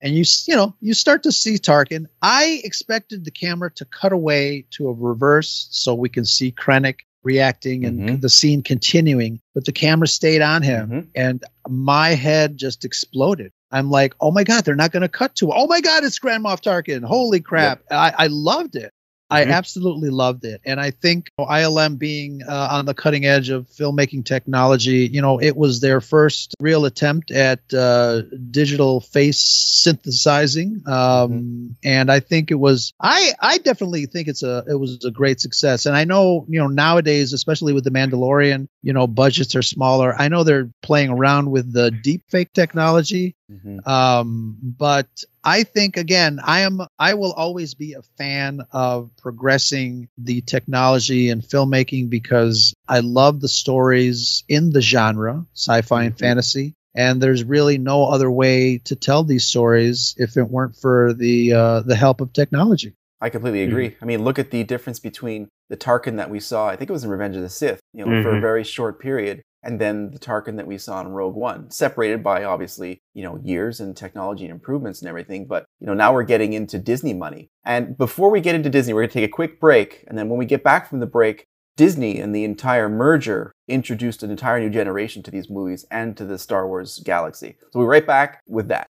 and 0.00 0.14
you 0.14 0.24
you 0.46 0.56
know 0.56 0.74
you 0.80 0.94
start 0.94 1.22
to 1.24 1.32
see 1.32 1.54
Tarkin. 1.56 2.06
I 2.22 2.60
expected 2.64 3.24
the 3.24 3.30
camera 3.30 3.70
to 3.74 3.84
cut 3.84 4.12
away 4.12 4.66
to 4.72 4.88
a 4.88 4.92
reverse 4.92 5.68
so 5.70 5.94
we 5.94 6.08
can 6.08 6.24
see 6.24 6.50
Krennic 6.52 7.00
reacting 7.22 7.84
and 7.84 8.00
Mhm. 8.08 8.20
the 8.20 8.28
scene 8.28 8.62
continuing, 8.62 9.40
but 9.54 9.64
the 9.64 9.72
camera 9.72 10.08
stayed 10.08 10.40
on 10.42 10.62
him, 10.62 10.88
Mhm. 10.88 11.06
and 11.14 11.44
my 11.68 12.10
head 12.10 12.56
just 12.56 12.84
exploded. 12.84 13.52
I'm 13.72 13.90
like, 13.90 14.14
oh 14.20 14.30
my 14.30 14.42
god, 14.42 14.64
they're 14.64 14.74
not 14.74 14.90
going 14.92 15.02
to 15.02 15.08
cut 15.08 15.34
to. 15.36 15.52
Oh 15.52 15.66
my 15.66 15.80
god, 15.80 16.02
it's 16.02 16.18
Grand 16.18 16.44
Moff 16.44 16.60
Tarkin! 16.62 17.04
Holy 17.04 17.40
crap! 17.40 17.82
I, 17.90 18.12
I 18.18 18.26
loved 18.28 18.74
it. 18.76 18.92
I 19.30 19.44
Mhm. 19.44 19.52
absolutely 19.52 20.10
loved 20.10 20.44
it, 20.44 20.60
and 20.64 20.80
I 20.80 20.90
think 20.90 21.30
ILM 21.38 21.96
being 21.98 22.42
uh, 22.46 22.68
on 22.72 22.84
the 22.86 22.94
cutting 22.94 23.24
edge 23.24 23.48
of 23.50 23.66
filmmaking 23.68 24.24
technology, 24.24 25.08
you 25.12 25.22
know, 25.22 25.38
it 25.40 25.56
was 25.56 25.80
their 25.80 26.00
first 26.00 26.54
real 26.60 26.84
attempt 26.84 27.30
at 27.30 27.60
uh, 27.72 28.22
digital 28.50 29.00
face 29.00 29.40
synthesizing, 29.40 30.82
um, 30.86 31.76
and 31.84 32.10
I 32.10 32.20
think 32.20 32.50
it 32.50 32.56
was. 32.56 32.92
I 33.00 33.32
I 33.40 33.58
definitely 33.58 34.06
think 34.06 34.28
it's 34.28 34.42
a 34.42 34.64
it 34.68 34.74
was 34.74 35.04
a 35.04 35.10
great 35.10 35.40
success, 35.40 35.86
and 35.86 35.96
I 35.96 36.04
know 36.04 36.44
you 36.48 36.58
know 36.60 36.66
nowadays, 36.68 37.32
especially 37.32 37.72
with 37.72 37.84
the 37.84 37.90
Mandalorian, 37.90 38.68
you 38.82 38.92
know, 38.92 39.06
budgets 39.06 39.54
are 39.54 39.62
smaller. 39.62 40.14
I 40.18 40.28
know 40.28 40.44
they're 40.44 40.70
playing 40.82 41.10
around 41.10 41.50
with 41.50 41.72
the 41.72 41.90
deep 41.90 42.22
fake 42.28 42.52
technology, 42.52 43.36
Mhm. 43.50 43.86
um, 43.86 44.56
but 44.62 45.08
I 45.42 45.64
think 45.64 45.96
again, 45.96 46.38
I 46.42 46.60
am 46.60 46.80
I 46.98 47.14
will 47.14 47.32
always 47.32 47.74
be 47.74 47.94
a 47.94 48.02
fan 48.18 48.60
of 48.72 49.10
progressing 49.16 50.08
the 50.18 50.40
technology 50.42 51.30
and 51.30 51.42
filmmaking 51.42 52.10
because 52.10 52.74
I 52.86 53.00
love 53.00 53.40
the 53.40 53.48
stories 53.48 54.44
in 54.48 54.70
the 54.70 54.82
genre, 54.82 55.46
sci-fi 55.54 56.04
and 56.04 56.14
Mhm. 56.14 56.18
fantasy. 56.18 56.74
And 56.94 57.22
there's 57.22 57.44
really 57.44 57.78
no 57.78 58.06
other 58.06 58.30
way 58.30 58.78
to 58.84 58.96
tell 58.96 59.22
these 59.22 59.44
stories 59.44 60.14
if 60.18 60.36
it 60.36 60.50
weren't 60.50 60.76
for 60.76 61.12
the 61.14 61.52
uh, 61.52 61.80
the 61.80 61.96
help 61.96 62.20
of 62.20 62.32
technology. 62.32 62.94
I 63.20 63.28
completely 63.28 63.62
agree. 63.62 63.96
I 64.00 64.06
mean, 64.06 64.24
look 64.24 64.38
at 64.38 64.50
the 64.50 64.64
difference 64.64 64.98
between 64.98 65.48
the 65.68 65.76
Tarkin 65.76 66.16
that 66.16 66.30
we 66.30 66.40
saw. 66.40 66.68
I 66.68 66.76
think 66.76 66.88
it 66.90 66.92
was 66.92 67.04
in 67.04 67.10
Revenge 67.10 67.36
of 67.36 67.42
the 67.42 67.48
Sith, 67.50 67.80
you 67.92 68.04
know, 68.04 68.22
for 68.22 68.32
a 68.32 68.38
Mhm. 68.38 68.40
very 68.40 68.64
short 68.64 68.98
period, 68.98 69.42
and 69.62 69.80
then 69.80 70.10
the 70.10 70.18
Tarkin 70.18 70.56
that 70.56 70.66
we 70.66 70.78
saw 70.78 71.00
in 71.00 71.08
Rogue 71.08 71.34
One, 71.34 71.70
separated 71.70 72.22
by 72.22 72.44
obviously, 72.44 73.02
you 73.14 73.22
know, 73.22 73.38
years 73.42 73.80
and 73.80 73.96
technology 73.96 74.44
and 74.44 74.52
improvements 74.52 75.00
and 75.00 75.08
everything. 75.08 75.46
But 75.46 75.64
you 75.80 75.86
know, 75.86 75.94
now 75.94 76.12
we're 76.12 76.22
getting 76.22 76.52
into 76.52 76.78
Disney 76.78 77.14
money. 77.14 77.50
And 77.64 77.96
before 77.96 78.30
we 78.30 78.40
get 78.40 78.54
into 78.54 78.70
Disney, 78.70 78.94
we're 78.94 79.02
going 79.02 79.10
to 79.10 79.20
take 79.20 79.28
a 79.28 79.32
quick 79.32 79.60
break, 79.60 80.04
and 80.08 80.16
then 80.16 80.28
when 80.28 80.38
we 80.38 80.46
get 80.46 80.64
back 80.64 80.88
from 80.88 81.00
the 81.00 81.06
break, 81.06 81.46
Disney 81.76 82.20
and 82.20 82.34
the 82.34 82.44
entire 82.44 82.90
merger 82.90 83.52
introduced 83.66 84.22
an 84.22 84.30
entire 84.30 84.60
new 84.60 84.68
generation 84.68 85.22
to 85.22 85.30
these 85.30 85.48
movies 85.48 85.86
and 85.90 86.14
to 86.16 86.26
the 86.26 86.38
Star 86.38 86.68
Wars 86.68 86.98
galaxy. 87.04 87.56
So 87.72 87.78
we'll 87.78 87.86
be 87.86 87.88
right 87.88 88.06
back 88.06 88.42
with 88.46 88.68
that. 88.68 88.86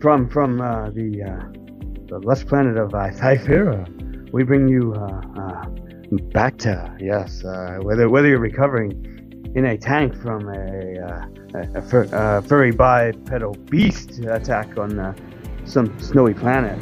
From 0.00 0.28
from 0.28 0.60
uh, 0.60 0.90
the 0.90 1.22
uh, 1.22 1.63
the 2.06 2.18
lush 2.18 2.44
planet 2.46 2.76
of 2.76 2.94
uh, 2.94 3.10
Thyferra, 3.10 4.30
we 4.30 4.42
bring 4.42 4.68
you 4.68 4.92
uh, 4.94 5.22
uh, 5.38 5.66
back 6.32 6.58
to 6.58 6.94
yes. 7.00 7.44
Uh, 7.44 7.78
whether 7.82 8.08
whether 8.10 8.28
you're 8.28 8.38
recovering 8.38 8.92
in 9.54 9.64
a 9.66 9.78
tank 9.78 10.14
from 10.20 10.48
a 10.48 10.98
uh, 11.00 11.26
a, 11.74 11.82
fur, 11.82 12.42
furry 12.42 12.72
bipedal 12.72 13.54
beast 13.70 14.18
attack 14.18 14.76
on 14.76 15.14
some 15.64 15.98
snowy 16.00 16.34
planet. 16.34 16.78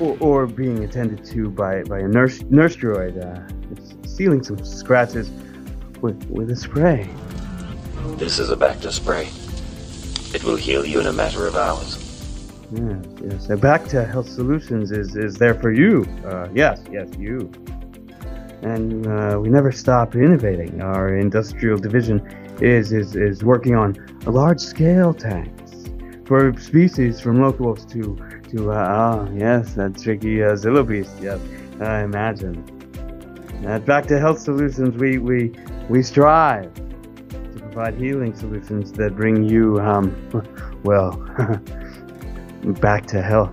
Or, 0.00 0.16
or 0.18 0.46
being 0.46 0.82
attended 0.82 1.24
to 1.26 1.50
by, 1.50 1.82
by 1.84 2.00
a 2.00 2.08
nurse 2.08 2.42
nurse 2.50 2.76
droid, 2.76 3.16
uh, 3.22 4.08
sealing 4.08 4.42
some 4.42 4.62
scratches 4.64 5.30
with 6.00 6.22
with 6.28 6.50
a 6.50 6.56
spray. 6.56 7.08
This 8.12 8.38
is 8.38 8.50
a 8.50 8.56
Bacta 8.56 8.92
spray. 8.92 9.30
It 10.34 10.44
will 10.44 10.56
heal 10.56 10.84
you 10.84 11.00
in 11.00 11.06
a 11.06 11.12
matter 11.12 11.46
of 11.46 11.56
hours. 11.56 11.96
Yes, 12.70 13.46
yes. 13.48 13.90
To 13.90 14.04
Health 14.04 14.28
Solutions 14.28 14.92
is 14.92 15.16
is 15.16 15.36
there 15.36 15.54
for 15.54 15.72
you. 15.72 16.06
Uh, 16.24 16.48
yes, 16.52 16.82
yes, 16.92 17.08
you. 17.18 17.50
And 18.60 19.06
uh, 19.06 19.40
we 19.40 19.48
never 19.48 19.72
stop 19.72 20.14
innovating. 20.14 20.82
Our 20.82 21.16
industrial 21.16 21.78
division 21.78 22.20
is 22.60 22.92
is 22.92 23.16
is 23.16 23.42
working 23.42 23.74
on 23.74 23.96
large 24.26 24.60
scale 24.60 25.14
tanks 25.14 25.72
for 26.26 26.54
species 26.60 27.20
from 27.20 27.40
locals 27.40 27.86
to 27.86 28.18
to 28.50 28.70
uh, 28.70 28.86
ah 28.86 29.28
yes 29.34 29.74
that 29.74 29.96
tricky 29.96 30.42
uh, 30.42 30.52
Zillo 30.52 30.86
beast. 30.86 31.16
Yes, 31.22 31.40
I 31.80 32.02
imagine. 32.02 32.62
At 33.64 33.86
Back 33.86 34.06
to 34.08 34.20
Health 34.20 34.40
Solutions, 34.40 34.94
we 34.98 35.16
we 35.16 35.54
we 35.88 36.02
strive 36.02 36.70
provide 37.74 38.00
healing 38.00 38.32
solutions 38.32 38.92
that 38.92 39.16
bring 39.16 39.42
you 39.42 39.80
um 39.80 40.14
well 40.84 41.10
back 42.80 43.04
to 43.04 43.20
health. 43.20 43.50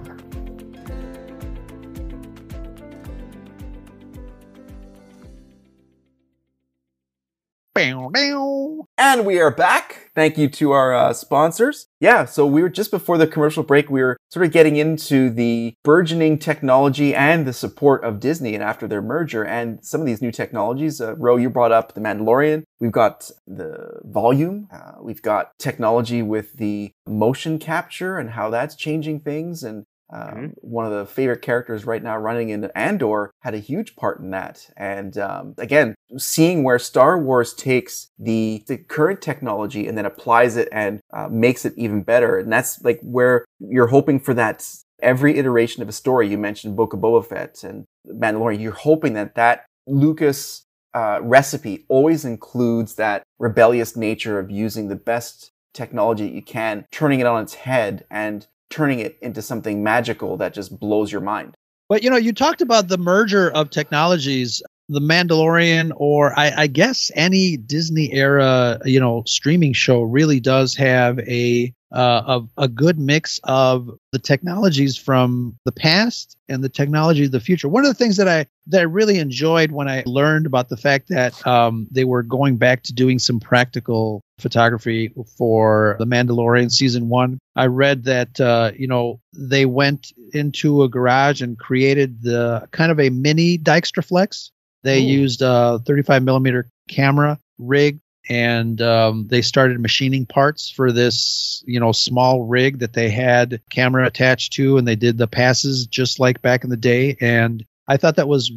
Bow, 7.74 8.10
bow. 8.14 8.51
And 8.98 9.26
we 9.26 9.40
are 9.40 9.50
back. 9.50 10.12
Thank 10.14 10.38
you 10.38 10.48
to 10.50 10.72
our 10.72 10.94
uh, 10.94 11.14
sponsors. 11.14 11.88
Yeah, 12.00 12.26
so 12.26 12.46
we 12.46 12.62
were 12.62 12.70
just 12.70 12.92
before 12.92 13.18
the 13.18 13.26
commercial 13.26 13.64
break, 13.64 13.90
we 13.90 14.02
were 14.02 14.18
sort 14.30 14.46
of 14.46 14.52
getting 14.52 14.76
into 14.76 15.30
the 15.30 15.74
burgeoning 15.84 16.38
technology 16.38 17.16
and 17.16 17.48
the 17.48 17.54
support 17.54 18.04
of 18.04 18.20
Disney 18.20 18.54
and 18.54 18.64
after 18.64 18.88
their 18.88 19.02
merger 19.02 19.44
and 19.44 19.84
some 19.84 20.02
of 20.02 20.08
these 20.08 20.22
new 20.22 20.32
technologies. 20.32 21.02
Uh, 21.02 21.16
Ro, 21.16 21.38
you 21.38 21.50
brought 21.50 21.72
up 21.72 21.94
The 21.94 22.02
Mandalorian. 22.02 22.64
We've 22.80 22.92
got 22.92 23.32
the 23.48 24.02
volume. 24.04 24.68
Uh, 24.72 24.94
we've 25.02 25.22
got 25.22 25.58
technology 25.58 26.22
with 26.22 26.54
the 26.58 26.92
motion 27.08 27.58
capture 27.58 28.18
and 28.18 28.32
how 28.32 28.50
that's 28.50 28.76
changing 28.76 29.22
things. 29.22 29.64
And 29.64 29.86
um, 30.12 30.54
One 30.58 30.86
of 30.86 30.92
the 30.92 31.06
favorite 31.06 31.42
characters 31.42 31.86
right 31.86 32.04
now 32.04 32.18
running 32.18 32.50
in 32.50 32.70
Andor 32.76 33.32
had 33.40 33.54
a 33.54 33.60
huge 33.60 33.96
part 33.96 34.20
in 34.20 34.32
that. 34.32 34.70
And 34.76 35.18
um, 35.18 35.56
again, 35.58 35.96
seeing 36.18 36.64
where 36.64 36.80
Star 36.80 37.18
Wars 37.18 37.54
takes 37.54 38.10
the, 38.20 38.64
the 38.68 38.78
current 38.78 39.22
technology 39.22 39.88
and 39.88 39.98
then 39.98 40.06
applies 40.06 40.58
it 40.58 40.68
and 40.72 41.00
uh, 41.14 41.30
makes 41.30 41.64
it 41.66 41.74
even 41.78 42.04
better. 42.04 42.38
And 42.38 42.52
that's 42.52 42.82
like 42.84 43.00
where 43.02 43.46
you're 43.60 43.88
hoping 43.88 44.20
for 44.20 44.34
that 44.34 44.68
every 45.02 45.38
iteration 45.38 45.82
of 45.82 45.90
a 45.90 45.94
story. 45.94 46.28
You 46.28 46.38
mentioned 46.38 46.76
Book 46.76 46.94
of 46.94 47.00
Boba 47.00 47.26
Fett 47.26 47.64
and 47.64 47.86
Mandalorian. 48.08 48.62
You're 48.62 48.74
hoping 48.74 49.14
that 49.14 49.36
that 49.36 49.66
Lucas 49.88 50.66
uh, 50.94 51.20
recipe 51.22 51.86
always 51.88 52.26
includes 52.26 52.96
that 52.96 53.24
rebellious 53.40 53.96
nature 53.96 54.40
of 54.40 54.52
using 54.52 54.90
the 54.90 54.96
best 54.96 55.52
technology 55.74 56.28
that 56.28 56.36
you 56.36 56.42
can, 56.42 56.86
turning 56.92 57.22
it 57.22 57.26
on 57.26 57.42
its 57.42 57.54
head 57.54 58.06
and 58.12 58.48
turning 58.72 59.00
it 59.00 59.18
into 59.22 59.42
something 59.42 59.84
magical 59.84 60.38
that 60.38 60.54
just 60.54 60.80
blows 60.80 61.12
your 61.12 61.22
mind. 61.22 61.56
But 61.90 62.04
you 62.04 62.10
know, 62.10 62.18
you 62.18 62.34
talked 62.34 62.62
about 62.62 62.88
the 62.88 62.98
merger 62.98 63.52
of 63.52 63.70
technologies, 63.70 64.64
the 64.88 65.02
Mandalorian, 65.02 65.92
or 65.96 66.38
I, 66.40 66.64
I 66.64 66.68
guess 66.68 67.12
any 67.16 67.58
Disney 67.58 68.14
era, 68.14 68.80
you 68.86 69.00
know, 69.00 69.24
streaming 69.28 69.74
show 69.74 70.02
really 70.02 70.40
does 70.40 70.74
have 70.76 71.20
a 71.20 71.74
uh, 71.92 72.40
a, 72.58 72.64
a 72.64 72.68
good 72.70 72.98
mix 72.98 73.40
of 73.44 73.90
the 74.14 74.20
technologies 74.20 74.96
from 74.96 75.58
the 75.66 75.72
past 75.72 76.38
and 76.48 76.64
the 76.64 76.70
technology 76.70 77.26
of 77.26 77.32
the 77.32 77.40
future. 77.40 77.68
One 77.68 77.84
of 77.84 77.90
the 77.90 77.96
things 77.96 78.18
that 78.18 78.28
I 78.28 78.46
that 78.68 78.80
I 78.80 78.84
really 78.84 79.20
enjoyed 79.20 79.72
when 79.72 79.90
I 79.90 80.04
learned 80.06 80.46
about 80.46 80.70
the 80.70 80.78
fact 80.78 81.10
that 81.10 81.46
um, 81.46 81.88
they 81.92 82.06
were 82.06 82.24
going 82.24 82.58
back 82.58 82.84
to 82.84 82.94
doing 82.94 83.20
some 83.20 83.40
practical 83.40 84.22
photography 84.42 85.14
for 85.38 85.96
the 86.00 86.06
Mandalorian 86.06 86.72
season 86.72 87.10
one. 87.10 87.40
I 87.56 87.68
read 87.68 88.06
that 88.06 88.40
uh, 88.40 88.72
you 88.76 88.88
know 88.88 89.20
they 89.34 89.66
went 89.66 90.12
into 90.34 90.84
a 90.84 90.90
garage 90.90 91.42
and 91.42 91.58
created 91.58 92.22
the 92.22 92.68
kind 92.72 92.92
of 92.92 93.00
a 93.00 93.10
mini 93.10 93.58
Dykstraflex. 93.58 94.52
They 94.84 95.02
Ooh. 95.02 95.08
used 95.08 95.42
a 95.42 95.80
35 95.86 96.24
millimeter 96.24 96.68
camera 96.90 97.40
rig 97.60 98.00
and 98.30 98.82
um, 98.82 99.28
they 99.28 99.42
started 99.42 99.80
machining 99.80 100.26
parts 100.26 100.70
for 100.70 100.92
this 100.92 101.64
you 101.66 101.80
know 101.80 101.92
small 101.92 102.44
rig 102.44 102.80
that 102.80 102.94
they 102.94 103.10
had 103.10 103.62
camera 103.70 104.06
attached 104.06 104.54
to 104.54 104.78
and 104.78 104.88
they 104.88 104.96
did 104.96 105.18
the 105.18 105.28
passes 105.28 105.88
just 105.88 106.20
like 106.20 106.42
back 106.42 106.64
in 106.64 106.70
the 106.70 106.78
day 106.78 107.18
and 107.20 107.66
i 107.88 107.98
thought 107.98 108.16
that 108.16 108.28
was 108.28 108.52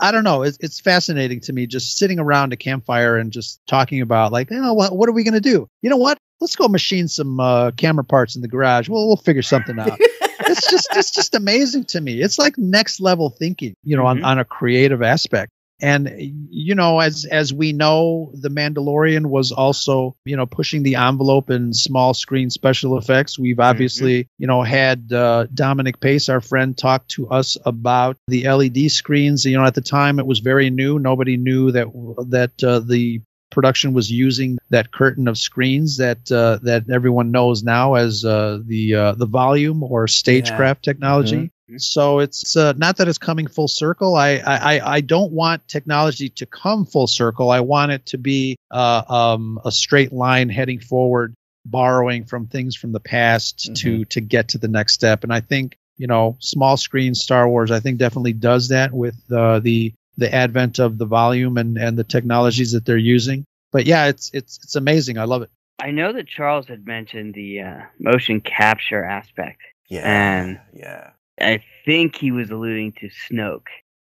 i 0.00 0.10
don't 0.10 0.24
know. 0.24 0.42
It's, 0.42 0.58
it's 0.60 0.80
fascinating 0.80 1.40
to 1.42 1.52
me 1.52 1.66
just 1.66 1.96
sitting 1.96 2.18
around 2.18 2.52
a 2.52 2.56
campfire 2.56 3.16
and 3.16 3.30
just 3.32 3.60
talking 3.66 4.00
about 4.00 4.32
like 4.32 4.50
you 4.50 4.60
know 4.60 4.74
what, 4.74 4.96
what 4.96 5.08
are 5.08 5.12
we 5.12 5.22
going 5.24 5.34
to 5.34 5.40
do? 5.40 5.68
You 5.82 5.90
know 5.90 5.96
what? 5.98 6.18
Let's 6.40 6.56
go 6.56 6.66
machine 6.68 7.06
some 7.06 7.38
uh, 7.38 7.70
camera 7.72 8.04
parts 8.04 8.34
in 8.34 8.42
the 8.42 8.48
garage. 8.48 8.88
Well 8.88 9.06
we'll 9.06 9.16
figure 9.16 9.42
something 9.42 9.78
out. 9.78 9.98
It's 10.42 10.68
just 10.70 10.88
it's 10.96 11.10
just 11.12 11.34
amazing 11.36 11.84
to 11.92 12.00
me. 12.00 12.20
It's 12.20 12.38
like 12.38 12.56
next 12.58 12.98
level 13.00 13.30
thinking 13.30 13.74
you 13.84 13.96
know 13.96 14.02
Mhm. 14.04 14.06
on, 14.10 14.24
on 14.24 14.38
a 14.40 14.44
creative 14.44 15.00
aspect 15.02 15.52
and 15.82 16.12
you 16.50 16.74
know 16.74 17.00
as 17.00 17.24
as 17.26 17.52
we 17.52 17.72
know 17.72 18.30
the 18.34 18.48
mandalorian 18.48 19.26
was 19.26 19.52
also 19.52 20.16
you 20.24 20.36
know 20.36 20.46
pushing 20.46 20.82
the 20.82 20.96
envelope 20.96 21.50
in 21.50 21.72
small 21.72 22.14
screen 22.14 22.50
special 22.50 22.98
effects. 22.98 23.38
We've 23.38 23.60
obviously 23.60 24.28
you 24.38 24.46
know 24.46 24.62
had 24.62 25.12
uh, 25.12 25.46
dominic 25.54 26.00
pace 26.00 26.28
our 26.28 26.40
friend 26.40 26.76
talk 26.76 27.06
to 27.08 27.28
us 27.28 27.56
about 27.64 28.16
the 28.28 28.44
led 28.44 28.90
screens. 28.90 29.44
You 29.44 29.56
know 29.56 29.64
at 29.64 29.74
the 29.74 29.80
time 29.80 30.18
it 30.18 30.26
was 30.26 30.40
very 30.40 30.70
new. 30.70 30.98
Nobody 30.98 31.36
knew 31.36 31.72
that 31.72 31.86
that 32.28 32.62
uh, 32.62 32.80
the 32.80 33.20
production 33.50 33.92
was 33.92 34.10
using 34.10 34.58
that 34.70 34.92
curtain 34.92 35.26
of 35.28 35.36
screens 35.36 35.96
that 35.96 36.30
uh, 36.30 36.58
that 36.62 36.88
everyone 36.90 37.30
knows 37.32 37.62
now 37.62 37.94
as 37.94 38.24
uh, 38.24 38.58
the 38.64 38.94
uh, 38.94 39.12
the 39.12 39.26
volume 39.26 39.82
or 39.82 40.06
stagecraft 40.06 40.82
technology 40.84 41.50
so 41.78 42.18
it's 42.20 42.56
uh, 42.56 42.72
not 42.76 42.96
that 42.98 43.08
it's 43.08 43.18
coming 43.18 43.46
full 43.46 43.68
circle. 43.68 44.16
I, 44.16 44.36
I 44.38 44.76
I- 44.78 44.92
I 44.96 45.00
don't 45.00 45.32
want 45.32 45.66
technology 45.68 46.28
to 46.30 46.46
come 46.46 46.84
full 46.86 47.06
circle. 47.06 47.50
I 47.50 47.60
want 47.60 47.92
it 47.92 48.06
to 48.06 48.18
be 48.18 48.56
uh, 48.70 49.02
um, 49.08 49.60
a 49.64 49.70
straight 49.72 50.12
line 50.12 50.48
heading 50.48 50.80
forward, 50.80 51.34
borrowing 51.64 52.24
from 52.24 52.46
things 52.46 52.76
from 52.76 52.92
the 52.92 53.00
past 53.00 53.74
to 53.76 54.04
to 54.06 54.20
get 54.20 54.48
to 54.48 54.58
the 54.58 54.68
next 54.68 54.94
step. 54.94 55.24
And 55.24 55.32
I 55.32 55.40
think 55.40 55.76
you 55.98 56.06
know, 56.06 56.36
small 56.40 56.78
screen 56.78 57.14
Star 57.14 57.46
Wars, 57.46 57.70
I 57.70 57.78
think 57.80 57.98
definitely 57.98 58.32
does 58.32 58.68
that 58.68 58.92
with 58.92 59.20
uh, 59.30 59.60
the 59.60 59.92
the 60.16 60.34
advent 60.34 60.78
of 60.78 60.96
the 60.98 61.04
volume 61.06 61.56
and 61.58 61.76
and 61.76 61.98
the 61.98 62.04
technologies 62.04 62.72
that 62.72 62.84
they're 62.86 62.96
using. 62.96 63.44
But 63.70 63.84
yeah, 63.86 64.06
it's 64.06 64.30
it's 64.32 64.58
it's 64.62 64.76
amazing. 64.76 65.18
I 65.18 65.24
love 65.24 65.42
it. 65.42 65.50
I 65.78 65.90
know 65.92 66.12
that 66.12 66.26
Charles 66.26 66.66
had 66.68 66.86
mentioned 66.86 67.34
the 67.34 67.60
uh, 67.60 67.80
motion 67.98 68.40
capture 68.40 69.02
aspect. 69.04 69.60
Yeah. 69.88 70.02
And 70.04 70.60
yeah. 70.74 71.10
I 71.40 71.62
think 71.84 72.16
he 72.16 72.30
was 72.30 72.50
alluding 72.50 72.92
to 73.00 73.08
Snoke. 73.30 73.66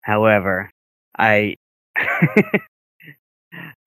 However, 0.02 0.70
I 1.18 1.56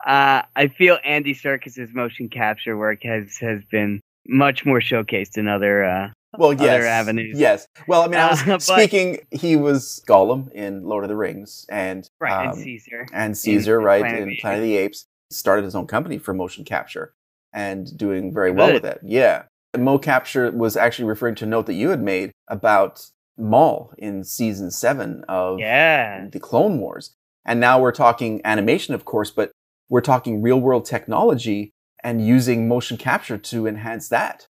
uh, 0.06 0.42
I 0.54 0.68
feel 0.76 0.98
Andy 1.04 1.34
Serkis's 1.34 1.92
motion 1.94 2.28
capture 2.28 2.76
work 2.76 3.02
has 3.02 3.36
has 3.38 3.62
been 3.70 4.00
much 4.28 4.64
more 4.64 4.80
showcased 4.80 5.36
in 5.36 5.48
other 5.48 5.84
uh, 5.84 6.08
Well, 6.38 6.52
yes. 6.52 6.62
other 6.62 6.86
avenues. 6.86 7.38
Yes. 7.38 7.66
Well, 7.86 8.02
I 8.02 8.08
mean, 8.08 8.18
I 8.20 8.30
was 8.30 8.42
Uh, 8.42 8.46
but- 8.46 8.62
speaking. 8.62 9.18
He 9.30 9.56
was 9.56 10.02
Gollum 10.08 10.50
in 10.52 10.82
Lord 10.84 11.04
of 11.04 11.08
the 11.08 11.16
Rings, 11.16 11.66
and 11.68 12.08
Right, 12.20 12.42
and 12.46 12.52
um, 12.52 12.58
Caesar 12.62 13.06
and 13.12 13.36
Caesar, 13.36 13.78
in 13.78 13.84
right 13.84 14.02
Planet 14.02 14.22
in 14.28 14.36
Planet 14.40 14.58
of 14.60 14.64
the 14.64 14.76
Apes. 14.76 15.06
Started 15.30 15.64
his 15.64 15.74
own 15.74 15.86
company 15.88 16.18
for 16.18 16.32
motion 16.32 16.64
capture, 16.64 17.12
and 17.52 17.96
doing 17.98 18.32
very 18.32 18.52
well 18.52 18.68
Good. 18.68 18.82
with 18.82 18.84
it. 18.92 19.00
Yeah, 19.04 19.42
and 19.74 19.84
Mo 19.84 19.98
Capture 19.98 20.52
was 20.52 20.76
actually 20.76 21.08
referring 21.08 21.34
to 21.36 21.44
a 21.44 21.48
note 21.48 21.66
that 21.66 21.74
you 21.74 21.90
had 21.90 22.00
made 22.00 22.30
about 22.48 23.04
Maul 23.38 23.92
in 23.98 24.24
season 24.24 24.70
seven 24.70 25.24
of 25.28 25.58
Yeah. 25.58 26.26
the 26.30 26.40
Clone 26.40 26.78
Wars, 26.78 27.14
and 27.44 27.60
now 27.60 27.80
we're 27.80 27.92
talking 27.92 28.40
animation, 28.44 28.94
of 28.94 29.04
course, 29.04 29.30
but 29.30 29.52
we're 29.88 30.00
talking 30.00 30.42
real 30.42 30.60
world 30.60 30.84
technology 30.84 31.72
and 32.02 32.24
using 32.26 32.68
motion 32.68 32.96
capture 32.96 33.38
to 33.38 33.66
enhance 33.66 34.08
that. 34.08 34.46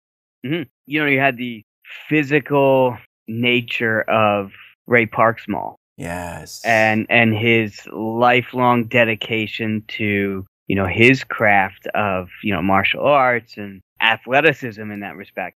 hmm 0.45 0.63
You 0.85 1.01
know, 1.01 1.07
you 1.07 1.19
had 1.19 1.37
the 1.37 1.63
physical 2.09 2.97
nature 3.27 4.01
of 4.03 4.51
Ray 4.87 5.05
Park's 5.05 5.47
Maul. 5.47 5.75
Yes. 5.97 6.61
and 6.65 7.05
and 7.09 7.33
his 7.33 7.79
lifelong 7.93 8.85
dedication 8.87 9.81
to 9.87 10.45
you 10.67 10.75
know 10.75 10.85
his 10.87 11.23
craft 11.23 11.87
of 11.95 12.27
you 12.43 12.53
know 12.53 12.61
martial 12.61 13.05
arts 13.05 13.55
and 13.55 13.79
athleticism 14.01 14.81
in 14.91 14.99
that 14.99 15.15
respect 15.15 15.55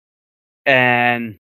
and 0.66 1.38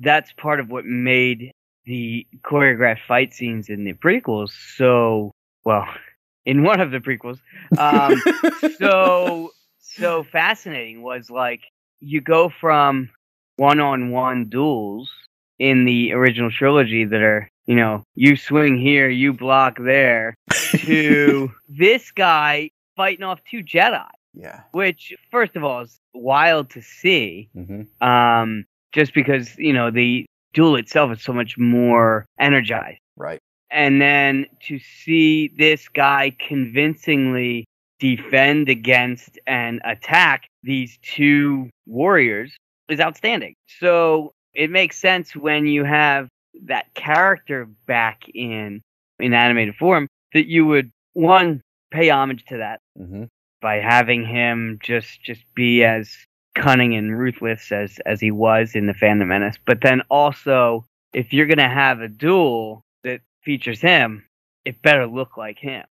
that's 0.00 0.32
part 0.32 0.60
of 0.60 0.70
what 0.70 0.84
made 0.84 1.52
the 1.86 2.26
choreographed 2.42 3.04
fight 3.06 3.32
scenes 3.32 3.68
in 3.68 3.84
the 3.84 3.94
prequels 3.94 4.50
so 4.76 5.32
well 5.64 5.86
in 6.46 6.62
one 6.62 6.80
of 6.80 6.90
the 6.90 6.98
prequels 6.98 7.38
um 7.78 8.22
so 8.78 9.50
so 9.80 10.22
fascinating 10.24 11.02
was 11.02 11.30
like 11.30 11.60
you 12.00 12.20
go 12.20 12.48
from 12.60 13.08
one-on-one 13.56 14.46
duels 14.48 15.10
in 15.58 15.84
the 15.84 16.12
original 16.12 16.50
trilogy 16.50 17.04
that 17.04 17.20
are 17.22 17.48
you 17.66 17.74
know 17.74 18.02
you 18.14 18.36
swing 18.36 18.78
here 18.78 19.08
you 19.08 19.32
block 19.32 19.78
there 19.82 20.34
to 20.76 21.50
this 21.68 22.10
guy 22.12 22.70
fighting 22.96 23.24
off 23.24 23.40
two 23.50 23.62
jedi 23.62 24.06
Yeah. 24.34 24.60
which 24.72 25.12
first 25.30 25.56
of 25.56 25.64
all 25.64 25.80
is 25.82 25.98
wild 26.14 26.70
to 26.70 26.82
see 26.82 27.48
Mm-hmm. 27.56 27.82
um 28.06 28.64
just 28.92 29.14
because 29.14 29.56
you 29.58 29.72
know 29.72 29.90
the 29.90 30.24
duel 30.54 30.76
itself 30.76 31.12
is 31.12 31.22
so 31.22 31.32
much 31.32 31.56
more 31.58 32.24
energized 32.40 32.98
Right. 33.16 33.38
and 33.70 34.00
then 34.00 34.46
to 34.68 34.78
see 34.78 35.48
this 35.58 35.88
guy 35.88 36.34
convincingly 36.38 37.64
defend 38.00 38.68
against 38.68 39.38
and 39.46 39.80
attack 39.84 40.46
these 40.62 40.98
two 41.02 41.68
warriors 41.86 42.56
is 42.88 43.00
outstanding. 43.00 43.54
So 43.80 44.30
it 44.54 44.70
makes 44.70 44.96
sense 44.98 45.34
when 45.34 45.66
you 45.66 45.84
have 45.84 46.28
that 46.64 46.94
character 46.94 47.66
back 47.86 48.22
in 48.34 48.80
in 49.20 49.34
animated 49.34 49.74
form 49.76 50.06
that 50.32 50.46
you 50.46 50.64
would 50.66 50.90
one 51.14 51.60
pay 51.90 52.08
homage 52.10 52.44
to 52.46 52.58
that 52.58 52.78
Mm-hmm. 52.98 53.24
by 53.60 53.76
having 53.76 54.24
him 54.24 54.78
just 54.82 55.20
just 55.22 55.42
be 55.54 55.84
as 55.84 56.10
cunning 56.58 56.94
and 56.94 57.18
ruthless 57.18 57.72
as 57.72 57.98
as 58.06 58.20
he 58.20 58.30
was 58.30 58.74
in 58.74 58.86
the 58.86 58.94
Phantom 58.94 59.28
Menace. 59.28 59.56
But 59.64 59.80
then 59.80 60.02
also, 60.10 60.84
if 61.12 61.32
you're 61.32 61.46
gonna 61.46 61.68
have 61.68 62.00
a 62.00 62.08
duel 62.08 62.82
that 63.04 63.20
features 63.42 63.80
him, 63.80 64.24
it 64.64 64.82
better 64.82 65.06
look 65.06 65.36
like 65.36 65.58
him. 65.58 65.84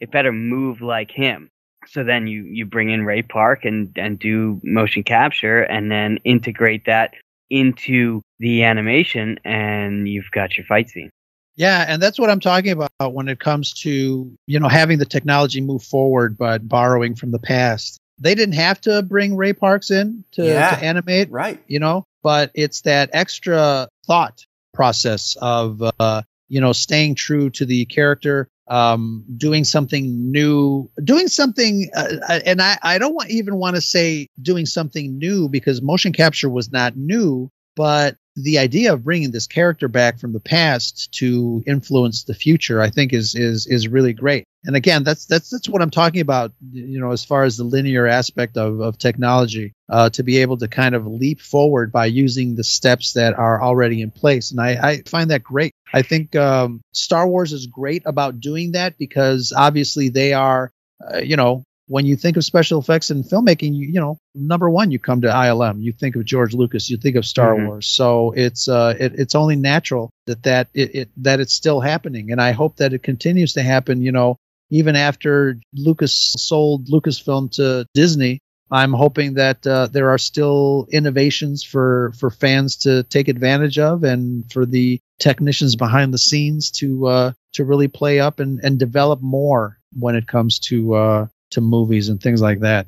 It 0.00 0.10
better 0.10 0.32
move 0.32 0.80
like 0.80 1.10
him. 1.10 1.50
So 1.86 2.02
then 2.02 2.26
you 2.26 2.44
you 2.44 2.66
bring 2.66 2.90
in 2.90 3.04
Ray 3.04 3.22
Park 3.22 3.64
and 3.64 3.92
and 3.96 4.18
do 4.18 4.60
motion 4.64 5.02
capture 5.02 5.62
and 5.62 5.90
then 5.90 6.18
integrate 6.24 6.86
that 6.86 7.14
into 7.50 8.20
the 8.38 8.64
animation 8.64 9.38
and 9.44 10.08
you've 10.08 10.30
got 10.32 10.56
your 10.56 10.66
fight 10.66 10.88
scene. 10.88 11.10
Yeah, 11.56 11.84
and 11.86 12.02
that's 12.02 12.18
what 12.18 12.30
I'm 12.30 12.40
talking 12.40 12.72
about 12.72 13.12
when 13.12 13.28
it 13.28 13.38
comes 13.38 13.72
to, 13.82 14.32
you 14.46 14.58
know, 14.58 14.68
having 14.68 14.98
the 14.98 15.06
technology 15.06 15.60
move 15.60 15.84
forward 15.84 16.36
but 16.36 16.68
borrowing 16.68 17.14
from 17.14 17.30
the 17.30 17.38
past. 17.38 18.00
They 18.18 18.34
didn't 18.34 18.54
have 18.54 18.80
to 18.82 19.02
bring 19.02 19.36
Ray 19.36 19.52
Parks 19.52 19.90
in 19.90 20.24
to, 20.32 20.44
Yeah. 20.44 20.70
to 20.70 20.84
animate, 20.84 21.30
Right. 21.30 21.62
you 21.66 21.80
know, 21.80 22.04
but 22.22 22.50
it's 22.54 22.82
that 22.82 23.10
extra 23.12 23.88
thought 24.06 24.44
process 24.72 25.36
of 25.40 25.82
uh, 25.98 26.22
you 26.48 26.60
know, 26.60 26.72
staying 26.72 27.14
true 27.14 27.50
to 27.50 27.64
the 27.64 27.84
character, 27.86 28.48
um, 28.68 29.24
doing 29.36 29.64
something 29.64 30.30
new, 30.30 30.90
doing 31.02 31.28
something, 31.28 31.90
uh, 31.96 32.40
and 32.44 32.60
I, 32.62 32.78
I 32.82 32.98
don't 32.98 33.14
want, 33.14 33.30
even 33.30 33.56
want 33.56 33.76
to 33.76 33.82
say 33.82 34.28
doing 34.40 34.66
something 34.66 35.18
new 35.18 35.48
because 35.48 35.82
motion 35.82 36.12
capture 36.12 36.48
was 36.48 36.70
not 36.70 36.96
new, 36.96 37.50
but 37.76 38.16
the 38.36 38.58
idea 38.58 38.92
of 38.92 39.04
bringing 39.04 39.30
this 39.30 39.46
character 39.46 39.86
back 39.86 40.18
from 40.18 40.32
the 40.32 40.40
past 40.40 41.12
to 41.12 41.62
influence 41.66 42.24
the 42.24 42.34
future, 42.34 42.80
I 42.80 42.90
think, 42.90 43.12
is 43.12 43.34
is 43.34 43.66
is 43.66 43.86
really 43.86 44.12
great. 44.12 44.44
And 44.64 44.74
again, 44.74 45.04
that's 45.04 45.26
that's 45.26 45.50
that's 45.50 45.68
what 45.68 45.82
I'm 45.82 45.90
talking 45.90 46.20
about. 46.20 46.52
You 46.72 46.98
know, 47.00 47.12
as 47.12 47.24
far 47.24 47.44
as 47.44 47.56
the 47.56 47.64
linear 47.64 48.06
aspect 48.06 48.56
of 48.56 48.80
of 48.80 48.98
technology, 48.98 49.72
uh, 49.88 50.10
to 50.10 50.22
be 50.24 50.38
able 50.38 50.56
to 50.58 50.68
kind 50.68 50.94
of 50.96 51.06
leap 51.06 51.40
forward 51.40 51.92
by 51.92 52.06
using 52.06 52.56
the 52.56 52.64
steps 52.64 53.12
that 53.12 53.34
are 53.34 53.62
already 53.62 54.02
in 54.02 54.10
place, 54.10 54.50
and 54.50 54.60
I, 54.60 54.70
I 54.70 55.02
find 55.06 55.30
that 55.30 55.44
great. 55.44 55.72
I 55.92 56.02
think 56.02 56.34
um, 56.34 56.80
Star 56.92 57.28
Wars 57.28 57.52
is 57.52 57.66
great 57.66 58.02
about 58.04 58.40
doing 58.40 58.72
that 58.72 58.98
because 58.98 59.52
obviously 59.56 60.08
they 60.08 60.32
are, 60.32 60.72
uh, 61.08 61.18
you 61.18 61.36
know, 61.36 61.62
when 61.86 62.06
you 62.06 62.16
think 62.16 62.36
of 62.36 62.44
special 62.44 62.80
effects 62.80 63.10
and 63.10 63.24
filmmaking, 63.24 63.74
you, 63.74 63.86
you 63.88 64.00
know, 64.00 64.16
number 64.34 64.70
one, 64.70 64.90
you 64.90 64.98
come 64.98 65.20
to 65.20 65.28
ILM. 65.28 65.82
You 65.82 65.92
think 65.92 66.16
of 66.16 66.24
George 66.24 66.54
Lucas. 66.54 66.88
You 66.88 66.96
think 66.96 67.16
of 67.16 67.26
Star 67.26 67.54
Mhm. 67.54 67.66
Wars. 67.66 67.88
So 67.88 68.32
it's 68.32 68.68
uh, 68.68 68.94
it, 68.98 69.14
it's 69.16 69.34
only 69.34 69.56
natural 69.56 70.10
that 70.26 70.42
that 70.44 70.68
it, 70.74 70.94
it 70.94 71.10
that 71.18 71.40
it's 71.40 71.52
still 71.54 71.80
happening, 71.80 72.30
and 72.32 72.40
I 72.40 72.52
hope 72.52 72.76
that 72.76 72.92
it 72.94 73.02
continues 73.02 73.52
to 73.54 73.62
happen. 73.62 74.00
You 74.00 74.12
know, 74.12 74.36
even 74.70 74.96
after 74.96 75.58
Lucas 75.74 76.34
sold 76.38 76.88
Lucasfilm 76.88 77.50
to 77.56 77.86
Disney, 77.94 78.38
I'm 78.70 78.92
hoping 78.94 79.34
that 79.34 79.66
uh, 79.66 79.86
there 79.88 80.08
are 80.10 80.18
still 80.18 80.86
innovations 80.90 81.62
for 81.62 82.12
for 82.18 82.30
fans 82.30 82.76
to 82.78 83.02
take 83.04 83.28
advantage 83.28 83.78
of, 83.78 84.04
and 84.04 84.50
for 84.50 84.64
the 84.64 85.00
technicians 85.18 85.76
behind 85.76 86.14
the 86.14 86.18
scenes 86.18 86.70
to 86.70 87.06
uh, 87.06 87.32
to 87.52 87.64
really 87.64 87.88
play 87.88 88.20
up 88.20 88.40
and, 88.40 88.58
and 88.64 88.78
develop 88.78 89.20
more 89.22 89.78
when 89.96 90.16
it 90.16 90.26
comes 90.26 90.58
to 90.58 90.94
uh, 90.94 91.26
to 91.54 91.60
movies 91.60 92.08
and 92.08 92.20
things 92.20 92.40
like 92.40 92.60
that. 92.60 92.86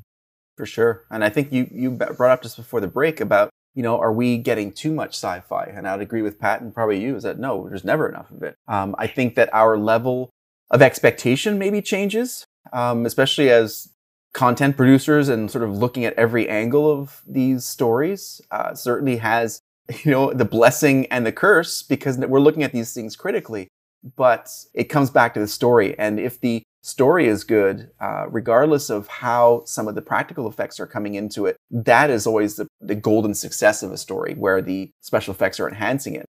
For 0.57 0.67
sure. 0.67 1.05
And 1.11 1.23
I 1.23 1.29
think 1.29 1.53
you, 1.53 1.69
you 1.71 1.91
brought 1.91 2.31
up 2.31 2.43
just 2.43 2.57
before 2.57 2.81
the 2.81 2.89
break 2.89 3.21
about, 3.21 3.51
you 3.75 3.83
know, 3.83 3.99
are 3.99 4.13
we 4.13 4.39
getting 4.39 4.73
too 4.73 4.93
much 4.93 5.15
sci 5.15 5.41
fi? 5.41 5.65
And 5.65 5.87
I'd 5.87 6.01
agree 6.01 6.23
with 6.23 6.39
Pat 6.39 6.63
and 6.63 6.75
probably 6.75 7.01
you 7.01 7.17
is 7.17 7.25
that 7.25 7.39
no, 7.39 7.69
there's 7.69 7.85
never 7.85 8.09
enough 8.09 8.31
of 8.31 8.43
it. 8.43 8.57
Um, 8.67 8.95
I 8.99 9.07
think 9.07 9.35
that 9.35 9.53
our 9.53 9.77
level 9.77 10.31
of 10.71 10.81
expectation 10.81 11.59
maybe 11.59 11.83
changes, 11.83 12.47
um, 12.73 13.05
especially 13.05 13.51
as 13.51 13.91
content 14.37 14.77
producers 14.77 15.31
and 15.31 15.51
sort 15.51 15.65
of 15.65 15.77
looking 15.77 16.05
at 16.05 16.13
every 16.15 16.47
angle 16.47 16.91
of 16.91 17.23
these 17.27 17.65
stories 17.65 18.41
uh, 18.51 18.75
certainly 18.75 19.17
has 19.17 19.61
you 20.05 20.11
know 20.11 20.31
the 20.33 20.45
blessing 20.45 21.07
and 21.07 21.25
the 21.25 21.33
curse 21.33 21.83
because 21.83 22.19
we're 22.19 22.39
looking 22.39 22.63
at 22.63 22.73
these 22.73 22.93
things 22.93 23.17
critically 23.17 23.67
but 24.15 24.51
it 24.75 24.85
comes 24.85 25.09
back 25.09 25.33
to 25.33 25.41
the 25.41 25.49
story 25.49 25.99
and 25.99 26.21
if 26.21 26.39
the 26.41 26.63
story 26.87 27.27
is 27.27 27.43
good 27.43 27.91
uh, 28.01 28.27
regardless 28.31 28.91
of 28.91 29.09
how 29.09 29.61
some 29.67 29.89
of 29.89 29.97
the 29.97 30.01
practical 30.03 30.49
effects 30.49 30.79
are 30.79 30.87
coming 30.87 31.15
into 31.15 31.45
it 31.45 31.57
that 31.69 32.11
is 32.11 32.29
always 32.29 32.55
the, 32.55 32.69
the 32.81 32.95
golden 32.95 33.35
success 33.35 33.83
of 33.83 33.91
a 33.91 33.97
story 33.97 34.35
where 34.35 34.63
the 34.63 34.89
special 35.01 35.35
effects 35.35 35.59
are 35.59 35.69
enhancing 35.69 36.15
it 36.15 36.25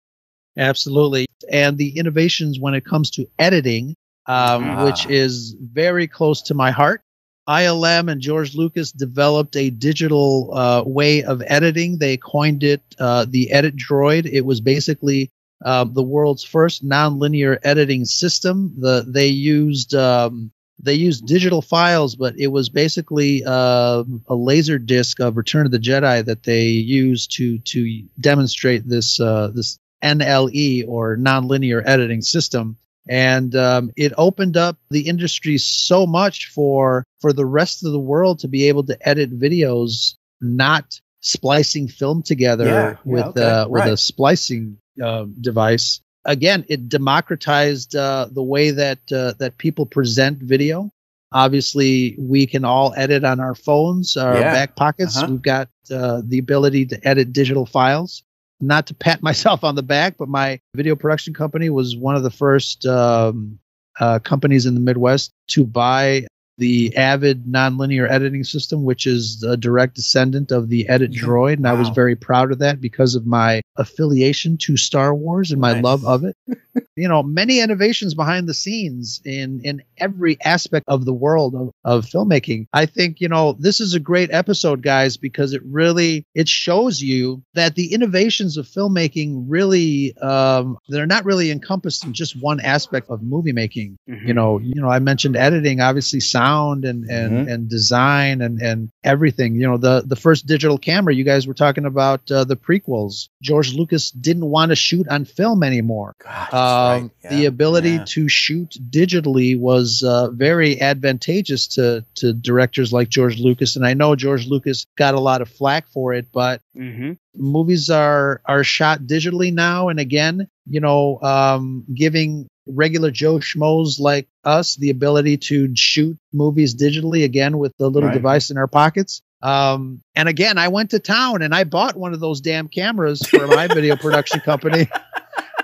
absolutely 0.57 1.27
and 1.51 1.77
the 1.77 1.99
innovations 1.99 2.61
when 2.61 2.73
it 2.73 2.85
comes 2.85 3.11
to 3.11 3.27
editing 3.41 3.97
um, 4.27 4.71
ah. 4.71 4.85
which 4.85 5.07
is 5.07 5.57
very 5.61 6.07
close 6.07 6.41
to 6.41 6.55
my 6.55 6.71
heart 6.71 7.01
ILM 7.49 8.11
and 8.11 8.21
George 8.21 8.55
Lucas 8.55 8.93
developed 8.93 9.57
a 9.57 9.69
digital 9.69 10.51
uh, 10.57 10.83
way 10.87 11.23
of 11.23 11.43
editing. 11.47 11.99
They 11.99 12.17
coined 12.17 12.63
it 12.65 12.81
uh, 12.99 13.27
the 13.29 13.53
Edit 13.53 13.77
Droid. 13.77 14.25
It 14.25 14.47
was 14.47 14.63
basically 14.63 15.31
uh, 15.65 15.85
the 15.85 16.03
world's 16.03 16.45
first 16.45 16.85
nonlinear 16.85 17.59
editing 17.63 18.05
system. 18.05 18.75
The 18.79 19.05
they 19.07 19.29
used 19.29 19.95
um, 19.95 20.53
they 20.79 20.95
used 20.95 21.27
digital 21.27 21.63
files, 21.63 22.17
but 22.17 22.39
it 22.39 22.49
was 22.49 22.69
basically 22.69 23.43
uh, 23.45 24.05
a 24.27 24.35
laser 24.35 24.79
disc 24.79 25.21
of 25.21 25.37
Return 25.37 25.67
of 25.67 25.73
the 25.73 25.79
Jedi 25.79 26.25
that 26.25 26.43
they 26.43 26.67
used 26.67 27.37
to 27.37 27.59
to 27.59 28.03
demonstrate 28.21 28.87
this 28.87 29.19
uh, 29.19 29.49
this 29.55 29.79
NLE 30.03 30.87
or 30.87 31.17
nonlinear 31.17 31.83
editing 31.85 32.21
system 32.21 32.77
and 33.09 33.55
um, 33.55 33.91
it 33.97 34.13
opened 34.17 34.57
up 34.57 34.79
the 34.91 35.09
industry 35.09 35.59
so 35.59 36.07
much 36.07 36.47
for 36.49 37.05
for 37.21 37.33
the 37.33 37.47
rest 37.47 37.85
of 37.85 37.93
the 37.93 37.99
world 37.99 38.39
to 38.39 38.49
be 38.49 38.69
able 38.69 38.85
to 38.85 39.09
edit 39.09 39.39
videos 39.39 40.15
not 40.41 41.01
splicing 41.25 41.89
film 41.89 42.23
together 42.23 42.65
yeah, 42.65 42.97
with 43.05 43.25
yeah, 43.25 43.29
okay. 43.29 43.43
uh, 43.43 43.69
with 43.69 43.81
right. 43.81 43.93
a 43.93 43.97
splicing 43.97 44.77
uh, 45.03 45.25
device 45.41 46.01
again 46.25 46.65
it 46.69 46.89
democratized 46.89 47.97
uh, 47.97 48.29
the 48.31 48.43
way 48.43 48.71
that 48.71 48.99
uh, 49.11 49.33
that 49.39 49.57
people 49.57 49.87
present 49.87 50.39
video 50.39 50.91
obviously 51.33 52.15
we 52.19 52.47
can 52.47 52.65
all 52.65 52.93
edit 52.97 53.25
on 53.25 53.41
our 53.41 53.55
phones 53.55 54.17
our 54.17 54.39
yeah. 54.39 54.53
back 54.53 54.77
pockets 54.77 55.17
uh-huh. 55.17 55.29
we've 55.31 55.43
got 55.43 55.69
uh, 55.91 56.21
the 56.25 56.39
ability 56.39 56.85
to 56.85 57.09
edit 57.09 57.33
digital 57.33 57.65
files 57.65 58.23
not 58.61 58.87
to 58.89 58.95
pat 58.95 59.23
myself 59.29 59.65
on 59.65 59.75
the 59.75 59.83
back, 59.83 60.17
but 60.19 60.29
my 60.29 60.61
video 60.75 60.97
production 60.97 61.35
company 61.35 61.71
was 61.71 61.97
one 61.97 62.17
of 62.17 62.23
the 62.23 62.31
first 62.31 62.87
um, 62.87 63.59
uh, 64.01 64.19
companies 64.19 64.67
in 64.67 64.75
the 64.75 64.81
Midwest 64.81 65.33
to 65.49 65.65
buy 65.65 66.27
the 66.59 66.97
Avid 66.97 67.47
nonlinear 67.47 68.09
editing 68.09 68.45
system, 68.45 68.85
which 68.85 69.07
is 69.07 69.43
a 69.43 69.57
direct 69.57 69.95
descendant 69.95 70.53
of 70.53 70.69
the 70.69 70.89
Edit 70.89 71.11
Droid. 71.11 71.55
And 71.55 71.65
wow. 71.65 71.75
I 71.75 71.79
was 71.79 71.89
very 71.91 72.17
proud 72.17 72.53
of 72.53 72.59
that 72.61 72.81
because 72.81 73.15
of 73.15 73.27
my 73.27 73.63
affiliation 73.77 74.57
to 74.59 74.77
Star 74.77 75.15
Wars 75.15 75.51
and 75.51 75.61
my 75.61 75.75
nice. 75.75 75.83
love 75.83 76.05
of 76.05 76.25
it. 76.25 76.37
you 76.97 77.09
know, 77.09 77.23
many 77.23 77.61
innovations 77.61 78.15
behind 78.15 78.49
the 78.49 78.55
scenes 78.55 79.21
in, 79.25 79.61
in 79.65 79.83
every 79.99 80.39
aspect 80.43 80.85
of 80.89 81.05
the 81.05 81.15
world 81.15 81.55
of, 81.55 81.73
of 81.85 82.07
filmmaking. 82.07 82.67
I 82.73 82.87
think, 82.87 83.21
you 83.21 83.29
know, 83.29 83.53
this 83.59 83.81
is 83.81 83.95
a 83.95 84.01
great 84.01 84.33
episode, 84.33 84.83
guys, 84.83 85.17
because 85.17 85.53
it 85.53 85.63
really, 85.65 86.27
it 86.35 86.49
shows 86.49 87.01
you 87.01 87.43
that 87.55 87.75
the 87.75 87.93
innovations 87.93 88.57
of 88.57 88.67
filmmaking 88.67 89.45
really, 89.49 90.17
um, 90.19 90.79
they're 90.89 91.07
not 91.07 91.25
really 91.25 91.51
encompassed 91.51 92.05
in 92.05 92.13
just 92.13 92.41
one 92.41 92.61
aspect 92.61 93.09
of 93.11 93.23
movie 93.23 93.53
making. 93.53 93.97
Mm-hmm. 94.09 94.29
You 94.29 94.35
know, 94.35 94.59
you 94.59 94.81
know, 94.81 94.89
I 94.89 94.99
mentioned 94.99 95.37
editing, 95.37 95.81
obviously 95.81 96.21
sound 96.21 96.85
and 96.85 97.05
and 97.11 97.33
mm-hmm. 97.33 97.49
and 97.49 97.69
design 97.69 98.41
and 98.41 98.61
and 98.61 98.91
everything. 99.03 99.55
You 99.57 99.69
know, 99.69 99.77
the 99.77 100.03
the 100.07 100.17
first 100.17 100.47
digital 100.47 100.79
camera. 100.79 101.15
You 101.15 101.25
guys 101.25 101.47
were 101.47 101.55
talking 101.55 101.85
about 101.85 102.31
uh, 102.31 102.45
the 102.45 102.57
prequels. 102.57 103.29
George 103.43 103.75
Lucas 103.75 104.11
didn't 104.11 104.47
want 104.47 104.71
to 104.71 104.77
shoot 104.77 105.09
on 105.09 105.25
film 105.25 105.63
anymore. 105.63 106.15
God, 106.23 106.55
um, 106.55 106.64
right. 106.65 107.11
yeah. 107.23 107.31
The 107.31 107.45
ability 107.47 107.91
yeah. 107.91 108.05
to 108.09 108.29
shoot 108.29 108.77
digitally 108.91 109.59
was 109.59 110.03
uh, 110.03 110.31
very 110.31 110.81
advantageous 110.81 111.69
to 111.69 112.05
to 112.17 112.33
directors 112.33 112.93
like 112.93 113.09
George 113.09 113.39
Lucas, 113.39 113.77
and 113.77 113.87
I 113.87 113.95
know 113.95 114.17
George 114.17 114.47
Lucas 114.47 114.87
got 114.97 115.15
a 115.15 115.21
lot 115.21 115.43
of 115.43 115.49
flack 115.49 115.89
for 115.89 116.13
it, 116.13 116.29
but. 116.33 116.61
Mm-hmm. 116.77 117.13
Movies 117.37 117.91
are 117.91 118.41
are 118.45 118.63
shot 118.63 119.01
digitally 119.01 119.53
now, 119.53 119.89
and 119.89 119.99
again, 119.99 120.49
you 120.67 120.81
know, 120.81 121.21
um, 121.21 121.85
giving 121.93 122.47
regular 122.67 123.11
Joe 123.11 123.39
schmoes 123.39 124.01
like 124.01 124.29
us 124.45 124.77
the 124.77 124.91
ability 124.91 125.39
to 125.39 125.75
shoot 125.75 126.17
movies 126.33 126.75
digitally 126.75 127.25
again 127.25 127.59
with 127.59 127.73
the 127.79 127.89
little 127.89 128.09
right. 128.09 128.15
device 128.15 128.51
in 128.51 128.57
our 128.57 128.67
pockets. 128.67 129.23
Um, 129.43 130.01
and 130.15 130.29
again, 130.29 130.57
I 130.57 130.69
went 130.69 130.91
to 130.91 130.99
town 130.99 131.43
and 131.43 131.55
I 131.55 131.65
bought 131.65 131.97
one 131.97 132.15
of 132.15 132.21
those 132.21 132.41
damn 132.41 132.69
cameras 132.69 133.21
for 133.29 133.47
my 133.47 133.67
video 133.67 133.97
production 133.97 134.41
company. 134.41 134.89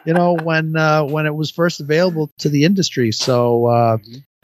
You 0.04 0.14
know, 0.14 0.34
when 0.34 0.76
uh, 0.76 1.04
when 1.04 1.26
it 1.26 1.34
was 1.34 1.50
first 1.50 1.80
available 1.80 2.30
to 2.38 2.48
the 2.48 2.64
industry. 2.64 3.12
So 3.12 3.66
uh, 3.66 3.98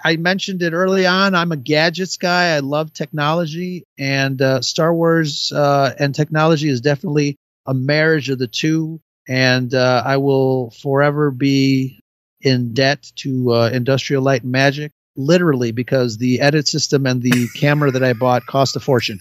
I 0.04 0.16
mentioned 0.16 0.62
it 0.62 0.72
early 0.72 1.07
on. 1.07 1.34
I'm 1.34 1.52
a 1.52 1.57
gadgets 1.57 2.16
guy. 2.16 2.54
I 2.54 2.61
love 2.61 2.92
technology, 2.92 3.84
and 3.98 4.40
uh, 4.40 4.61
Star 4.61 4.94
Wars 4.94 5.52
uh, 5.52 5.94
and 5.98 6.14
technology 6.14 6.68
is 6.68 6.80
definitely 6.80 7.36
a 7.66 7.74
marriage 7.74 8.28
of 8.28 8.38
the 8.38 8.46
two. 8.46 9.00
And 9.28 9.74
uh, 9.74 10.02
I 10.07 10.18
will 10.18 10.70
forever 10.70 11.32
be 11.32 11.98
in 12.40 12.74
debt 12.74 13.11
to 13.16 13.52
uh, 13.52 13.70
Industrial 13.72 14.22
Light 14.22 14.42
and 14.44 14.52
Magic, 14.52 14.92
literally 15.16 15.72
because 15.72 16.18
the 16.18 16.40
edit 16.40 16.68
system 16.68 17.07
and 17.07 17.20
the 17.22 17.48
camera 17.57 17.90
that 17.90 18.04
I 18.04 18.12
bought 18.12 18.46
cost 18.46 18.76
a 18.76 18.80
fortune. 18.80 19.18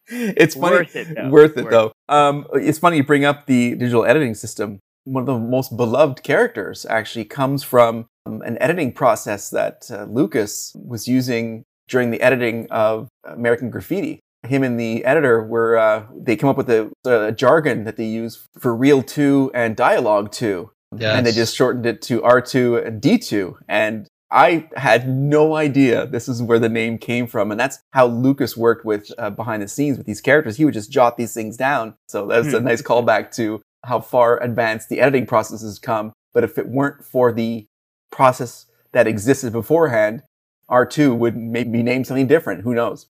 it's 0.08 0.54
funny. 0.54 0.76
Worth 0.76 0.96
it, 0.96 1.14
though. 1.14 1.30
Worth 1.30 1.56
it, 1.56 1.64
worth 1.64 1.70
though. 1.70 1.92
Um, 2.08 2.46
it's 2.54 2.78
funny 2.78 2.98
you 2.98 3.04
bring 3.04 3.24
up 3.24 3.46
the 3.46 3.74
digital 3.74 4.04
editing 4.04 4.34
system. 4.34 4.80
One 5.04 5.22
of 5.22 5.26
the 5.26 5.38
most 5.38 5.76
beloved 5.76 6.22
characters 6.22 6.84
actually 6.86 7.24
comes 7.24 7.62
from 7.62 8.06
um, 8.26 8.42
an 8.42 8.58
editing 8.60 8.92
process 8.92 9.50
that 9.50 9.88
uh, 9.90 10.04
Lucas 10.04 10.74
was 10.74 11.06
using 11.06 11.64
during 11.88 12.10
the 12.10 12.20
editing 12.20 12.66
of 12.70 13.08
American 13.24 13.70
Graffiti 13.70 14.20
him 14.46 14.62
and 14.62 14.78
the 14.78 15.04
editor 15.04 15.42
were 15.42 15.76
uh, 15.76 16.06
they 16.14 16.36
come 16.36 16.48
up 16.48 16.56
with 16.56 16.70
a, 16.70 16.90
a, 17.04 17.32
jargon 17.32 17.84
that 17.84 17.96
they 17.96 18.06
use 18.06 18.46
for 18.58 18.74
reel 18.74 19.02
two 19.02 19.50
and 19.54 19.76
dialogue 19.76 20.32
two, 20.32 20.70
yes. 20.96 21.16
and 21.16 21.26
they 21.26 21.32
just 21.32 21.54
shortened 21.54 21.86
it 21.86 22.02
to 22.02 22.22
R 22.22 22.40
two 22.40 22.76
and 22.76 23.00
D 23.00 23.18
two. 23.18 23.58
And 23.68 24.06
I 24.30 24.68
had 24.76 25.08
no 25.08 25.54
idea 25.54 26.06
this 26.06 26.28
is 26.28 26.42
where 26.42 26.58
the 26.58 26.68
name 26.68 26.98
came 26.98 27.26
from, 27.26 27.50
and 27.50 27.60
that's 27.60 27.78
how 27.92 28.06
Lucas 28.06 28.56
worked 28.56 28.84
with 28.84 29.10
uh, 29.18 29.30
behind 29.30 29.62
the 29.62 29.68
scenes 29.68 29.98
with 29.98 30.06
these 30.06 30.20
characters. 30.20 30.56
He 30.56 30.64
would 30.64 30.74
just 30.74 30.90
jot 30.90 31.16
these 31.16 31.32
things 31.32 31.56
down. 31.56 31.94
So 32.08 32.26
that's 32.26 32.52
a 32.52 32.58
hmm. 32.58 32.64
nice 32.64 32.82
callback 32.82 33.34
to 33.36 33.62
how 33.84 34.00
far 34.00 34.42
advanced 34.42 34.88
the 34.88 35.00
editing 35.00 35.26
process 35.26 35.62
has 35.62 35.78
come. 35.78 36.12
But 36.34 36.44
if 36.44 36.58
it 36.58 36.68
weren't 36.68 37.04
for 37.04 37.32
the 37.32 37.66
process 38.10 38.66
that 38.92 39.06
existed 39.06 39.52
beforehand, 39.52 40.22
R2 40.68 41.16
would 41.16 41.36
maybe 41.36 41.82
name 41.82 42.04
something 42.04 42.26
different. 42.26 42.62
Who 42.62 42.74
knows? 42.74 43.06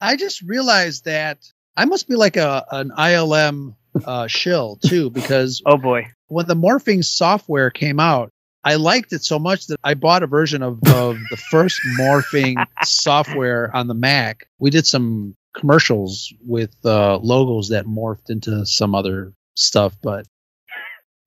I 0.00 0.16
just 0.16 0.42
realized 0.42 1.04
that 1.04 1.38
I 1.76 1.84
must 1.84 2.08
be 2.08 2.16
like 2.16 2.36
a 2.36 2.64
an 2.70 2.90
ILM 2.90 3.76
uh, 4.04 4.26
shill 4.26 4.78
too, 4.84 5.10
because 5.10 5.62
oh 5.66 5.76
boy, 5.76 6.08
when 6.28 6.46
the 6.46 6.56
morphing 6.56 7.04
software 7.04 7.70
came 7.70 8.00
out, 8.00 8.30
I 8.66 8.74
liked 8.74 9.12
it 9.12 9.22
so 9.22 9.38
much 9.38 9.68
that 9.68 9.78
I 9.84 9.94
bought 9.94 10.24
a 10.24 10.26
version 10.26 10.60
of, 10.60 10.80
of 10.88 11.18
the 11.30 11.36
first 11.36 11.80
morphing 12.00 12.56
software 12.82 13.70
on 13.74 13.86
the 13.86 13.94
Mac. 13.94 14.48
We 14.58 14.70
did 14.70 14.88
some 14.88 15.36
commercials 15.54 16.34
with 16.44 16.74
uh, 16.84 17.18
logos 17.18 17.68
that 17.68 17.86
morphed 17.86 18.28
into 18.28 18.66
some 18.66 18.92
other 18.92 19.32
stuff, 19.54 19.96
but 20.02 20.26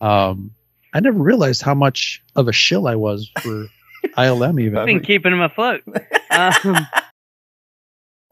um, 0.02 0.52
I 0.94 1.00
never 1.00 1.18
realized 1.18 1.62
how 1.62 1.74
much 1.74 2.22
of 2.36 2.50
a 2.50 2.52
shill 2.52 2.90
I 2.90 2.96
was 2.96 3.32
for 3.42 3.68
ILM. 4.18 4.62
Even 4.62 4.86
been 4.86 5.00
keeping 5.00 5.32
them 5.32 5.42
afloat. 5.42 5.82
Um, 6.32 6.88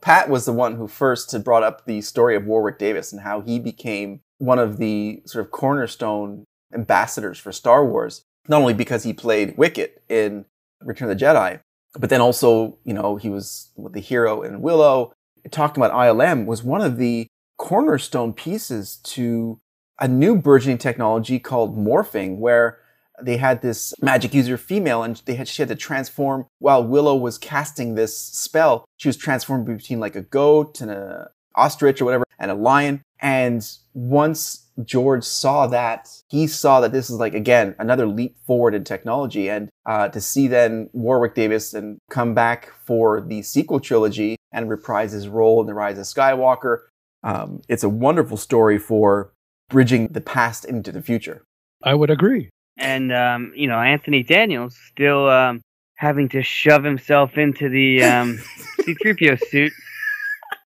Pat 0.02 0.30
was 0.30 0.46
the 0.46 0.54
one 0.54 0.76
who 0.76 0.88
first 0.88 1.32
had 1.32 1.44
brought 1.44 1.64
up 1.64 1.86
the 1.86 2.02
story 2.02 2.36
of 2.36 2.46
Warwick 2.46 2.78
Davis 2.78 3.12
and 3.12 3.22
how 3.22 3.42
he 3.42 3.60
became 3.60 4.22
one 4.38 4.60
of 4.60 4.78
the 4.78 5.24
sort 5.26 5.44
of 5.44 5.52
cornerstone 5.52 6.46
ambassadors 6.72 7.40
for 7.40 7.52
Star 7.52 7.84
Wars, 7.84 8.24
not 8.48 8.62
only 8.62 8.74
because 8.74 9.04
he 9.04 9.14
played 9.14 9.58
Wicket 9.58 10.02
in 10.10 10.46
Return 10.82 11.10
of 11.10 11.18
the 11.18 11.26
Jedi, 11.26 11.60
but 11.98 12.10
then 12.10 12.22
also, 12.22 12.78
you 12.84 12.94
know, 12.94 13.16
he 13.16 13.30
was 13.30 13.72
the 13.78 14.00
hero 14.00 14.42
in 14.42 14.62
Willow. 14.62 15.14
Talking 15.52 15.84
about 15.84 15.96
ILM 15.96 16.46
was 16.46 16.64
one 16.64 16.82
of 16.82 16.98
the 16.98 17.28
cornerstone 17.58 18.34
pieces 18.34 18.98
to 18.98 19.60
a 20.00 20.08
new 20.08 20.36
burgeoning 20.36 20.78
technology 20.78 21.40
called 21.40 21.78
morphing, 21.78 22.38
where 22.38 22.80
they 23.22 23.38
had 23.38 23.62
this 23.62 23.94
magic 24.02 24.34
user 24.34 24.58
female 24.58 25.02
and 25.02 25.22
they 25.26 25.36
had 25.36 25.48
she 25.48 25.62
had 25.62 25.70
to 25.70 25.76
transform 25.76 26.46
while 26.60 26.84
Willow 26.84 27.16
was 27.16 27.38
casting 27.38 27.96
this 27.96 28.18
spell. 28.18 28.86
She 28.98 29.08
was 29.08 29.18
transformed 29.18 29.66
between 29.66 30.00
like 30.00 30.16
a 30.16 30.22
goat 30.22 30.82
and 30.82 30.92
a 30.92 31.32
ostrich 31.58 32.02
or 32.02 32.06
whatever 32.06 32.24
and 32.40 32.52
a 32.52 32.56
lion. 32.56 33.02
And 33.20 33.68
once 33.94 34.68
George 34.84 35.24
saw 35.24 35.68
that, 35.68 36.08
he 36.30 36.46
saw 36.46 36.80
that 36.82 36.92
this 36.92 37.10
is 37.10 37.18
like 37.18 37.34
again 37.34 37.76
another 37.80 38.06
leap 38.06 38.38
forward 38.46 38.76
in 38.76 38.84
technology. 38.84 39.50
And 39.50 39.70
uh, 39.86 40.10
to 40.10 40.22
see 40.22 40.48
then 40.48 40.90
Warwick 40.94 41.34
Davis 41.34 41.74
and 41.74 41.98
come 42.10 42.34
back 42.34 42.72
for 42.86 43.22
the 43.22 43.42
sequel 43.42 43.80
trilogy 43.80 44.38
and 44.52 44.70
reprise 44.70 45.12
his 45.12 45.28
role 45.28 45.60
in 45.62 45.68
the 45.68 45.74
Rise 45.74 45.98
of 45.98 46.06
Skywalker, 46.06 46.84
um, 47.24 47.62
it's 47.68 47.84
a 47.84 47.90
wonderful 47.90 48.38
story 48.38 48.78
for 48.78 49.34
bridging 49.70 50.08
the 50.08 50.22
past 50.22 50.64
into 50.64 50.92
the 50.92 51.02
future. 51.02 51.44
I 51.84 51.94
would 51.94 52.10
agree. 52.10 52.50
And 52.78 53.12
um, 53.12 53.52
you 53.56 53.68
know, 53.68 53.80
Anthony 53.80 54.22
Daniels 54.24 54.78
still 54.92 55.30
um, 55.30 55.62
having 55.96 56.30
to 56.30 56.44
shove 56.44 56.84
himself 56.84 57.38
into 57.38 57.70
the 57.70 58.04
um, 58.04 58.38
C-3PO 58.82 59.40
suit, 59.48 59.74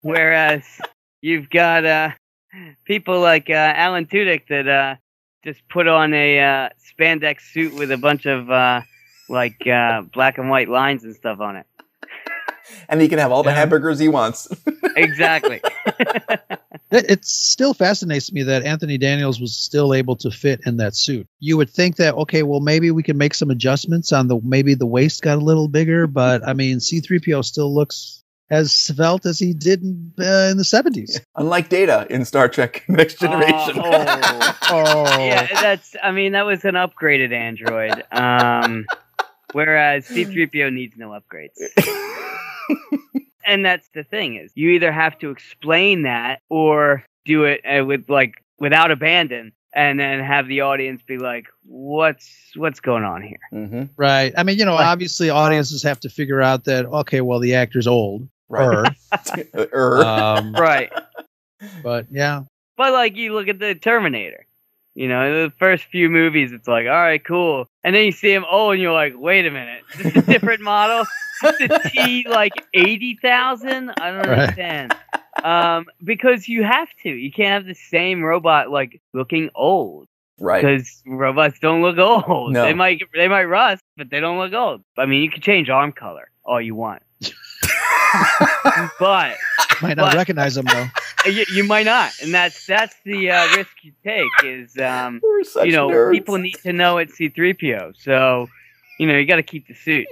whereas 0.02 0.64
you've 1.20 1.50
got 1.50 1.84
uh, 1.84 2.10
people 2.84 3.20
like 3.20 3.50
uh, 3.50 3.52
Alan 3.54 4.06
Tudyk 4.06 4.48
that 4.48 4.68
uh, 4.68 4.96
just 5.44 5.60
put 5.68 5.86
on 5.88 6.12
a 6.14 6.40
uh, 6.40 6.68
spandex 6.98 7.40
suit 7.52 7.74
with 7.74 7.90
a 7.92 7.96
bunch 7.96 8.26
of 8.26 8.50
uh, 8.50 8.80
like 9.28 9.66
uh, 9.66 10.02
black 10.02 10.38
and 10.38 10.50
white 10.50 10.68
lines 10.68 11.04
and 11.04 11.14
stuff 11.14 11.40
on 11.40 11.56
it. 11.56 11.66
And 12.88 13.00
he 13.00 13.08
can 13.08 13.18
have 13.18 13.32
all 13.32 13.42
the 13.42 13.50
Yeah. 13.50 13.56
hamburgers 13.56 13.98
he 13.98 14.08
wants. 14.08 14.48
Exactly. 14.96 15.60
It, 16.90 17.10
it 17.10 17.24
still 17.26 17.74
fascinates 17.74 18.32
me 18.32 18.42
that 18.44 18.64
Anthony 18.64 18.96
Daniels 18.96 19.38
was 19.42 19.54
still 19.54 19.92
able 19.92 20.16
to 20.16 20.30
fit 20.30 20.60
in 20.64 20.78
that 20.78 20.96
suit. 20.96 21.26
You 21.38 21.58
would 21.58 21.68
think 21.68 21.96
that 21.96 22.14
okay, 22.14 22.42
well 22.42 22.60
maybe 22.60 22.90
we 22.90 23.02
can 23.02 23.18
make 23.18 23.34
some 23.34 23.50
adjustments 23.50 24.10
on 24.10 24.28
the 24.28 24.40
maybe 24.42 24.72
the 24.74 24.86
waist 24.86 25.20
got 25.20 25.36
a 25.36 25.44
little 25.44 25.68
bigger, 25.68 26.06
but 26.06 26.46
I 26.48 26.54
mean 26.54 26.78
C3PO 26.78 27.44
still 27.44 27.74
looks 27.74 28.17
as 28.50 28.72
svelte 28.72 29.26
as 29.26 29.38
he 29.38 29.52
did 29.52 29.82
in, 29.82 30.12
uh, 30.18 30.48
in 30.50 30.56
the 30.56 30.62
70s. 30.62 31.20
Unlike 31.36 31.68
Data 31.68 32.06
in 32.10 32.24
Star 32.24 32.48
Trek 32.48 32.84
Next 32.88 33.18
Generation. 33.20 33.74
oh. 33.82 34.54
Oh, 34.70 35.24
yeah, 35.24 35.46
that's. 35.62 35.96
I 36.02 36.10
mean, 36.12 36.32
that 36.32 36.44
was 36.44 36.62
an 36.66 36.74
upgraded 36.74 37.32
android. 37.32 38.04
Um, 38.12 38.84
whereas 39.52 40.04
C-3PO 40.04 40.70
needs 40.74 40.94
no 40.98 41.08
upgrades. 41.18 41.56
and 43.46 43.64
that's 43.64 43.88
the 43.94 44.04
thing 44.04 44.36
is, 44.36 44.52
you 44.54 44.70
either 44.70 44.92
have 44.92 45.18
to 45.20 45.30
explain 45.30 46.02
that 46.02 46.40
or 46.50 47.02
do 47.24 47.44
it 47.44 47.62
uh, 47.64 47.82
with 47.84 48.10
like 48.10 48.34
without 48.58 48.90
abandon, 48.90 49.52
and 49.72 49.98
then 49.98 50.20
have 50.20 50.48
the 50.48 50.60
audience 50.62 51.00
be 51.06 51.16
like, 51.18 51.46
"What's 51.64 52.28
what's 52.56 52.80
going 52.80 53.04
on 53.04 53.22
here?" 53.22 53.38
hmm 53.50 53.84
right. 53.96 54.32
I 54.36 54.42
mean, 54.42 54.58
you 54.58 54.64
know, 54.66 54.74
Like- 54.74 54.86
obviously 54.86 55.30
audiences 55.30 55.82
have 55.82 56.00
to 56.00 56.10
figure 56.10 56.42
out 56.42 56.64
that 56.64 56.84
okay, 56.86 57.20
well 57.22 57.38
the 57.40 57.54
actor's 57.54 57.86
old. 57.86 58.28
Right. 58.48 58.94
Er. 59.54 60.02
Um, 60.04 60.52
Right. 60.54 60.90
but 61.82 62.06
yeah, 62.10 62.42
But 62.76 62.92
like 62.92 63.16
you 63.16 63.34
look 63.34 63.48
at 63.48 63.58
the 63.58 63.74
Terminator. 63.74 64.44
You 64.94 65.06
know, 65.08 65.44
the 65.46 65.52
first 65.58 65.84
few 65.84 66.10
movies, 66.10 66.50
it's 66.50 66.66
like, 66.66 66.86
all 66.86 66.92
right, 66.92 67.24
cool, 67.24 67.68
and 67.84 67.94
then 67.94 68.04
you 68.04 68.10
see 68.12 68.32
him, 68.32 68.44
oh, 68.50 68.70
and 68.70 68.82
you're 68.82 68.92
like, 68.92 69.12
wait 69.16 69.46
a 69.46 69.50
minute, 69.50 69.82
is 69.94 70.12
this 70.12 70.24
a 70.24 70.26
different 70.26 70.60
model? 70.60 71.02
Is 71.52 71.58
this 71.58 71.70
a 71.84 71.88
T 71.90 72.26
like 72.28 72.52
eighty 72.74 73.16
thousand? 73.22 73.90
I 73.90 74.10
don't 74.10 74.26
Right. 74.26 74.38
understand. 74.40 74.94
Um, 75.44 75.86
because 76.02 76.48
you 76.48 76.64
have 76.64 76.88
to. 77.04 77.10
You 77.10 77.30
can't 77.30 77.50
have 77.50 77.64
the 77.66 77.74
same 77.74 78.22
robot 78.24 78.70
like 78.72 79.00
looking 79.14 79.50
old 79.54 80.08
right. 80.40 80.60
because 80.62 81.00
robots 81.06 81.60
don't 81.60 81.80
look 81.80 81.96
old. 81.98 82.54
No. 82.54 82.62
They 82.64 82.74
might 82.74 83.00
they 83.14 83.28
might 83.28 83.44
rust, 83.44 83.84
but 83.96 84.10
they 84.10 84.18
don't 84.18 84.38
look 84.38 84.52
old. 84.52 84.82
I 84.96 85.06
mean, 85.06 85.22
you 85.22 85.30
can 85.30 85.40
change 85.40 85.70
arm 85.70 85.92
color 85.92 86.28
all 86.44 86.60
you 86.60 86.74
want, 86.74 87.02
but 88.98 89.36
might 89.82 89.96
not 89.96 90.10
But- 90.12 90.14
recognize 90.14 90.54
them 90.54 90.66
though. 90.66 90.86
you, 91.30 91.44
you 91.52 91.64
might 91.64 91.84
not, 91.86 92.12
and 92.22 92.32
that's 92.32 92.66
that's 92.66 92.94
the 93.04 93.30
uh, 93.30 93.56
risk 93.56 93.70
you 93.82 93.92
take. 94.04 94.26
Is 94.44 94.76
um, 94.78 95.20
you 95.64 95.72
know 95.72 95.88
nerds. 95.88 96.12
people 96.12 96.38
need 96.38 96.56
to 96.62 96.72
know 96.72 96.98
it's 96.98 97.14
C-3PO, 97.16 97.94
so 98.00 98.48
you 98.98 99.06
know 99.06 99.16
you 99.16 99.26
got 99.26 99.36
to 99.36 99.42
keep 99.42 99.66
the 99.68 99.74
suit. 99.74 100.06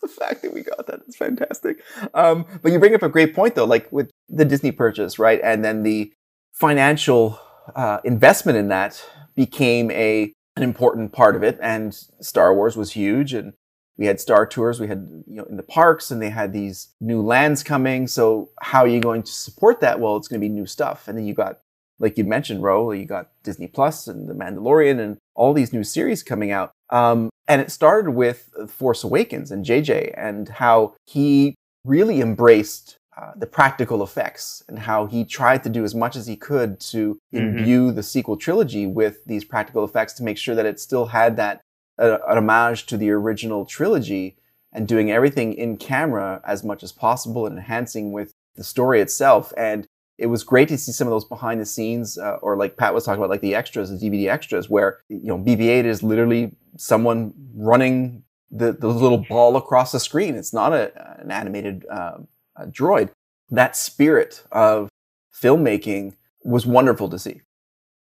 the 0.00 0.08
fact 0.08 0.42
that 0.42 0.54
we 0.54 0.62
got 0.62 0.86
that 0.86 1.00
is 1.08 1.16
fantastic. 1.16 1.78
Um, 2.14 2.46
but 2.62 2.72
you 2.72 2.78
bring 2.78 2.94
up 2.94 3.02
a 3.02 3.08
great 3.08 3.34
point 3.34 3.54
though, 3.54 3.64
like 3.64 3.90
with 3.92 4.10
the 4.28 4.44
Disney 4.44 4.72
purchase, 4.72 5.18
right? 5.18 5.40
And 5.42 5.64
then 5.64 5.82
the 5.82 6.12
financial 6.52 7.38
uh, 7.74 7.98
investment 8.04 8.58
in 8.58 8.68
that 8.68 9.04
became 9.34 9.90
a 9.90 10.32
an 10.56 10.62
important 10.62 11.12
part 11.12 11.34
of 11.34 11.42
it. 11.42 11.58
And 11.62 11.92
Star 12.20 12.54
Wars 12.54 12.76
was 12.76 12.92
huge, 12.92 13.34
and 13.34 13.52
we 13.98 14.06
had 14.06 14.20
Star 14.20 14.46
Tours, 14.46 14.80
we 14.80 14.88
had 14.88 15.24
you 15.26 15.36
know 15.36 15.44
in 15.44 15.56
the 15.56 15.62
parks, 15.62 16.10
and 16.10 16.20
they 16.20 16.30
had 16.30 16.52
these 16.52 16.88
new 17.00 17.20
lands 17.22 17.62
coming. 17.62 18.06
So 18.06 18.50
how 18.60 18.80
are 18.80 18.88
you 18.88 19.00
going 19.00 19.22
to 19.22 19.32
support 19.32 19.80
that? 19.80 20.00
Well, 20.00 20.16
it's 20.16 20.28
going 20.28 20.40
to 20.40 20.44
be 20.46 20.52
new 20.52 20.66
stuff, 20.66 21.08
and 21.08 21.16
then 21.16 21.26
you 21.26 21.34
got. 21.34 21.60
Like 21.98 22.18
you 22.18 22.24
mentioned, 22.24 22.64
Ro, 22.64 22.90
you 22.90 23.04
got 23.04 23.30
Disney 23.44 23.68
Plus 23.68 24.08
and 24.08 24.28
The 24.28 24.34
Mandalorian 24.34 24.98
and 24.98 25.18
all 25.36 25.52
these 25.52 25.72
new 25.72 25.84
series 25.84 26.24
coming 26.24 26.50
out. 26.50 26.72
Um, 26.90 27.30
and 27.46 27.60
it 27.60 27.70
started 27.70 28.10
with 28.10 28.50
Force 28.68 29.04
Awakens 29.04 29.52
and 29.52 29.64
JJ 29.64 30.12
and 30.16 30.48
how 30.48 30.94
he 31.06 31.54
really 31.84 32.20
embraced 32.20 32.96
uh, 33.16 33.32
the 33.36 33.46
practical 33.46 34.02
effects 34.02 34.64
and 34.68 34.80
how 34.80 35.06
he 35.06 35.24
tried 35.24 35.62
to 35.62 35.68
do 35.68 35.84
as 35.84 35.94
much 35.94 36.16
as 36.16 36.26
he 36.26 36.34
could 36.34 36.80
to 36.80 37.18
Mhm. 37.32 37.58
imbue 37.58 37.92
the 37.92 38.02
sequel 38.02 38.36
trilogy 38.36 38.84
with 38.86 39.24
these 39.26 39.44
practical 39.44 39.84
effects 39.84 40.14
to 40.14 40.24
make 40.24 40.38
sure 40.38 40.56
that 40.56 40.66
it 40.66 40.80
still 40.80 41.06
had 41.06 41.36
that 41.36 41.60
uh, 42.02 42.18
an 42.28 42.36
homage 42.36 42.86
to 42.86 42.96
the 42.96 43.10
original 43.10 43.64
trilogy 43.64 44.36
and 44.72 44.88
doing 44.88 45.10
everything 45.10 45.54
in 45.54 45.76
camera 45.76 46.40
as 46.44 46.64
much 46.64 46.82
as 46.82 46.92
possible 46.92 47.46
and 47.46 47.56
enhancing 47.56 48.12
with 48.12 48.32
the 48.56 48.64
story 48.64 49.00
itself. 49.00 49.52
And 49.56 49.86
it 50.18 50.26
was 50.26 50.44
great 50.44 50.68
to 50.68 50.78
see 50.78 50.92
some 50.92 51.06
of 51.06 51.12
those 51.12 51.24
behind 51.24 51.60
the 51.60 51.66
scenes, 51.66 52.18
uh, 52.18 52.36
or 52.42 52.56
like 52.56 52.76
Pat 52.76 52.94
was 52.94 53.04
talking 53.04 53.18
about, 53.18 53.30
like 53.30 53.40
the 53.40 53.54
extras, 53.54 53.90
the 53.90 54.10
DVD 54.10 54.28
extras, 54.28 54.68
where 54.68 55.00
you 55.08 55.26
know 55.26 55.38
BB-8 55.38 55.84
is 55.84 56.02
literally 56.02 56.52
someone 56.76 57.32
running 57.54 58.22
the 58.50 58.72
the 58.72 58.88
little 58.88 59.24
ball 59.28 59.56
across 59.56 59.92
the 59.92 60.00
screen. 60.00 60.34
It's 60.34 60.52
not 60.52 60.72
a 60.72 61.20
an 61.20 61.30
animated 61.30 61.86
uh, 61.90 62.18
a 62.56 62.66
droid. 62.66 63.10
That 63.50 63.76
spirit 63.76 64.44
of 64.52 64.88
filmmaking 65.34 66.14
was 66.44 66.66
wonderful 66.66 67.08
to 67.08 67.18
see. 67.18 67.40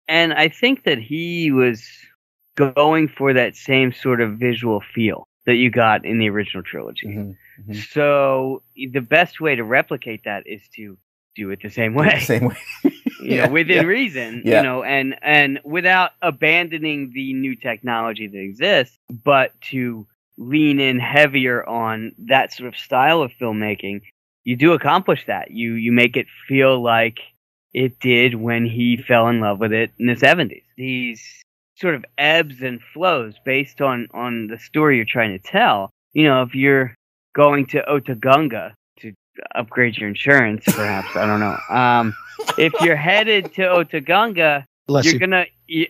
And 0.08 0.32
I 0.32 0.48
think 0.48 0.84
that 0.84 0.98
he 0.98 1.52
was 1.52 1.88
going 2.56 3.08
for 3.08 3.32
that 3.32 3.56
same 3.56 3.92
sort 3.92 4.20
of 4.20 4.32
visual 4.38 4.82
feel 4.94 5.26
that 5.46 5.54
you 5.54 5.70
got 5.70 6.04
in 6.04 6.18
the 6.18 6.28
original 6.28 6.62
trilogy. 6.62 7.06
Mhm. 7.08 7.36
So 7.92 8.62
the 8.76 9.00
best 9.00 9.40
way 9.40 9.54
to 9.56 9.64
replicate 9.64 10.24
that 10.24 10.46
is 10.46 10.62
to 10.76 10.96
do 11.36 11.50
it 11.50 11.60
the 11.62 11.70
same 11.70 11.94
way. 11.94 12.18
Same 12.20 12.46
way. 12.48 12.56
you 12.84 12.92
Yeah, 13.20 13.46
know, 13.46 13.52
within 13.52 13.76
yeah. 13.76 13.82
reason, 13.82 14.42
Yeah. 14.44 14.58
you 14.58 14.62
know, 14.62 14.82
and 14.82 15.16
and 15.22 15.60
without 15.64 16.12
abandoning 16.22 17.12
the 17.14 17.32
new 17.34 17.54
technology 17.56 18.26
that 18.26 18.38
exists, 18.38 18.98
but 19.10 19.58
to 19.70 20.06
lean 20.36 20.80
in 20.80 20.98
heavier 20.98 21.64
on 21.68 22.12
that 22.18 22.52
sort 22.52 22.68
of 22.68 22.76
style 22.76 23.22
of 23.22 23.30
filmmaking, 23.40 24.00
you 24.44 24.56
do 24.56 24.72
accomplish 24.72 25.26
that. 25.26 25.50
You 25.50 25.74
you 25.74 25.92
make 25.92 26.16
it 26.16 26.26
feel 26.48 26.80
like 26.82 27.20
it 27.72 28.00
did 28.00 28.34
when 28.34 28.66
he 28.66 28.96
fell 28.96 29.28
in 29.28 29.40
love 29.40 29.60
with 29.60 29.72
it 29.72 29.92
in 29.98 30.06
the 30.06 30.14
70s. 30.16 30.62
These 30.76 31.22
sort 31.80 31.94
of 31.94 32.04
ebbs 32.18 32.60
and 32.62 32.80
flows 32.92 33.34
based 33.44 33.80
on 33.80 34.08
on 34.12 34.48
the 34.48 34.58
story 34.58 34.96
you're 34.96 35.04
trying 35.04 35.32
to 35.32 35.38
tell. 35.38 35.90
You 36.12 36.24
know, 36.24 36.42
if 36.42 36.54
you're 36.54 36.94
going 37.34 37.66
to 37.66 37.82
Otoh 37.88 38.18
Gunga 38.18 38.74
to 39.00 39.12
upgrade 39.54 39.96
your 39.96 40.08
insurance, 40.08 40.64
perhaps 40.66 41.14
I 41.16 41.26
don't 41.26 41.40
know. 41.40 41.56
Um, 41.74 42.14
if 42.58 42.72
you're 42.80 42.96
headed 42.96 43.52
to 43.54 43.62
Otoh 43.62 44.04
Gunga, 44.04 44.66
Bless 44.86 45.04
you're 45.04 45.14
you. 45.14 45.20
gonna. 45.20 45.46
You, 45.66 45.86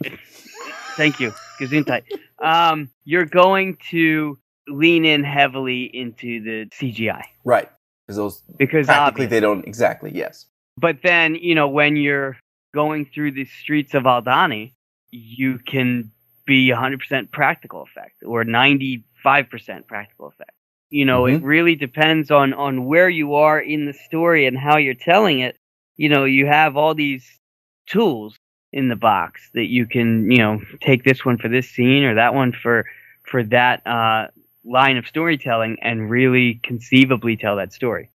thank 0.97 1.21
you, 1.21 1.33
Gesundheit. 1.61 2.03
Um, 2.43 2.91
you're 3.05 3.25
going 3.25 3.77
to 3.91 4.39
lean 4.69 5.05
in 5.05 5.25
heavily 5.25 5.85
into 5.85 6.41
the 6.43 6.67
CGI 6.67 7.23
Right. 7.45 7.69
Because 8.07 8.17
those 8.17 8.43
because 8.57 8.87
practically 8.87 9.25
obviously 9.25 9.27
they 9.27 9.41
don't 9.41 9.65
exactly. 9.67 10.11
Yes. 10.15 10.47
but 10.77 10.99
then, 11.03 11.35
you 11.35 11.55
know, 11.55 11.69
when 11.69 11.97
you're 11.97 12.37
going 12.75 13.07
through 13.07 13.33
the 13.33 13.45
streets 13.47 13.95
of 13.95 14.05
Aldhani, 14.05 14.73
you 15.11 15.59
can 15.59 16.11
be 16.47 16.69
100% 16.69 17.31
practical 17.31 17.83
effect 17.83 18.23
or 18.25 18.45
95% 18.45 19.03
practical 19.87 20.27
effect. 20.29 20.53
You 20.91 21.05
know, 21.05 21.27
it 21.27 21.41
really 21.45 21.77
depends 21.77 22.33
on 22.33 22.53
on 22.53 22.87
where 22.87 23.09
you 23.09 23.35
are 23.37 23.61
in 23.61 23.87
the 23.87 23.93
story 23.93 24.47
and 24.47 24.59
how 24.59 24.77
you're 24.77 24.95
telling 24.95 25.39
it. 25.39 25.57
You 25.97 26.09
know, 26.09 26.25
you 26.25 26.47
have 26.47 26.77
all 26.77 26.95
these 26.95 27.39
tools 27.87 28.37
in 28.73 28.89
the 28.89 28.97
box 28.97 29.51
that 29.55 29.67
you 29.67 29.87
can, 29.87 30.29
you 30.29 30.39
know, 30.39 30.61
take 30.81 31.05
this 31.05 31.25
one 31.25 31.39
for 31.39 31.49
this 31.49 31.71
scene 31.71 32.03
or 32.03 32.17
that 32.17 32.35
one 32.35 32.53
for 32.53 32.87
for 33.23 33.45
that 33.45 33.87
uh 33.87 34.27
line 34.65 34.97
of 34.97 35.07
storytelling 35.07 35.79
and 35.81 36.11
really 36.11 36.61
conceivably 36.65 37.37
tell 37.37 37.55
that 37.57 37.73
story. 37.73 38.11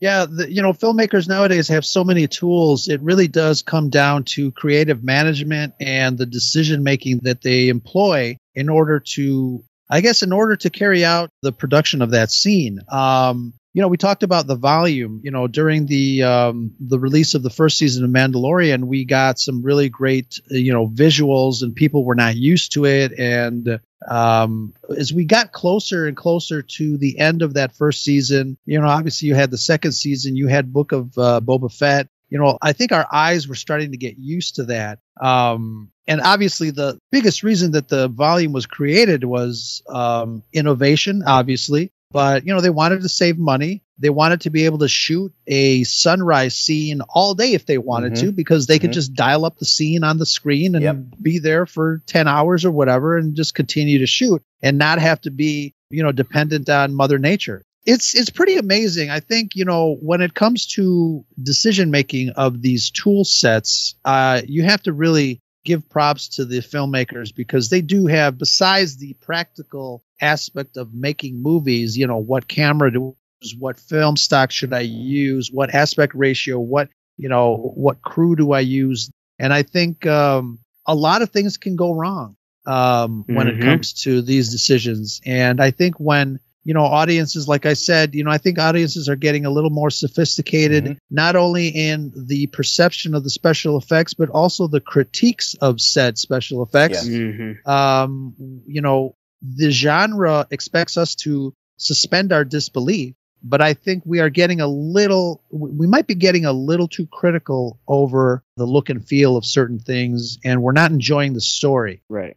Yeah, 0.00 0.24
the, 0.24 0.50
you 0.50 0.62
know, 0.62 0.72
filmmakers 0.72 1.28
nowadays 1.28 1.68
have 1.68 1.84
so 1.84 2.04
many 2.04 2.26
tools. 2.26 2.88
It 2.88 3.02
really 3.02 3.28
does 3.28 3.60
come 3.62 3.90
down 3.90 4.24
to 4.24 4.50
creative 4.52 5.04
management 5.04 5.74
and 5.78 6.16
the 6.16 6.24
decision 6.24 6.82
making 6.82 7.20
that 7.24 7.42
they 7.42 7.68
employ 7.68 8.36
in 8.54 8.70
order 8.70 9.00
to, 9.14 9.62
I 9.90 10.00
guess, 10.00 10.22
in 10.22 10.32
order 10.32 10.56
to 10.56 10.70
carry 10.70 11.04
out 11.04 11.28
the 11.42 11.52
production 11.52 12.00
of 12.00 12.12
that 12.12 12.30
scene. 12.30 12.80
Um, 12.90 13.52
you 13.72 13.80
know, 13.80 13.88
we 13.88 13.96
talked 13.96 14.22
about 14.22 14.46
the 14.46 14.56
volume. 14.56 15.20
You 15.22 15.30
know, 15.30 15.46
during 15.46 15.86
the 15.86 16.24
um, 16.24 16.72
the 16.80 16.98
release 16.98 17.34
of 17.34 17.42
the 17.42 17.50
first 17.50 17.78
season 17.78 18.04
of 18.04 18.10
Mandalorian, 18.10 18.84
we 18.84 19.04
got 19.04 19.38
some 19.38 19.62
really 19.62 19.88
great, 19.88 20.40
you 20.48 20.72
know, 20.72 20.88
visuals, 20.88 21.62
and 21.62 21.74
people 21.74 22.04
were 22.04 22.16
not 22.16 22.36
used 22.36 22.72
to 22.72 22.84
it. 22.84 23.12
And 23.18 23.80
um, 24.08 24.74
as 24.96 25.12
we 25.12 25.24
got 25.24 25.52
closer 25.52 26.06
and 26.06 26.16
closer 26.16 26.62
to 26.62 26.96
the 26.98 27.18
end 27.18 27.42
of 27.42 27.54
that 27.54 27.76
first 27.76 28.02
season, 28.02 28.58
you 28.66 28.80
know, 28.80 28.88
obviously 28.88 29.28
you 29.28 29.34
had 29.34 29.52
the 29.52 29.58
second 29.58 29.92
season, 29.92 30.36
you 30.36 30.48
had 30.48 30.72
Book 30.72 30.90
of 30.92 31.16
uh, 31.16 31.40
Boba 31.40 31.72
Fett. 31.72 32.08
You 32.28 32.38
know, 32.38 32.58
I 32.62 32.72
think 32.72 32.92
our 32.92 33.06
eyes 33.12 33.48
were 33.48 33.56
starting 33.56 33.90
to 33.90 33.96
get 33.96 34.16
used 34.16 34.56
to 34.56 34.64
that. 34.66 35.00
Um, 35.20 35.90
and 36.06 36.20
obviously, 36.20 36.70
the 36.70 36.98
biggest 37.12 37.42
reason 37.42 37.72
that 37.72 37.88
the 37.88 38.08
volume 38.08 38.52
was 38.52 38.66
created 38.66 39.22
was 39.24 39.82
um, 39.88 40.42
innovation, 40.52 41.22
obviously 41.24 41.92
but 42.10 42.46
you 42.46 42.52
know 42.54 42.60
they 42.60 42.70
wanted 42.70 43.02
to 43.02 43.08
save 43.08 43.38
money. 43.38 43.82
They 43.98 44.10
wanted 44.10 44.42
to 44.42 44.50
be 44.50 44.64
able 44.64 44.78
to 44.78 44.88
shoot 44.88 45.32
a 45.46 45.84
sunrise 45.84 46.56
scene 46.56 47.02
all 47.02 47.34
day 47.34 47.52
if 47.52 47.66
they 47.66 47.76
wanted 47.78 48.14
Mm-hmm. 48.14 48.26
to 48.28 48.32
because 48.32 48.66
they 48.66 48.78
could 48.78 48.92
just 48.92 49.14
dial 49.14 49.44
up 49.44 49.58
the 49.58 49.66
scene 49.66 50.04
on 50.04 50.16
the 50.18 50.24
screen 50.26 50.74
and 50.74 51.14
be 51.22 51.38
there 51.38 51.66
for 51.66 52.02
10 52.06 52.26
hours 52.26 52.64
or 52.64 52.70
whatever 52.70 53.18
and 53.18 53.34
just 53.36 53.54
continue 53.54 53.98
to 53.98 54.06
shoot 54.06 54.42
and 54.62 54.78
not 54.78 54.98
have 54.98 55.20
to 55.22 55.30
be 55.30 55.74
you 55.90 56.02
know 56.02 56.12
dependent 56.12 56.68
on 56.68 56.94
mother 56.94 57.18
nature. 57.18 57.62
It's 57.86 58.14
it's 58.14 58.30
pretty 58.30 58.56
amazing. 58.56 59.10
I 59.10 59.20
think 59.20 59.54
you 59.54 59.64
know 59.64 59.96
when 60.00 60.20
it 60.22 60.34
comes 60.34 60.66
to 60.74 61.24
decision 61.42 61.90
making 61.90 62.30
of 62.30 62.60
these 62.62 62.90
tool 62.90 63.24
sets 63.24 63.94
uh, 64.04 64.40
you 64.46 64.62
have 64.64 64.82
to 64.84 64.92
really 64.92 65.40
give 65.64 65.88
props 65.90 66.28
to 66.36 66.44
the 66.46 66.58
filmmakers 66.60 67.34
because 67.34 67.68
they 67.68 67.82
do 67.82 68.06
have 68.06 68.38
besides 68.38 68.96
the 68.96 69.12
practical 69.20 70.02
aspect 70.20 70.76
of 70.76 70.92
making 70.94 71.42
movies 71.42 71.96
you 71.96 72.06
know 72.06 72.18
what 72.18 72.46
camera 72.48 72.90
to 72.92 73.14
use 73.42 73.54
what 73.58 73.78
film 73.78 74.16
stock 74.16 74.50
should 74.50 74.72
i 74.72 74.80
use 74.80 75.50
what 75.52 75.74
aspect 75.74 76.14
ratio 76.14 76.58
what 76.58 76.88
you 77.16 77.28
know 77.28 77.72
what 77.74 78.00
crew 78.02 78.34
do 78.36 78.52
i 78.52 78.60
use? 78.60 79.10
And 79.38 79.52
i 79.52 79.62
think 79.62 80.06
um, 80.06 80.58
a 80.86 80.94
lot 80.94 81.22
of 81.22 81.30
things 81.30 81.56
can 81.56 81.76
go 81.76 81.92
wrong 81.94 82.36
um, 82.66 83.24
when 83.26 83.48
it 83.48 83.56
Mhm. 83.58 83.62
comes 83.62 83.92
to 84.04 84.22
these 84.22 84.50
decisions. 84.50 85.20
And 85.24 85.60
i 85.60 85.70
think 85.70 85.96
when 85.98 86.40
you 86.64 86.74
know 86.74 86.82
audiences 86.84 87.48
like 87.48 87.64
i 87.64 87.72
said 87.72 88.14
you 88.14 88.22
know 88.22 88.30
i 88.30 88.36
think 88.36 88.58
audiences 88.58 89.08
are 89.08 89.16
getting 89.16 89.46
a 89.46 89.50
little 89.50 89.70
more 89.70 89.88
sophisticated 89.90 90.98
not 91.10 91.34
only 91.34 91.68
in 91.68 92.12
the 92.14 92.46
perception 92.48 93.14
of 93.14 93.24
the 93.24 93.30
special 93.30 93.78
effects 93.78 94.12
but 94.12 94.28
also 94.28 94.66
the 94.68 94.80
critiques 94.80 95.54
of 95.54 95.80
said 95.80 96.18
special 96.18 96.62
effects. 96.62 97.02
Mhm. 97.06 97.66
um, 97.66 98.34
you 98.66 98.82
know, 98.82 99.14
the 99.42 99.70
genre 99.70 100.46
expects 100.50 100.96
us 100.96 101.14
to 101.16 101.54
suspend 101.76 102.32
our 102.32 102.44
disbelief, 102.44 103.14
but 103.42 103.62
I 103.62 103.74
think 103.74 104.02
we 104.04 104.20
are 104.20 104.28
getting 104.28 104.60
a 104.60 104.66
little, 104.66 105.42
we 105.50 105.86
might 105.86 106.06
be 106.06 106.14
getting 106.14 106.44
a 106.44 106.52
little 106.52 106.88
too 106.88 107.06
critical 107.10 107.80
over 107.88 108.42
the 108.56 108.66
look 108.66 108.90
and 108.90 109.06
feel 109.06 109.36
of 109.36 109.44
certain 109.46 109.78
things, 109.78 110.38
and 110.44 110.62
we're 110.62 110.72
not 110.72 110.90
enjoying 110.90 111.32
the 111.32 111.40
story. 111.40 112.02
Right. 112.08 112.36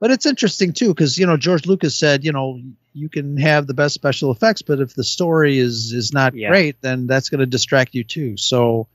But 0.00 0.10
it's 0.10 0.26
interesting 0.26 0.72
too, 0.72 0.88
because 0.88 1.16
you 1.16 1.26
know 1.26 1.36
George 1.36 1.64
Lucas 1.64 1.96
said, 1.96 2.24
you 2.24 2.32
know, 2.32 2.60
you 2.92 3.08
can 3.08 3.36
have 3.36 3.68
the 3.68 3.74
best 3.74 3.94
special 3.94 4.32
effects, 4.32 4.60
but 4.62 4.80
if 4.80 4.94
the 4.94 5.04
story 5.04 5.58
is 5.58 5.92
is 5.92 6.12
not 6.12 6.34
Yeah. 6.34 6.48
great, 6.48 6.82
then 6.82 7.06
that's 7.06 7.28
going 7.28 7.38
to 7.38 7.46
distract 7.46 7.94
you 7.94 8.02
too. 8.02 8.36
So, 8.36 8.88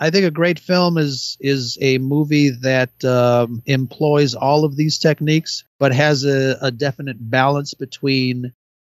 I 0.00 0.10
think 0.10 0.26
a 0.26 0.30
great 0.30 0.58
film 0.58 0.98
is 0.98 1.36
is 1.40 1.78
a 1.80 1.98
movie 1.98 2.50
that 2.50 3.04
um, 3.04 3.62
employs 3.66 4.34
all 4.34 4.64
of 4.64 4.76
these 4.76 4.98
techniques, 4.98 5.64
but 5.78 5.92
has 5.92 6.24
a, 6.24 6.58
a 6.60 6.70
definite 6.70 7.16
balance 7.20 7.74
between 7.74 8.52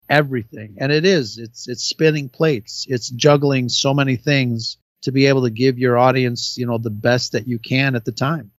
everything. 0.09 0.75
And 0.77 0.91
it 0.91 1.05
is 1.05 1.37
it's 1.37 1.67
it's 1.67 1.83
spinning 1.83 2.29
plates, 2.29 2.85
it's 2.87 3.09
juggling 3.09 3.69
so 3.69 3.93
many 3.93 4.15
things 4.15 4.77
to 5.01 5.11
be 5.11 5.25
able 5.25 5.41
to 5.43 5.49
give 5.49 5.79
your 5.79 5.97
audience, 5.97 6.57
you 6.57 6.65
know, 6.67 6.77
the 6.77 6.91
best 6.91 7.31
that 7.31 7.47
you 7.47 7.57
can 7.57 7.95
at 7.95 8.05
the 8.05 8.11
time. 8.11 8.51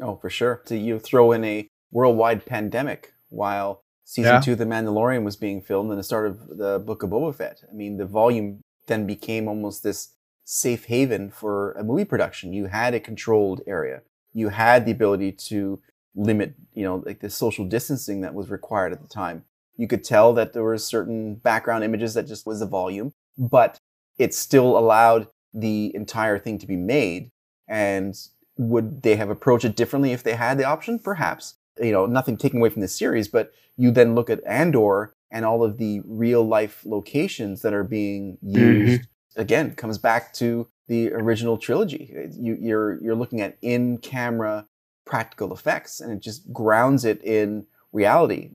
Oh, 0.00 0.16
for 0.16 0.28
sure. 0.30 0.62
So 0.66 0.74
you 0.74 0.98
throw 0.98 1.32
in 1.32 1.44
a 1.44 1.66
worldwide 1.90 2.44
pandemic 2.44 3.14
while 3.30 3.80
season 4.04 4.34
Yeah. 4.34 4.40
two 4.40 4.52
of 4.52 4.58
The 4.58 4.66
Mandalorian 4.66 5.24
was 5.24 5.36
being 5.36 5.62
filmed 5.62 5.90
and 5.90 5.98
the 5.98 6.04
start 6.04 6.26
of 6.26 6.58
the 6.58 6.78
Book 6.78 7.02
of 7.02 7.10
Boba 7.10 7.34
Fett. 7.34 7.62
I 7.68 7.74
mean, 7.74 7.96
the 7.96 8.04
volume 8.06 8.60
then 8.86 9.06
became 9.06 9.48
almost 9.48 9.82
this 9.82 10.10
safe 10.50 10.86
haven 10.86 11.30
for 11.30 11.72
a 11.72 11.84
movie 11.84 12.06
production. 12.06 12.54
You 12.54 12.66
had 12.66 12.94
a 12.94 13.00
controlled 13.00 13.60
area. 13.66 14.00
You 14.32 14.48
had 14.48 14.86
the 14.86 14.92
ability 14.92 15.32
to 15.32 15.78
limit, 16.14 16.54
you 16.72 16.84
know, 16.84 17.02
like 17.04 17.20
the 17.20 17.28
social 17.28 17.66
distancing 17.66 18.22
that 18.22 18.32
was 18.32 18.48
required 18.48 18.92
at 18.92 19.02
the 19.02 19.08
time. 19.08 19.44
You 19.76 19.86
could 19.86 20.02
tell 20.02 20.32
that 20.32 20.54
there 20.54 20.62
were 20.62 20.78
certain 20.78 21.34
background 21.34 21.84
images 21.84 22.14
that 22.14 22.26
just 22.26 22.46
was 22.46 22.60
the 22.60 22.66
volume, 22.66 23.12
but 23.36 23.78
it 24.16 24.32
still 24.32 24.78
allowed 24.78 25.28
the 25.52 25.94
entire 25.94 26.38
thing 26.38 26.56
to 26.60 26.66
be 26.66 26.76
made. 26.76 27.30
And 27.68 28.18
would 28.56 29.02
they 29.02 29.16
have 29.16 29.28
approached 29.28 29.66
it 29.66 29.76
differently 29.76 30.12
if 30.12 30.22
they 30.22 30.34
had 30.34 30.56
the 30.56 30.64
option? 30.64 30.98
Perhaps. 30.98 31.56
You 31.78 31.92
know, 31.92 32.06
nothing 32.06 32.38
taken 32.38 32.60
away 32.60 32.70
from 32.70 32.80
the 32.80 32.88
series, 32.88 33.28
but 33.28 33.52
you 33.76 33.90
then 33.90 34.14
look 34.14 34.30
at 34.30 34.42
Andor 34.46 35.12
and 35.30 35.44
all 35.44 35.62
of 35.62 35.76
the 35.76 36.00
real 36.06 36.42
life 36.42 36.80
locations 36.86 37.60
that 37.60 37.74
are 37.74 37.84
being 37.84 38.38
mm-hmm. 38.42 38.56
used. 38.56 39.08
Again, 39.38 39.74
comes 39.74 39.98
back 39.98 40.32
to 40.34 40.66
the 40.88 41.12
original 41.12 41.56
trilogy. 41.58 42.12
You, 42.32 42.58
you're 42.60 43.00
you're 43.02 43.14
looking 43.14 43.40
at 43.40 43.56
in 43.62 43.98
camera 43.98 44.66
practical 45.06 45.52
effects, 45.54 46.00
and 46.00 46.12
it 46.12 46.20
just 46.20 46.52
grounds 46.52 47.04
it 47.04 47.22
in 47.22 47.66
reality. 47.92 48.50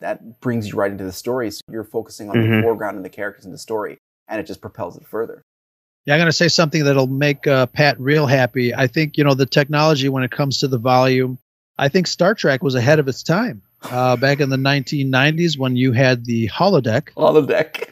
That 0.00 0.40
brings 0.40 0.68
you 0.68 0.74
right 0.76 0.90
into 0.92 1.04
the 1.04 1.12
story. 1.12 1.50
So 1.50 1.60
you're 1.70 1.84
focusing 1.84 2.28
on 2.28 2.36
the 2.36 2.46
Mhm. 2.46 2.60
foreground 2.62 2.96
and 2.96 3.04
the 3.04 3.08
characters 3.10 3.46
in 3.46 3.50
the 3.52 3.58
story, 3.58 3.96
and 4.28 4.38
it 4.38 4.46
just 4.46 4.60
propels 4.60 4.96
it 4.96 5.06
further. 5.06 5.42
Yeah, 6.04 6.14
I'm 6.14 6.20
going 6.20 6.28
to 6.28 6.32
say 6.32 6.48
something 6.48 6.84
that'll 6.84 7.06
make 7.08 7.46
uh, 7.46 7.66
Pat 7.66 7.98
real 7.98 8.26
happy. 8.26 8.74
I 8.74 8.86
think 8.86 9.16
you 9.16 9.24
know 9.24 9.34
the 9.34 9.46
technology 9.46 10.08
when 10.10 10.22
it 10.22 10.30
comes 10.30 10.58
to 10.58 10.68
the 10.68 10.78
volume. 10.78 11.38
I 11.78 11.88
think 11.88 12.06
Star 12.06 12.34
Trek 12.34 12.62
was 12.62 12.74
ahead 12.74 12.98
of 12.98 13.08
its 13.08 13.22
time 13.22 13.62
uh, 13.90 14.16
back 14.16 14.40
in 14.40 14.50
the 14.50 14.56
1990s 14.56 15.58
when 15.58 15.76
you 15.76 15.92
had 15.92 16.24
the 16.26 16.48
holodeck. 16.48 17.08
Holodeck. 17.14 17.90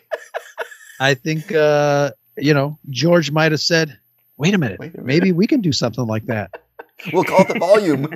I 1.00 1.14
think 1.14 1.52
uh, 1.52 2.12
you 2.36 2.54
know 2.54 2.78
George 2.90 3.30
might 3.30 3.52
have 3.52 3.60
said, 3.60 3.98
"Wait 4.36 4.54
a 4.54 4.58
minute, 4.58 4.80
maybe 5.02 5.32
we 5.32 5.46
can 5.46 5.60
do 5.60 5.72
something 5.72 6.06
like 6.06 6.26
that." 6.26 6.60
We'll 7.12 7.24
call 7.24 7.42
it 7.42 7.48
the 7.48 7.58
volume. 7.58 8.14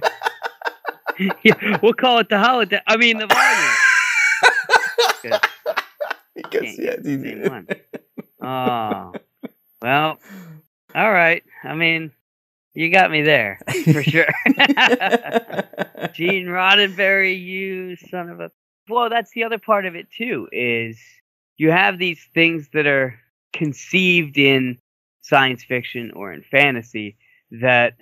yeah, 1.43 1.79
we'll 1.83 1.95
call 1.95 2.21
it 2.21 2.29
the 2.29 2.39
holiday. 2.39 2.81
I 2.87 2.97
mean, 2.97 3.19
the 3.19 3.27
volume. 3.27 3.75
because 6.37 6.79
yeah, 6.79 6.95
Same 7.03 7.43
one. 7.43 7.67
Oh, 8.41 9.13
well, 9.83 10.19
all 10.95 11.13
right. 11.13 11.43
I 11.65 11.75
mean, 11.75 12.13
you 12.73 12.91
got 12.91 13.11
me 13.11 13.23
there 13.23 13.59
for 13.93 14.03
sure. 14.05 14.29
Gene 16.15 16.47
Roddenberry, 16.47 17.39
you 17.39 17.97
son 17.97 18.31
of 18.31 18.41
a. 18.41 18.53
Well, 18.89 19.11
that's 19.11 19.33
the 19.33 19.43
other 19.45 19.59
part 19.59 19.87
of 19.87 19.97
it 19.97 20.07
too. 20.17 20.49
Is 20.53 20.99
you 21.57 21.73
have 21.73 21.99
these 21.99 22.25
things 22.33 22.69
that 22.73 22.87
are 22.87 23.19
conceived 23.59 24.39
in 24.39 24.79
science 25.21 25.65
fiction 25.65 26.13
or 26.15 26.33
in 26.33 26.43
fantasy 26.43 27.17
that 27.51 27.95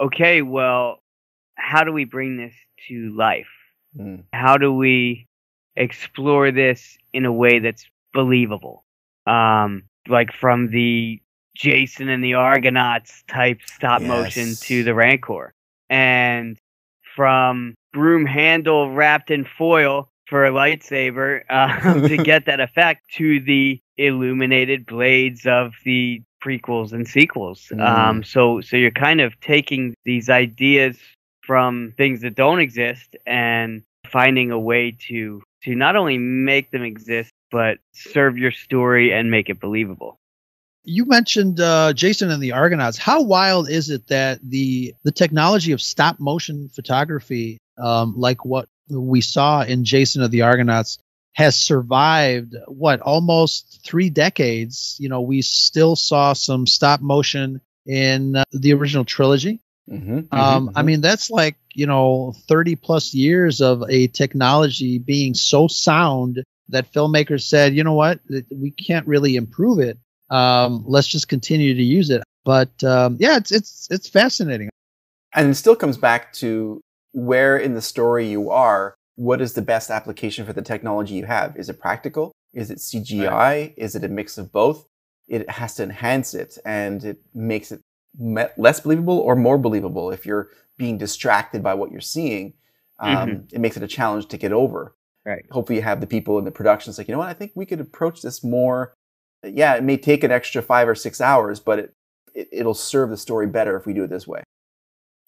okay, 0.00 0.42
well, 0.42 1.02
how 1.54 1.84
do 1.84 1.92
we 1.92 2.04
bring 2.04 2.36
this 2.36 2.54
to 2.88 3.14
life? 3.16 3.46
Mm. 3.96 4.24
How 4.32 4.56
do 4.56 4.72
we 4.72 5.26
explore 5.76 6.50
this 6.50 6.98
in 7.12 7.24
a 7.24 7.32
way 7.32 7.60
that's 7.60 7.86
believable? 8.12 8.84
Um, 9.26 9.84
like 10.08 10.32
from 10.32 10.70
the 10.70 11.20
Jason 11.56 12.08
and 12.08 12.22
the 12.22 12.34
Argonauts 12.34 13.24
type 13.28 13.60
stop 13.66 14.02
motion 14.02 14.54
to 14.62 14.84
the 14.84 14.94
Rancor, 14.94 15.54
and 15.88 16.58
from 17.14 17.74
broom 17.92 18.26
handle 18.26 18.90
wrapped 18.90 19.30
in 19.30 19.46
foil 19.56 20.10
for 20.26 20.44
a 20.44 20.50
lightsaber 20.50 21.42
um, 21.50 22.02
to 22.08 22.16
get 22.24 22.46
that 22.46 22.60
effect 22.60 23.02
to 23.14 23.40
the 23.40 23.80
illuminated 23.98 24.86
blades 24.86 25.46
of 25.46 25.72
the 25.84 26.22
prequels 26.44 26.92
and 26.92 27.08
sequels. 27.08 27.68
Mm. 27.72 27.80
Um, 27.80 28.24
so 28.24 28.60
so 28.60 28.76
you're 28.76 28.90
kind 28.90 29.20
of 29.20 29.38
taking 29.40 29.94
these 30.04 30.28
ideas 30.28 30.98
from 31.42 31.94
things 31.96 32.22
that 32.22 32.34
don't 32.34 32.60
exist 32.60 33.16
and 33.26 33.82
finding 34.10 34.50
a 34.50 34.58
way 34.58 34.96
to 35.08 35.42
to 35.62 35.74
not 35.74 35.96
only 35.96 36.18
make 36.18 36.70
them 36.70 36.82
exist 36.82 37.30
but 37.50 37.78
serve 37.92 38.36
your 38.36 38.50
story 38.50 39.12
and 39.12 39.30
make 39.30 39.48
it 39.48 39.60
believable. 39.60 40.18
You 40.84 41.04
mentioned 41.04 41.60
uh, 41.60 41.92
Jason 41.92 42.30
and 42.30 42.42
the 42.42 42.52
Argonauts. 42.52 42.96
How 42.96 43.22
wild 43.22 43.68
is 43.68 43.90
it 43.90 44.06
that 44.08 44.38
the 44.42 44.94
the 45.04 45.12
technology 45.12 45.72
of 45.72 45.80
stop 45.80 46.20
motion 46.20 46.68
photography, 46.68 47.58
um, 47.78 48.14
like 48.16 48.44
what 48.44 48.68
we 48.88 49.20
saw 49.20 49.62
in 49.62 49.84
Jason 49.84 50.22
of 50.22 50.30
the 50.30 50.42
Argonauts, 50.42 50.98
has 51.36 51.54
survived 51.54 52.54
what 52.66 53.00
almost 53.02 53.82
three 53.84 54.08
decades. 54.08 54.96
You 54.98 55.10
know, 55.10 55.20
we 55.20 55.42
still 55.42 55.94
saw 55.94 56.32
some 56.32 56.66
stop 56.66 57.02
motion 57.02 57.60
in 57.84 58.36
uh, 58.36 58.44
the 58.52 58.72
original 58.72 59.04
trilogy. 59.04 59.60
Mm-hmm. 59.88 60.34
Um, 60.34 60.70
I 60.74 60.82
mean, 60.82 61.02
that's 61.02 61.28
like, 61.30 61.56
you 61.74 61.86
know, 61.86 62.32
30 62.48 62.76
plus 62.76 63.12
years 63.12 63.60
of 63.60 63.84
a 63.88 64.06
technology 64.06 64.98
being 64.98 65.34
so 65.34 65.68
sound 65.68 66.42
that 66.70 66.90
filmmakers 66.92 67.42
said, 67.42 67.74
you 67.74 67.84
know 67.84 67.92
what, 67.92 68.18
we 68.50 68.70
can't 68.70 69.06
really 69.06 69.36
improve 69.36 69.78
it. 69.78 69.98
Um, 70.30 70.84
let's 70.86 71.06
just 71.06 71.28
continue 71.28 71.74
to 71.74 71.82
use 71.82 72.08
it. 72.08 72.22
But 72.46 72.82
um, 72.82 73.18
yeah, 73.20 73.36
it's 73.36 73.52
it's 73.52 73.88
it's 73.90 74.08
fascinating. 74.08 74.70
and 75.34 75.50
it 75.50 75.54
still 75.56 75.76
comes 75.76 75.98
back 75.98 76.32
to 76.34 76.80
where 77.12 77.58
in 77.58 77.74
the 77.74 77.82
story 77.82 78.26
you 78.28 78.50
are. 78.50 78.95
What 79.16 79.40
is 79.40 79.54
the 79.54 79.62
best 79.62 79.90
application 79.90 80.46
for 80.46 80.52
the 80.52 80.62
technology 80.62 81.14
you 81.14 81.26
have? 81.26 81.56
Is 81.56 81.68
it 81.68 81.80
practical? 81.80 82.32
Is 82.52 82.70
it 82.70 82.78
CGI? 82.78 83.74
Is 83.76 83.94
it 83.94 84.04
a 84.04 84.08
mix 84.08 84.38
of 84.38 84.52
both? 84.52 84.86
It 85.28 85.48
has 85.50 85.74
to 85.74 85.82
enhance 85.82 86.34
it, 86.34 86.58
and 86.64 87.02
it 87.04 87.18
makes 87.34 87.72
it 87.72 87.80
less 88.18 88.80
believable 88.80 89.18
or 89.18 89.34
more 89.34 89.58
believable 89.58 90.10
if 90.10 90.24
you're 90.24 90.50
being 90.78 90.98
distracted 90.98 91.62
by 91.62 91.74
what 91.74 91.90
you're 91.90 92.00
seeing. 92.00 92.54
Um, 92.98 93.46
It 93.52 93.60
makes 93.60 93.76
it 93.76 93.82
a 93.82 93.88
challenge 93.88 94.28
to 94.28 94.38
get 94.38 94.52
over. 94.52 94.94
Right. 95.24 95.44
Hopefully, 95.50 95.76
you 95.76 95.82
have 95.82 96.00
the 96.00 96.06
people 96.06 96.38
in 96.38 96.44
the 96.44 96.50
productions 96.50 96.98
like, 96.98 97.08
you 97.08 97.12
know 97.12 97.18
what? 97.18 97.28
I 97.28 97.34
think 97.34 97.52
we 97.54 97.66
could 97.66 97.80
approach 97.80 98.22
this 98.22 98.44
more. 98.44 98.94
Yeah, 99.42 99.74
it 99.74 99.82
may 99.82 99.96
take 99.96 100.24
an 100.24 100.30
extra 100.30 100.62
five 100.62 100.88
or 100.88 100.94
six 100.94 101.20
hours, 101.20 101.60
but 101.60 101.78
it, 101.78 101.94
it 102.34 102.48
it'll 102.52 102.74
serve 102.74 103.10
the 103.10 103.16
story 103.16 103.46
better 103.46 103.76
if 103.76 103.86
we 103.86 103.92
do 103.92 104.04
it 104.04 104.10
this 104.10 104.26
way. 104.26 104.42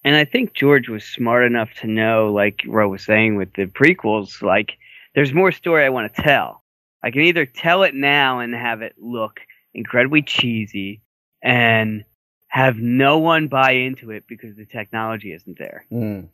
And 0.09 0.17
I 0.17 0.25
think 0.25 0.55
George 0.55 0.89
was 0.89 1.05
smart 1.05 1.45
enough 1.45 1.69
to 1.83 1.87
know, 1.87 2.33
like 2.33 2.63
Ro 2.67 2.89
was 2.89 3.05
saying 3.05 3.37
with 3.37 3.53
the 3.53 3.67
prequels, 3.67 4.41
like 4.41 4.79
there's 5.15 5.35
more 5.35 5.53
story 5.53 5.85
I 5.85 5.91
want 5.91 6.15
to 6.15 6.23
tell. 6.23 6.63
I 7.03 7.11
can 7.11 7.21
either 7.21 7.45
tell 7.45 7.83
it 7.83 7.95
now 7.95 8.39
and 8.39 8.55
have 8.55 8.81
it 8.81 8.95
look 8.97 9.41
incredibly 9.75 10.23
cheesy 10.23 11.03
and 11.43 12.05
have 12.49 12.79
no 12.79 13.19
one 13.19 13.49
buy 13.49 13.73
into 13.73 14.11
it 14.11 14.25
because 14.27 14.57
the 14.57 14.65
technology 14.65 15.31
isn't 15.31 15.59
there. 15.59 15.85
Mm. 15.93 16.29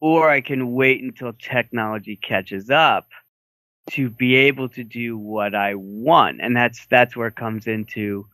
Or 0.00 0.30
I 0.30 0.40
can 0.40 0.72
wait 0.72 1.02
until 1.02 1.34
technology 1.34 2.16
catches 2.16 2.70
up 2.70 3.08
to 3.90 4.08
be 4.08 4.36
able 4.36 4.70
to 4.70 4.84
do 4.84 5.18
what 5.18 5.54
I 5.54 5.74
want. 5.74 6.40
And 6.40 6.56
that's 6.56 6.86
that's 6.86 7.14
where 7.14 7.28
it 7.28 7.36
comes 7.36 7.66
into 7.66 8.26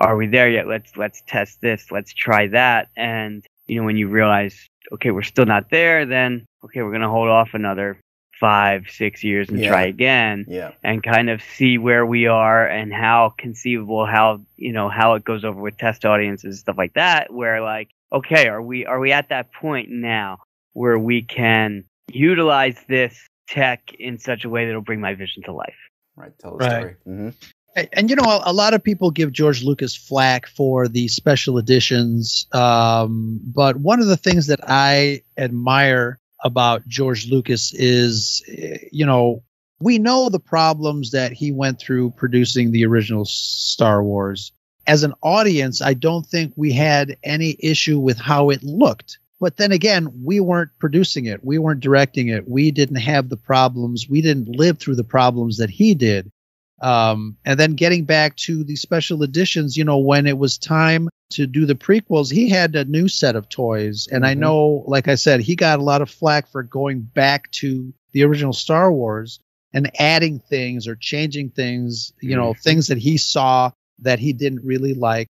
are 0.00 0.16
we 0.16 0.26
there 0.26 0.50
yet? 0.50 0.66
Let's 0.66 0.96
let's 0.96 1.22
test 1.28 1.60
this, 1.60 1.92
let's 1.92 2.12
try 2.12 2.48
that. 2.48 2.88
And 2.96 3.46
you 3.72 3.78
know, 3.80 3.86
when 3.86 3.96
you 3.96 4.06
realize, 4.08 4.68
okay, 4.92 5.10
we're 5.10 5.22
still 5.22 5.46
not 5.46 5.70
there, 5.70 6.04
then 6.04 6.44
okay, 6.62 6.82
we're 6.82 6.92
gonna 6.92 7.08
hold 7.08 7.30
off 7.30 7.54
another 7.54 7.98
five, 8.38 8.84
six 8.90 9.24
years 9.24 9.48
and 9.48 9.62
Yeah. 9.62 9.68
try 9.68 9.84
again 9.86 10.44
Yeah. 10.46 10.72
and 10.82 11.02
kind 11.02 11.30
of 11.30 11.40
see 11.42 11.78
where 11.78 12.04
we 12.04 12.26
are 12.26 12.66
and 12.66 12.92
how 12.92 13.32
conceivable 13.38 14.04
how 14.04 14.42
you 14.56 14.72
know 14.72 14.90
how 14.90 15.14
it 15.14 15.24
goes 15.24 15.42
over 15.44 15.58
with 15.58 15.78
test 15.78 16.04
audiences 16.04 16.58
stuff 16.60 16.76
like 16.76 16.92
that 16.94 17.32
where 17.32 17.62
like 17.62 17.88
okay 18.12 18.48
are 18.48 18.60
we 18.60 18.84
are 18.84 18.98
we 18.98 19.12
at 19.12 19.28
that 19.28 19.52
point 19.54 19.88
now 19.90 20.38
where 20.72 20.98
we 20.98 21.22
can 21.22 21.84
utilize 22.12 22.76
this 22.88 23.26
tech 23.48 23.80
in 23.98 24.18
such 24.18 24.44
a 24.44 24.48
way 24.50 24.66
that'll 24.66 24.80
bring 24.82 25.00
my 25.00 25.14
vision 25.14 25.42
to 25.44 25.52
life 25.52 25.78
Right. 26.16 26.32
Tell 26.38 26.58
the 26.58 26.64
Right. 26.64 26.76
story. 26.76 26.96
hmm 27.04 27.28
And, 27.74 28.10
you 28.10 28.16
know, 28.16 28.24
a, 28.24 28.42
a 28.46 28.52
lot 28.52 28.74
of 28.74 28.84
people 28.84 29.10
give 29.10 29.32
George 29.32 29.62
Lucas 29.62 29.96
flack 29.96 30.46
for 30.46 30.88
the 30.88 31.08
special 31.08 31.58
editions. 31.58 32.46
Um, 32.52 33.40
but 33.42 33.76
one 33.76 34.00
of 34.00 34.06
the 34.06 34.16
things 34.16 34.48
that 34.48 34.60
I 34.66 35.22
admire 35.38 36.18
about 36.44 36.86
George 36.86 37.30
Lucas 37.30 37.72
is, 37.72 38.42
eh, 38.48 38.78
you 38.90 39.06
know, 39.06 39.42
we 39.80 39.98
know 39.98 40.28
the 40.28 40.40
problems 40.40 41.10
that 41.10 41.32
he 41.32 41.50
went 41.50 41.80
through 41.80 42.10
producing 42.10 42.70
the 42.70 42.86
original 42.86 43.24
Star 43.24 44.02
Wars. 44.02 44.52
As 44.86 45.02
an 45.02 45.14
audience, 45.22 45.80
I 45.80 45.94
don't 45.94 46.26
think 46.26 46.52
we 46.56 46.72
had 46.72 47.16
any 47.22 47.56
issue 47.58 47.98
with 47.98 48.18
how 48.18 48.50
it 48.50 48.62
looked. 48.62 49.18
But 49.40 49.56
then 49.56 49.72
again, 49.72 50.08
we 50.22 50.38
weren't 50.38 50.70
producing 50.78 51.26
it. 51.26 51.44
We 51.44 51.58
weren't 51.58 51.80
directing 51.80 52.28
it. 52.28 52.48
We 52.48 52.70
didn't 52.70 52.96
have 52.96 53.28
the 53.28 53.36
problems. 53.36 54.08
We 54.08 54.22
didn't 54.22 54.56
live 54.56 54.78
through 54.78 54.96
the 54.96 55.04
problems 55.04 55.58
that 55.58 55.70
he 55.70 55.94
did. 55.94 56.30
Um, 56.82 57.36
and 57.44 57.58
then 57.58 57.74
getting 57.74 58.04
back 58.04 58.36
to 58.38 58.64
the 58.64 58.76
special 58.76 59.22
editions, 59.22 59.76
you 59.76 59.84
know, 59.84 59.98
when 59.98 60.26
it 60.26 60.36
was 60.36 60.58
time 60.58 61.08
to 61.30 61.46
do 61.46 61.64
the 61.64 61.76
prequels, 61.76 62.30
he 62.30 62.48
had 62.48 62.74
a 62.74 62.84
new 62.84 63.08
set 63.08 63.36
of 63.36 63.48
toys. 63.48 64.08
And 64.10 64.26
I 64.26 64.34
Mhm. 64.34 64.38
know, 64.38 64.84
like 64.86 65.08
I 65.08 65.14
said, 65.14 65.40
he 65.40 65.54
got 65.54 65.78
a 65.78 65.82
lot 65.82 66.02
of 66.02 66.10
flack 66.10 66.48
for 66.48 66.62
going 66.62 67.00
back 67.00 67.50
to 67.52 67.94
the 68.12 68.24
original 68.24 68.52
Star 68.52 68.92
Wars 68.92 69.38
and 69.72 69.90
adding 69.98 70.40
things 70.40 70.86
or 70.86 70.96
changing 70.96 71.50
things, 71.50 72.12
you 72.20 72.36
know, 72.36 72.52
things 72.52 72.88
that 72.88 72.98
he 72.98 73.16
saw 73.16 73.70
that 74.00 74.18
he 74.18 74.32
didn't 74.32 74.64
really 74.64 74.92
like. 74.94 75.28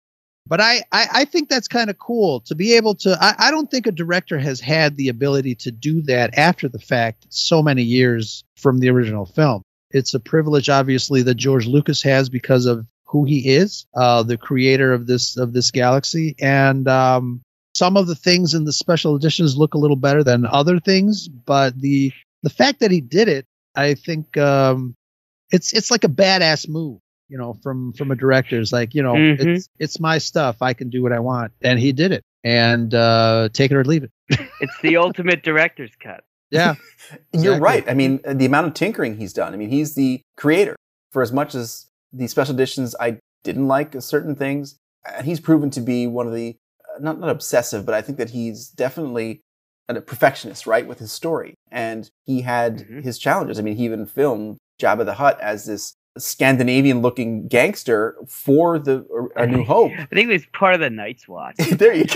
But 0.47 0.61
I, 0.61 0.83
I, 0.93 1.07
I 1.13 1.25
think 1.25 1.49
that's 1.49 1.69
kind 1.69 1.91
of 1.91 1.99
cool 1.99 2.41
to 2.43 2.55
be 2.55 2.75
able 2.75 2.95
to. 2.97 3.19
I, 3.21 3.49
I 3.49 3.51
don't 3.51 3.71
think 3.71 3.87
a 3.87 3.93
director 3.93 4.39
has 4.39 4.61
had 4.61 4.97
the 4.97 5.09
ability 5.09 5.57
to 5.57 5.71
do 5.71 6.03
that 6.03 6.39
after 6.39 6.69
the 6.69 6.79
fact 6.79 7.27
so 7.31 7.63
many 7.63 7.83
years 7.83 8.45
from 8.57 8.79
the 8.79 8.89
original 8.91 9.27
film. 9.27 9.63
It's 9.91 10.15
a 10.15 10.21
privilege, 10.21 10.69
obviously, 10.69 11.23
that 11.23 11.35
George 11.37 11.67
Lucas 11.67 12.03
has 12.03 12.29
because 12.29 12.67
of 12.67 12.87
who 13.05 13.25
he 13.25 13.49
is, 13.49 13.87
uh, 13.95 14.23
the 14.23 14.37
creator 14.37 14.93
of 14.93 15.07
this 15.07 15.37
of 15.37 15.53
this 15.55 15.71
galaxy, 15.71 16.35
and 16.41 16.87
um, 16.89 17.41
some 17.75 17.97
of 17.97 18.07
the 18.07 18.15
things 18.15 18.53
in 18.55 18.65
the 18.65 18.73
special 18.73 19.17
editions 19.17 19.57
look 19.57 19.75
a 19.75 19.79
little 19.79 19.97
better 19.97 20.23
than 20.23 20.45
other 20.45 20.79
things. 20.79 21.27
But 21.29 21.79
the 21.81 22.13
the 22.43 22.51
fact 22.51 22.81
that 22.81 22.91
he 22.91 23.01
did 23.01 23.29
it, 23.29 23.47
I 23.75 23.95
think, 23.95 24.37
um, 24.37 24.95
it's 25.51 25.73
it's 25.73 25.91
like 25.91 26.05
a 26.05 26.09
badass 26.09 26.69
move, 26.69 27.01
you 27.31 27.39
know, 27.39 27.55
from 27.63 27.95
from 27.95 28.11
a 28.11 28.17
director. 28.17 28.61
It's 28.61 28.73
like, 28.73 28.95
you 28.95 29.03
know, 29.03 29.15
Mhm. 29.15 29.41
it's 29.57 29.69
it's 29.79 30.01
my 30.01 30.19
stuff. 30.19 30.57
I 30.61 30.75
can 30.75 30.91
do 30.91 31.03
what 31.03 31.13
I 31.13 31.21
want, 31.21 31.53
and 31.63 31.79
he 31.79 31.93
did 31.93 32.13
it, 32.13 32.25
and 32.45 32.93
uh, 32.95 33.49
take 33.55 33.71
it 33.71 33.77
or 33.77 33.85
leave 33.85 34.05
it. 34.05 34.11
it's 34.61 34.79
the 34.83 34.99
ultimate 34.99 35.43
director's 35.43 35.93
cut 35.99 36.25
Yeah, 36.51 36.75
You're 37.33 37.59
right. 37.59 37.85
I 37.89 37.95
mean, 37.95 38.21
the 38.27 38.47
amount 38.47 38.67
of 38.69 38.75
tinkering 38.75 39.17
he's 39.17 39.33
done. 39.33 39.53
I 39.53 39.57
mean, 39.57 39.71
he's 39.71 39.95
the 39.95 40.21
creator. 40.37 40.77
For 41.13 41.23
as 41.23 41.33
much 41.33 41.55
as 41.55 41.87
the 42.13 42.27
special 42.27 42.55
editions, 42.55 42.95
I 43.01 43.19
didn't 43.45 43.67
like 43.69 43.95
certain 44.01 44.35
things, 44.35 44.77
and 45.11 45.25
he's 45.27 45.41
proven 45.41 45.71
to 45.71 45.81
be 45.81 46.07
one 46.07 46.27
of 46.27 46.35
the 46.35 46.57
uh, 46.89 46.99
not 47.01 47.19
not 47.21 47.29
obsessive, 47.31 47.85
but 47.87 47.95
I 47.95 48.03
think 48.03 48.19
that 48.19 48.31
he's 48.31 48.69
definitely 48.69 49.41
a 49.89 50.01
perfectionist, 50.03 50.67
right, 50.67 50.87
with 50.87 50.99
his 50.99 51.13
story. 51.13 51.55
And 51.71 52.11
he 52.27 52.43
had 52.43 52.79
Mhm. 52.87 53.03
his 53.05 53.19
challenges. 53.19 53.59
I 53.59 53.63
mean, 53.63 53.77
he 53.77 53.85
even 53.87 54.05
filmed 54.05 54.59
Jabba 54.83 55.05
the 55.07 55.15
Hutt 55.15 55.41
as 55.41 55.65
this 55.65 55.95
Scandinavian-looking 56.19 57.49
gangster 57.49 58.17
for 58.27 58.79
the 58.79 59.05
A 59.37 59.47
New 59.47 59.65
Hope. 59.73 59.93
i 59.93 60.05
think 60.07 60.29
it 60.29 60.33
was 60.33 60.47
part 60.53 60.75
of 60.75 60.81
the 60.81 60.91
night's 60.91 61.27
watch 61.29 61.57
there 61.73 61.95
you 61.95 62.05
go. 62.05 62.15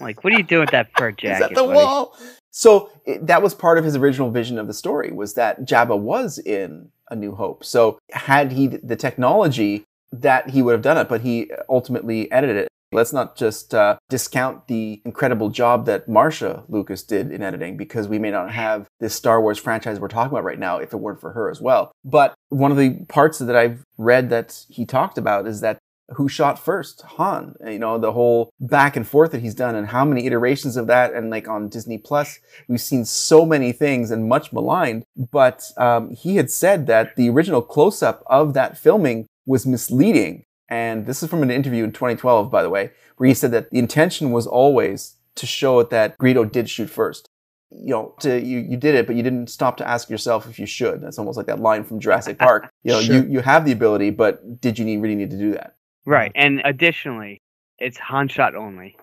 Like 0.00 0.24
what 0.24 0.32
are 0.32 0.36
you 0.36 0.42
doing 0.42 0.62
with 0.62 0.70
that 0.70 0.88
fur 0.96 1.12
jacket 1.12 1.32
Is 1.32 1.38
that 1.40 1.48
the 1.54 1.62
buddy? 1.62 1.76
wall? 1.76 2.16
So 2.50 2.90
it, 3.04 3.26
that 3.26 3.42
was 3.42 3.54
part 3.54 3.78
of 3.78 3.84
his 3.84 3.96
original 3.96 4.30
vision 4.30 4.58
of 4.58 4.66
the 4.66 4.74
story 4.74 5.10
was 5.10 5.34
that 5.34 5.64
Jabba 5.64 5.98
was 5.98 6.38
in 6.38 6.90
A 7.10 7.16
New 7.16 7.34
Hope. 7.34 7.64
So 7.64 7.98
had 8.12 8.52
he 8.52 8.68
the 8.68 8.96
technology, 8.96 9.84
that 10.12 10.50
he 10.50 10.62
would 10.62 10.72
have 10.72 10.82
done 10.82 10.98
it, 10.98 11.08
but 11.08 11.22
he 11.22 11.50
ultimately 11.68 12.30
edited 12.30 12.56
it. 12.56 12.68
Let's 12.92 13.12
not 13.12 13.34
just 13.36 13.74
uh, 13.74 13.96
discount 14.08 14.68
the 14.68 15.02
incredible 15.04 15.50
job 15.50 15.86
that 15.86 16.08
Marsha 16.08 16.62
Lucas 16.68 17.02
did 17.02 17.32
in 17.32 17.42
editing 17.42 17.76
because 17.76 18.06
we 18.06 18.20
may 18.20 18.30
not 18.30 18.52
have 18.52 18.86
this 19.00 19.16
Star 19.16 19.42
Wars 19.42 19.58
franchise 19.58 19.98
we're 19.98 20.06
talking 20.06 20.30
about 20.30 20.44
right 20.44 20.60
now 20.60 20.78
if 20.78 20.92
it 20.92 20.98
weren't 20.98 21.20
for 21.20 21.32
her 21.32 21.50
as 21.50 21.60
well. 21.60 21.90
But 22.04 22.34
one 22.50 22.70
of 22.70 22.76
the 22.76 23.04
parts 23.08 23.40
that 23.40 23.56
I've 23.56 23.82
read 23.98 24.30
that 24.30 24.64
he 24.68 24.86
talked 24.86 25.18
about 25.18 25.48
is 25.48 25.60
that 25.60 25.78
who 26.10 26.28
shot 26.28 26.58
first 26.58 27.02
han 27.02 27.54
you 27.66 27.78
know 27.78 27.98
the 27.98 28.12
whole 28.12 28.52
back 28.60 28.96
and 28.96 29.08
forth 29.08 29.32
that 29.32 29.40
he's 29.40 29.54
done 29.54 29.74
and 29.74 29.88
how 29.88 30.04
many 30.04 30.26
iterations 30.26 30.76
of 30.76 30.86
that 30.86 31.12
and 31.12 31.30
like 31.30 31.48
on 31.48 31.68
disney 31.68 31.96
plus 31.98 32.38
we've 32.68 32.80
seen 32.80 33.04
so 33.04 33.46
many 33.46 33.72
things 33.72 34.10
and 34.10 34.28
much 34.28 34.52
maligned 34.52 35.04
but 35.32 35.70
um, 35.78 36.10
he 36.10 36.36
had 36.36 36.50
said 36.50 36.86
that 36.86 37.16
the 37.16 37.30
original 37.30 37.62
close-up 37.62 38.22
of 38.26 38.54
that 38.54 38.76
filming 38.76 39.26
was 39.46 39.66
misleading 39.66 40.44
and 40.68 41.06
this 41.06 41.22
is 41.22 41.28
from 41.30 41.42
an 41.42 41.50
interview 41.50 41.84
in 41.84 41.92
2012 41.92 42.50
by 42.50 42.62
the 42.62 42.70
way 42.70 42.90
where 43.16 43.28
he 43.28 43.34
said 43.34 43.50
that 43.50 43.70
the 43.70 43.78
intention 43.78 44.30
was 44.30 44.46
always 44.46 45.16
to 45.34 45.46
show 45.46 45.80
it 45.80 45.90
that 45.90 46.18
greedo 46.18 46.50
did 46.50 46.68
shoot 46.68 46.90
first 46.90 47.28
you 47.76 47.90
know, 47.90 48.14
to, 48.20 48.40
you, 48.40 48.60
you 48.60 48.76
did 48.76 48.94
it, 48.94 49.06
but 49.06 49.16
you 49.16 49.22
didn't 49.22 49.48
stop 49.48 49.76
to 49.78 49.88
ask 49.88 50.08
yourself 50.08 50.48
if 50.48 50.58
you 50.58 50.66
should. 50.66 51.00
That's 51.00 51.18
almost 51.18 51.36
like 51.36 51.46
that 51.46 51.60
line 51.60 51.82
from 51.84 51.98
Jurassic 51.98 52.38
Park. 52.38 52.70
You 52.84 52.92
know, 52.92 53.00
Sure. 53.00 53.16
you, 53.16 53.26
you 53.28 53.40
have 53.40 53.64
the 53.64 53.72
ability, 53.72 54.10
but 54.10 54.60
did 54.60 54.78
you 54.78 54.84
need, 54.84 54.98
really 54.98 55.14
need 55.14 55.30
to 55.30 55.38
do 55.38 55.52
that? 55.52 55.74
Right, 56.06 56.32
and 56.34 56.60
additionally, 56.64 57.40
it's 57.78 57.96
Han 57.98 58.28
shot 58.28 58.54
only. 58.54 58.96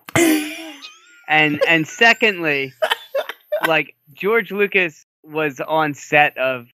and 1.28 1.62
and 1.68 1.88
secondly, 1.88 2.74
like 3.68 3.96
George 4.14 4.52
Lucas 4.52 5.06
was 5.24 5.60
on 5.60 5.94
set 5.94 6.38
of, 6.38 6.68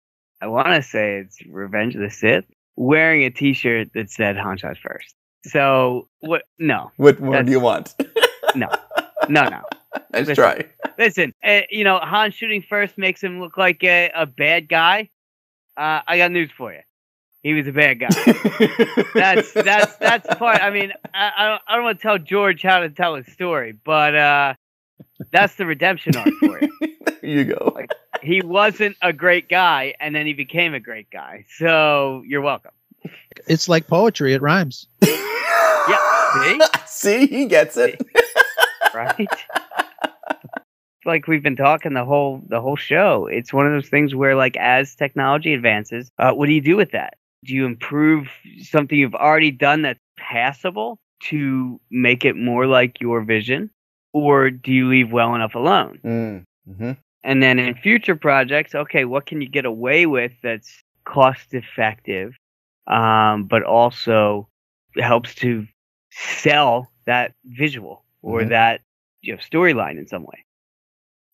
I 0.41 0.47
want 0.47 0.67
to 0.67 0.81
say 0.81 1.17
it's 1.19 1.37
Revenge 1.47 1.95
of 1.95 2.01
the 2.01 2.09
Sith, 2.09 2.45
wearing 2.75 3.23
a 3.23 3.29
T-shirt 3.29 3.89
that 3.93 4.09
said 4.09 4.37
Han 4.37 4.57
shot 4.57 4.77
first. 4.77 5.13
So 5.45 6.07
what? 6.21 6.43
No, 6.57 6.91
What 6.97 7.19
more 7.19 7.43
do 7.43 7.51
you 7.51 7.59
want? 7.59 7.93
no, 8.55 8.67
no, 9.29 9.47
no. 9.49 9.61
Nice 10.11 10.27
Listen. 10.27 10.35
try. 10.35 10.65
Listen, 10.97 11.33
uh, 11.43 11.61
you 11.69 11.83
know, 11.83 11.99
Han 11.99 12.31
shooting 12.31 12.61
first 12.67 12.97
makes 12.97 13.21
him 13.23 13.39
look 13.41 13.57
like 13.57 13.83
a, 13.83 14.11
a 14.13 14.25
bad 14.25 14.67
guy. 14.69 15.09
Uh, 15.77 16.01
I 16.07 16.17
got 16.17 16.31
news 16.31 16.51
for 16.57 16.71
you. 16.73 16.79
He 17.45 17.53
was 17.53 17.67
a 17.67 17.71
bad 17.71 17.99
guy. 17.99 18.07
that's 19.13 19.53
that's 19.53 19.97
that's 19.97 20.35
part. 20.39 20.63
I 20.63 20.71
mean, 20.71 20.91
I, 21.13 21.31
I 21.37 21.47
don't 21.47 21.61
I 21.67 21.75
don't 21.75 21.83
want 21.83 21.99
to 21.99 22.01
tell 22.01 22.17
George 22.17 22.63
how 22.63 22.79
to 22.79 22.89
tell 22.89 23.13
his 23.13 23.31
story, 23.31 23.77
but 23.85 24.15
uh, 24.15 24.53
that's 25.29 25.53
the 25.53 25.67
redemption 25.67 26.15
arc 26.15 26.27
for 26.39 26.59
you. 26.59 26.73
there 27.05 27.19
you 27.21 27.43
go. 27.43 27.77
He 28.23 28.41
wasn't 28.41 28.97
a 29.03 29.13
great 29.13 29.47
guy, 29.47 29.93
and 29.99 30.15
then 30.15 30.25
he 30.25 30.33
became 30.33 30.73
a 30.73 30.79
great 30.79 31.11
guy. 31.11 31.45
So 31.59 32.23
you're 32.25 32.41
welcome. 32.41 32.71
It's 33.47 33.69
like 33.69 33.85
poetry; 33.85 34.33
it 34.33 34.41
rhymes. 34.41 34.87
Yeah, 35.87 36.67
See, 36.87 37.27
he 37.27 37.45
gets 37.45 37.77
it. 37.77 38.01
right? 38.95 39.29
Like 41.05 41.27
we've 41.27 41.43
been 41.43 41.55
talking 41.55 41.93
the 41.93 42.03
whole 42.03 42.41
the 42.47 42.59
whole 42.59 42.75
show. 42.75 43.27
It's 43.27 43.53
one 43.53 43.67
of 43.67 43.73
those 43.73 43.87
things 43.87 44.15
where, 44.15 44.35
like, 44.35 44.57
as 44.57 44.95
technology 44.95 45.53
advances, 45.53 46.11
uh, 46.17 46.31
what 46.31 46.47
do 46.47 46.53
you 46.53 46.61
do 46.61 46.75
with 46.75 46.89
that? 46.91 47.17
Do 47.45 47.53
you 47.53 47.65
improve 47.65 48.27
something 48.61 48.97
you've 48.97 49.15
already 49.15 49.51
done 49.51 49.83
that's 49.83 49.99
passable 50.17 50.97
to 51.29 51.79
make 51.91 52.25
it 52.25 52.35
more 52.35 52.65
like 52.65 52.99
your 52.99 53.23
vision, 53.23 53.69
or 54.13 54.49
do 54.49 54.71
you 54.71 54.89
leave 54.89 55.11
well 55.11 55.35
enough 55.35 55.55
alone? 55.55 55.99
Mm, 56.03 56.43
hmm 56.77 56.91
And 57.23 57.43
then 57.43 57.59
in 57.59 57.75
future 57.75 58.15
projects, 58.15 58.75
okay, 58.75 59.05
what 59.05 59.25
can 59.25 59.41
you 59.41 59.49
get 59.49 59.65
away 59.65 60.05
with 60.05 60.31
that's 60.41 60.83
cost 61.05 61.53
effective, 61.53 62.35
um, 62.87 63.45
but 63.45 63.63
also 63.63 64.47
helps 64.97 65.35
to 65.35 65.67
sell 66.11 66.91
that 67.05 67.33
visual 67.45 68.03
or 68.21 68.43
Mhm. 68.43 68.49
that 68.49 68.81
you 69.21 69.33
know 69.33 69.39
storyline 69.39 69.97
in 69.97 70.07
some 70.07 70.23
way. 70.23 70.43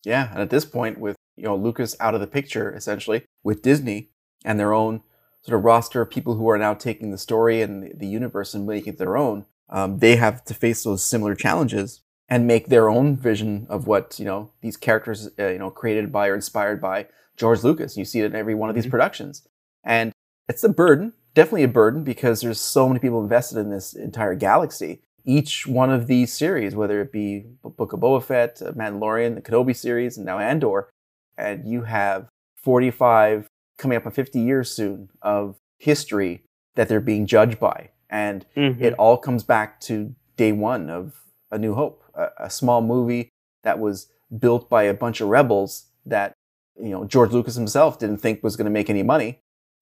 Yeah, 0.04 0.32
and 0.32 0.42
at 0.42 0.50
this 0.50 0.66
point, 0.66 0.98
with 1.00 1.16
you 1.38 1.44
know 1.44 1.56
Lucas 1.56 1.96
out 2.00 2.16
of 2.16 2.22
the 2.22 2.28
picture, 2.28 2.74
essentially 2.76 3.24
with 3.44 3.62
Disney 3.62 4.10
and 4.44 4.60
their 4.60 4.74
own 4.74 5.04
sort 5.44 5.58
of 5.58 5.66
roster 5.66 6.02
of 6.02 6.10
people 6.10 6.36
who 6.36 6.50
are 6.50 6.58
now 6.58 6.74
taking 6.74 7.12
the 7.12 7.18
story 7.18 7.62
and 7.62 8.00
the, 8.00 8.08
universe 8.08 8.54
and 8.54 8.68
making 8.68 8.94
it 8.94 9.00
their 9.00 9.18
own, 9.18 9.46
um, 9.70 10.00
they 10.00 10.16
have 10.16 10.44
to 10.46 10.54
face 10.54 10.84
those 10.84 11.04
similar 11.04 11.34
challenges 11.34 12.02
and 12.30 12.48
make 12.48 12.68
their 12.68 12.90
own 12.90 13.18
vision 13.18 13.66
of 13.70 13.88
what 13.88 14.18
you 14.20 14.26
know 14.26 14.52
these 14.62 14.78
characters 14.78 15.30
uh, 15.40 15.48
you 15.48 15.60
know 15.60 15.70
created 15.70 16.12
by 16.12 16.28
or 16.28 16.36
inspired 16.36 16.82
by 16.82 17.08
George 17.36 17.64
Lucas. 17.64 17.98
You 17.98 18.06
see 18.06 18.20
it 18.20 18.26
in 18.26 18.36
every 18.36 18.56
one 18.56 18.70
of 18.70 18.76
these 18.76 18.88
productions, 18.88 19.48
and 19.84 20.12
it's 20.48 20.64
a 20.64 20.70
burden, 20.70 21.14
definitely 21.34 21.64
a 21.64 21.70
burden, 21.70 22.04
because 22.04 22.42
there's 22.42 22.60
so 22.60 22.88
many 22.88 23.00
people 23.00 23.22
invested 23.22 23.58
in 23.58 23.70
this 23.70 23.94
entire 23.94 24.36
galaxy. 24.36 25.02
Each 25.24 25.68
one 25.68 25.92
of 25.92 26.08
these 26.08 26.34
series, 26.34 26.76
whether 26.76 27.00
it 27.02 27.12
be 27.12 27.46
Book 27.64 27.94
of 27.94 28.00
Boba 28.00 28.24
Fett, 28.24 28.62
uh, 28.62 28.72
Mandalorian, 28.72 29.36
the 29.36 29.42
Kenobi 29.42 29.76
series, 29.76 30.18
and 30.18 30.26
now 30.26 30.40
Andor, 30.40 30.90
and 31.38 31.68
you 31.68 31.84
have 31.84 32.28
45 32.56 33.48
coming 33.78 33.98
up 33.98 34.06
on 34.06 34.12
50 34.12 34.40
years 34.40 34.72
soon 34.72 35.10
of 35.22 35.56
history 35.80 36.44
that 36.76 36.88
they're 36.88 37.00
being 37.02 37.26
judged 37.26 37.60
by, 37.60 37.90
and 38.10 38.46
Mhm. 38.56 38.80
it 38.82 38.94
all 38.94 39.18
comes 39.18 39.44
back 39.44 39.80
to 39.82 40.16
day 40.38 40.52
one 40.52 40.90
of 40.90 41.14
A 41.52 41.58
New 41.58 41.74
Hope, 41.74 42.04
a, 42.14 42.28
a 42.38 42.50
small 42.50 42.82
movie 42.82 43.30
that 43.64 43.80
was 43.80 44.08
built 44.40 44.70
by 44.70 44.84
a 44.84 44.94
bunch 44.94 45.20
of 45.22 45.28
rebels 45.28 45.88
that 46.06 46.34
you 46.82 46.90
know 46.90 47.04
George 47.06 47.32
Lucas 47.32 47.56
himself 47.56 48.00
didn't 48.00 48.18
think 48.18 48.42
was 48.44 48.56
going 48.56 48.66
to 48.66 48.72
make 48.72 48.90
any 48.90 49.04
money, 49.04 49.40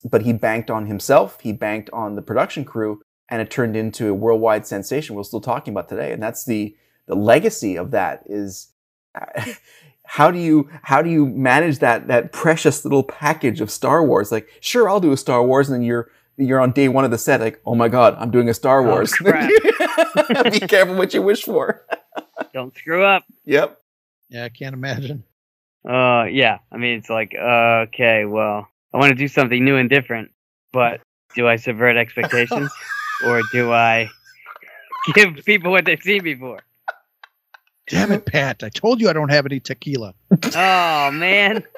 but 0.09 0.23
he 0.23 0.33
banked 0.33 0.71
on 0.71 0.87
himself, 0.87 1.39
he 1.41 1.53
banked 1.53 1.89
on 1.91 2.15
the 2.15 2.21
production 2.21 2.65
crew, 2.65 3.01
and 3.29 3.41
it 3.41 3.51
turned 3.51 3.75
into 3.75 4.09
a 4.09 4.13
worldwide 4.13 4.65
sensation. 4.65 5.15
We're 5.15 5.23
still 5.23 5.41
talking 5.41 5.73
about 5.73 5.89
today, 5.89 6.11
and 6.11 6.21
that's 6.23 6.45
the 6.45 6.75
the 7.05 7.15
legacy 7.15 7.75
of 7.75 7.91
that 7.91 8.23
is. 8.25 8.73
How 10.11 10.31
do 10.31 10.39
you 10.39 10.67
how 10.81 11.03
do 11.03 11.09
you 11.09 11.27
manage 11.27 11.79
that 11.79 12.07
that 12.07 12.31
precious 12.31 12.83
little 12.83 13.03
package 13.03 13.61
of 13.61 13.69
Star 13.69 14.03
Wars? 14.03 14.31
Like, 14.31 14.49
sure, 14.59 14.89
I'll 14.89 14.99
do 14.99 15.11
a 15.11 15.17
Star 15.17 15.43
Wars, 15.43 15.69
and 15.69 15.75
then 15.75 15.83
you're 15.83 16.09
you're 16.35 16.59
on 16.59 16.71
day 16.71 16.87
one 16.87 17.05
of 17.05 17.11
the 17.11 17.17
set, 17.17 17.41
like, 17.41 17.61
oh 17.63 17.75
my 17.75 17.89
god, 17.89 18.15
I'm 18.17 18.31
doing 18.31 18.49
a 18.49 18.53
Star 18.55 18.81
Wars. 18.81 19.13
crap. 19.13 19.49
Be 20.51 20.59
careful 20.61 20.95
what 20.95 21.13
you 21.13 21.21
wish 21.21 21.43
for. 21.43 21.85
Don't 22.53 22.75
screw 22.75 23.03
up. 23.03 23.25
Yep. 23.45 23.77
Yeah, 24.29 24.45
I 24.45 24.49
can't 24.49 24.73
imagine. 24.73 25.23
Uh, 25.87 26.23
yeah. 26.23 26.59
I 26.71 26.77
mean, 26.77 26.97
it's 26.97 27.09
like, 27.09 27.35
uh, 27.39 27.85
okay, 27.87 28.25
well, 28.25 28.67
I 28.93 28.97
want 28.97 29.09
to 29.09 29.15
do 29.15 29.27
something 29.27 29.63
new 29.63 29.75
and 29.75 29.89
different, 29.89 30.31
but 30.71 31.01
do 31.35 31.47
I 31.47 31.57
subvert 31.57 31.97
expectations 31.97 32.71
or 33.25 33.41
do 33.51 33.71
I 33.71 34.09
give 35.13 35.35
people 35.45 35.71
what 35.71 35.85
they've 35.85 36.01
seen 36.01 36.23
before? 36.23 36.61
Damn 37.89 38.11
it, 38.11 38.25
Pat! 38.25 38.63
I 38.63 38.69
told 38.69 39.01
you 39.01 39.09
I 39.09 39.13
don't 39.13 39.31
have 39.31 39.45
any 39.45 39.59
tequila. 39.59 40.13
Oh 40.55 41.11
man. 41.11 41.63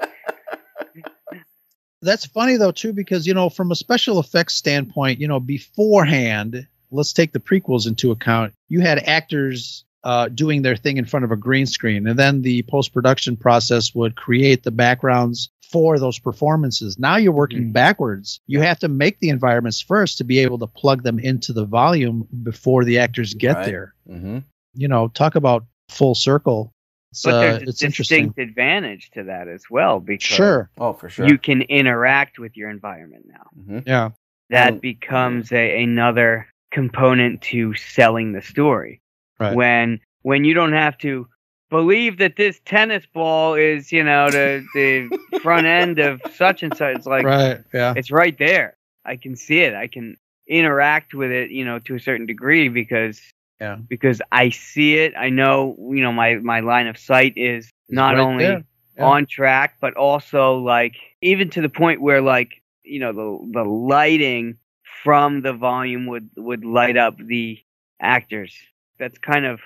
That's 2.04 2.26
funny 2.26 2.58
though 2.58 2.72
too, 2.72 2.94
because 2.94 3.28
you 3.28 3.34
know, 3.34 3.50
from 3.50 3.72
a 3.72 3.76
special 3.76 4.20
effects 4.20 4.56
standpoint, 4.56 5.20
you 5.20 5.28
know, 5.28 5.40
beforehand, 5.40 6.68
let's 6.90 7.14
take 7.14 7.32
the 7.32 7.40
prequels 7.40 7.88
into 7.88 8.12
account. 8.12 8.54
You 8.70 8.82
had 8.82 8.98
actors 9.00 9.86
uh, 10.04 10.30
doing 10.30 10.64
their 10.64 10.76
thing 10.76 10.98
in 10.98 11.06
front 11.06 11.26
of 11.26 11.32
a 11.32 11.36
green 11.36 11.68
screen, 11.68 12.08
and 12.08 12.18
then 12.18 12.42
the 12.42 12.64
post 12.64 12.92
production 12.92 13.38
process 13.38 13.94
would 13.94 14.16
create 14.16 14.64
the 14.64 14.72
backgrounds 14.72 15.50
for 15.72 16.00
those 16.00 16.18
performances. 16.18 16.98
Now 16.98 17.18
you're 17.18 17.32
working 17.32 17.72
backwards. 17.72 18.42
You 18.48 18.62
have 18.62 18.80
to 18.80 18.88
make 18.90 19.20
the 19.20 19.30
environments 19.30 19.80
first 19.80 20.18
to 20.18 20.24
be 20.24 20.40
able 20.40 20.58
to 20.58 20.68
plug 20.68 21.04
them 21.04 21.20
into 21.20 21.54
the 21.54 21.66
volume 21.66 22.28
before 22.44 22.84
the 22.84 22.98
actors 23.00 23.36
get 23.36 23.56
Right. 23.58 23.66
there. 23.68 23.94
Mm-hmm. 24.10 24.40
You 24.74 24.88
know, 24.88 25.08
talk 25.08 25.36
about 25.36 25.66
full 25.92 26.16
circle. 26.16 26.74
It's, 27.12 27.24
But 27.24 27.34
uh, 27.34 27.40
there's 27.42 27.62
a 27.64 27.66
it's 27.70 27.84
interesting. 27.84 28.28
distinct 28.30 28.40
advantage 28.40 29.12
to 29.16 29.24
that 29.24 29.48
as 29.48 29.64
well 29.70 30.00
because 30.00 30.26
Sure. 30.28 30.70
Oh, 30.78 30.94
for 30.94 31.10
sure. 31.10 31.28
you 31.28 31.38
can 31.38 31.62
interact 31.64 32.40
with 32.40 32.56
your 32.56 32.70
environment 32.70 33.26
now. 33.28 33.48
hmm 33.66 33.80
Yeah. 33.86 34.10
That 34.50 34.74
Um, 34.74 34.80
becomes 34.80 35.52
a, 35.52 35.84
another 35.84 36.48
component 36.72 37.42
to 37.44 37.74
selling 37.76 38.32
the 38.34 38.42
story. 38.42 39.02
Right. 39.40 39.56
When 39.56 40.00
when 40.24 40.44
you 40.46 40.54
don't 40.54 40.74
have 40.74 40.98
to 41.00 41.28
believe 41.70 42.18
that 42.20 42.36
this 42.36 42.60
tennis 42.66 43.06
ball 43.14 43.56
is, 43.56 43.92
you 43.92 44.04
know, 44.04 44.30
the 44.30 44.64
the 44.74 45.40
front 45.42 45.68
end 45.68 46.00
of 46.00 46.22
such 46.36 46.64
and 46.64 46.76
such. 46.76 46.96
It's 46.98 47.06
like 47.08 47.26
right. 47.26 47.60
Yeah. 47.74 47.94
it's 47.96 48.12
right 48.12 48.38
there. 48.38 48.78
I 49.06 49.16
can 49.18 49.36
see 49.36 49.60
it. 49.62 49.74
I 49.74 49.88
can 49.88 50.16
interact 50.48 51.14
with 51.14 51.32
it, 51.32 51.50
you 51.52 51.66
know, 51.66 51.80
to 51.80 51.96
a 51.96 52.00
certain 52.00 52.26
degree 52.26 52.68
because 52.70 53.20
Yeah. 53.62 53.76
because 53.88 54.22
I 54.32 54.50
see 54.50 54.96
it. 54.96 55.14
I 55.18 55.30
know, 55.30 55.76
you 55.80 56.02
know, 56.02 56.12
my 56.12 56.36
my 56.36 56.60
line 56.62 56.88
of 56.88 56.98
sight 56.98 57.34
is 57.38 57.70
not 57.90 58.16
right 58.16 58.20
only. 58.22 58.44
Yeah. 58.46 58.62
on 59.00 59.26
track, 59.28 59.76
but 59.80 59.94
also 59.96 60.56
like 60.58 60.96
even 61.22 61.50
to 61.52 61.62
the 61.62 61.70
point 61.70 62.02
where 62.02 62.22
like 62.22 62.62
you 62.84 63.00
know 63.00 63.14
the 63.14 63.60
the 63.60 63.64
lighting 63.64 64.58
from 65.04 65.42
the 65.42 65.54
volume 65.54 66.08
would 66.08 66.30
would 66.38 66.66
light 66.66 66.98
up 66.98 67.16
the 67.18 67.60
actors. 68.02 68.54
That's 69.00 69.18
kind 69.20 69.46
of 69.46 69.60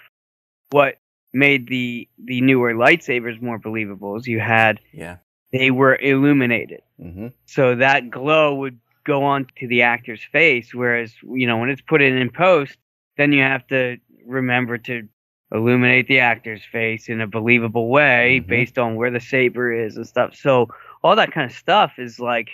what 0.71 0.97
made 1.33 1.67
the 1.67 2.07
the 2.23 2.41
newer 2.41 2.73
lightsabers 2.73 3.41
more 3.41 3.57
believable. 3.59 4.15
Is 4.17 4.27
you 4.27 4.39
had 4.39 4.79
Yeah. 4.93 5.17
they 5.51 5.71
were 5.71 5.95
illuminated, 5.95 6.81
Mm-hmm. 7.01 7.27
so 7.45 7.75
that 7.75 8.09
glow 8.09 8.55
would 8.55 8.79
go 9.05 9.23
on 9.23 9.47
to 9.59 9.67
the 9.67 9.81
actor's 9.83 10.23
face. 10.31 10.73
Whereas 10.73 11.13
you 11.23 11.47
know 11.47 11.57
when 11.57 11.69
it's 11.69 11.81
put 11.81 12.01
in 12.01 12.17
in 12.17 12.29
post, 12.29 12.77
then 13.17 13.31
you 13.31 13.41
have 13.41 13.65
to 13.67 13.97
remember 14.25 14.77
to 14.79 15.07
illuminate 15.53 16.07
the 16.07 16.19
actor's 16.19 16.63
face 16.71 17.07
in 17.09 17.21
a 17.21 17.27
believable 17.27 17.89
way 17.89 18.41
Mhm. 18.43 18.47
based 18.47 18.77
on 18.79 18.95
where 18.95 19.11
the 19.11 19.19
saber 19.19 19.71
is 19.71 19.95
and 19.95 20.07
stuff. 20.07 20.35
So 20.35 20.69
all 21.03 21.15
that 21.15 21.31
kind 21.31 21.49
of 21.49 21.55
stuff 21.55 21.93
is 21.99 22.19
like 22.19 22.49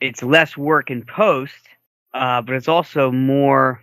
it's 0.00 0.22
less 0.22 0.56
work 0.56 0.90
in 0.90 1.04
post, 1.04 1.68
uh, 2.14 2.42
but 2.42 2.54
it's 2.56 2.68
also 2.68 3.10
more 3.12 3.82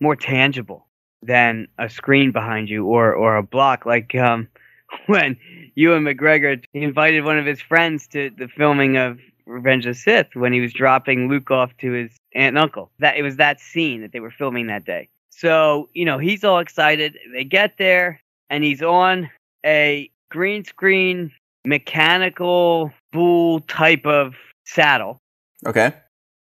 more 0.00 0.16
tangible 0.16 0.86
than 1.22 1.68
a 1.78 1.88
screen 1.88 2.32
behind 2.32 2.68
you 2.68 2.86
or 2.86 3.14
or 3.14 3.36
a 3.36 3.42
block. 3.42 3.86
Like 3.86 4.14
um, 4.14 4.48
when 5.06 5.36
Ewan 5.74 6.04
McGregor 6.04 6.62
invited 6.74 7.24
one 7.24 7.38
of 7.38 7.46
his 7.46 7.60
friends 7.60 8.06
to 8.08 8.30
the 8.30 8.48
filming 8.48 8.96
of 8.96 9.18
Revenge 9.46 9.86
of 9.86 9.94
the 9.94 10.00
Sith 10.00 10.34
when 10.34 10.52
he 10.52 10.60
was 10.60 10.72
dropping 10.72 11.28
Luke 11.28 11.50
off 11.50 11.76
to 11.78 11.92
his 11.92 12.10
aunt 12.34 12.56
and 12.56 12.58
uncle. 12.58 12.90
That 13.00 13.16
it 13.16 13.22
was 13.22 13.36
that 13.36 13.60
scene 13.60 14.02
that 14.02 14.12
they 14.12 14.20
were 14.20 14.30
filming 14.30 14.68
that 14.68 14.84
day. 14.84 15.08
So, 15.34 15.88
you 15.94 16.04
know, 16.04 16.18
he's 16.18 16.44
all 16.44 16.58
excited. 16.60 17.18
They 17.32 17.44
get 17.44 17.78
there 17.78 18.20
and 18.50 18.62
he's 18.62 18.82
on 18.82 19.30
a 19.64 20.10
green 20.30 20.64
screen 20.64 21.32
mechanical 21.64 22.92
bull 23.12 23.60
type 23.60 24.06
of 24.06 24.34
saddle 24.64 25.20
Okay. 25.66 25.92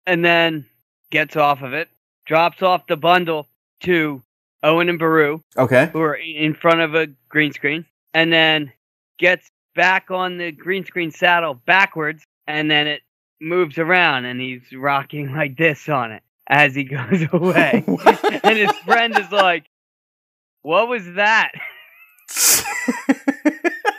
and 0.07 0.25
then 0.25 0.67
gets 1.11 1.37
off 1.37 1.63
of 1.63 1.73
it, 1.73 1.89
drops 2.27 2.63
off 2.63 2.87
the 2.89 2.97
bundle 2.97 3.47
to 3.81 4.23
Owen 4.63 4.89
and 4.89 4.99
Beru, 4.99 5.41
Okay. 5.57 5.89
who 5.93 6.01
are 6.01 6.15
in 6.17 6.55
front 6.55 6.81
of 6.81 6.95
a 6.95 7.07
green 7.29 7.53
screen, 7.53 7.85
and 8.13 8.33
then 8.33 8.73
gets 9.19 9.49
back 9.75 10.11
on 10.11 10.39
the 10.39 10.53
green 10.53 10.85
screen 10.85 11.11
saddle 11.11 11.55
backwards, 11.55 12.23
and 12.47 12.71
then 12.71 12.87
it 12.87 13.03
moves 13.41 13.79
around, 13.79 14.25
and 14.25 14.41
he's 14.41 14.73
rocking 14.73 15.33
like 15.35 15.57
this 15.57 15.89
on 15.89 16.13
it 16.13 16.23
as 16.51 16.75
he 16.75 16.85
goes 16.97 17.27
away. 17.33 17.85
and 18.45 18.59
his 18.59 18.73
friend 18.85 19.17
is 19.19 19.31
like, 19.33 19.65
What 20.63 20.89
was 20.89 21.07
that? 21.15 21.53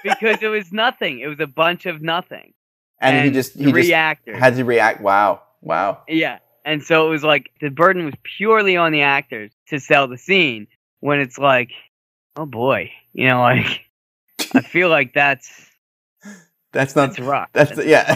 because 0.03 0.43
it 0.43 0.49
was 0.49 0.71
nothing. 0.71 1.19
It 1.19 1.27
was 1.27 1.39
a 1.39 1.47
bunch 1.47 1.85
of 1.87 2.01
nothing. 2.01 2.53
and, 2.99 3.25
he 3.25 3.31
just 3.31 3.55
he 3.55 3.93
actors. 3.93 4.37
had 4.37 4.55
to 4.57 4.65
react. 4.65 5.01
Wow, 5.01 5.41
wow. 5.61 6.03
Yeah. 6.07 6.39
And 6.63 6.83
so 6.83 7.07
it 7.07 7.09
was 7.09 7.23
like 7.23 7.49
the 7.59 7.69
burden 7.69 8.05
was 8.05 8.13
purely 8.37 8.77
on 8.77 8.91
the 8.91 9.01
actors 9.01 9.51
to 9.69 9.79
sell 9.79 10.07
the 10.07 10.17
scene 10.17 10.67
when 10.99 11.19
it's 11.19 11.39
like, 11.39 11.71
oh 12.35 12.45
boy, 12.45 12.91
you 13.13 13.27
know, 13.27 13.41
like 13.41 13.81
I 14.53 14.61
feel 14.61 14.89
like 14.89 15.13
that's 15.13 15.49
That's 16.71 16.95
not 16.95 17.07
that's 17.07 17.19
rough. 17.19 17.49
That's, 17.53 17.75
That's 17.75 17.85
a 17.85 17.89
yeah. 17.89 18.15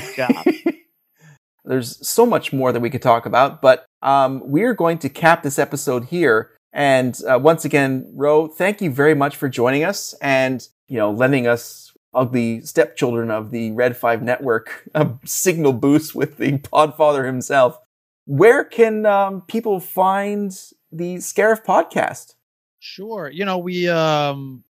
There's 1.66 2.08
so 2.08 2.26
much 2.26 2.54
more 2.54 2.72
that 2.72 2.80
we 2.80 2.90
could 2.90 3.02
talk 3.02 3.26
about, 3.26 3.62
but 3.62 3.86
um, 4.02 4.42
we're 4.46 4.74
going 4.74 5.00
to 5.00 5.10
cap 5.10 5.44
this 5.44 5.60
episode 5.60 6.06
here. 6.06 6.52
And 6.74 7.20
uh, 7.30 7.40
once 7.40 7.66
again, 7.66 8.12
Ro, 8.14 8.48
thank 8.48 8.82
you 8.82 8.92
very 8.92 9.16
much 9.16 9.36
for 9.36 9.50
joining 9.50 9.84
us 9.84 10.14
and 10.22 10.68
you 10.88 10.98
know 10.98 11.12
lending 11.12 11.48
us 11.48 11.92
ugly 12.14 12.62
stepchildren 12.62 13.30
of 13.32 13.52
the 13.52 13.72
Red 13.72 13.98
Five 13.98 14.22
Network 14.22 14.88
a 14.96 15.10
signal 15.26 15.74
boost 15.74 16.16
with 16.16 16.38
the 16.38 16.58
Podfather 16.60 17.26
himself. 17.26 17.78
Where 18.26 18.64
can 18.64 19.06
um, 19.06 19.42
people 19.42 19.80
find 19.80 20.52
the 20.92 21.16
Scarif 21.16 21.64
podcast? 21.64 22.36
Sure. 22.80 23.30
You 23.30 23.46
know, 23.46 23.58
we 23.58 23.88
um 23.90 24.64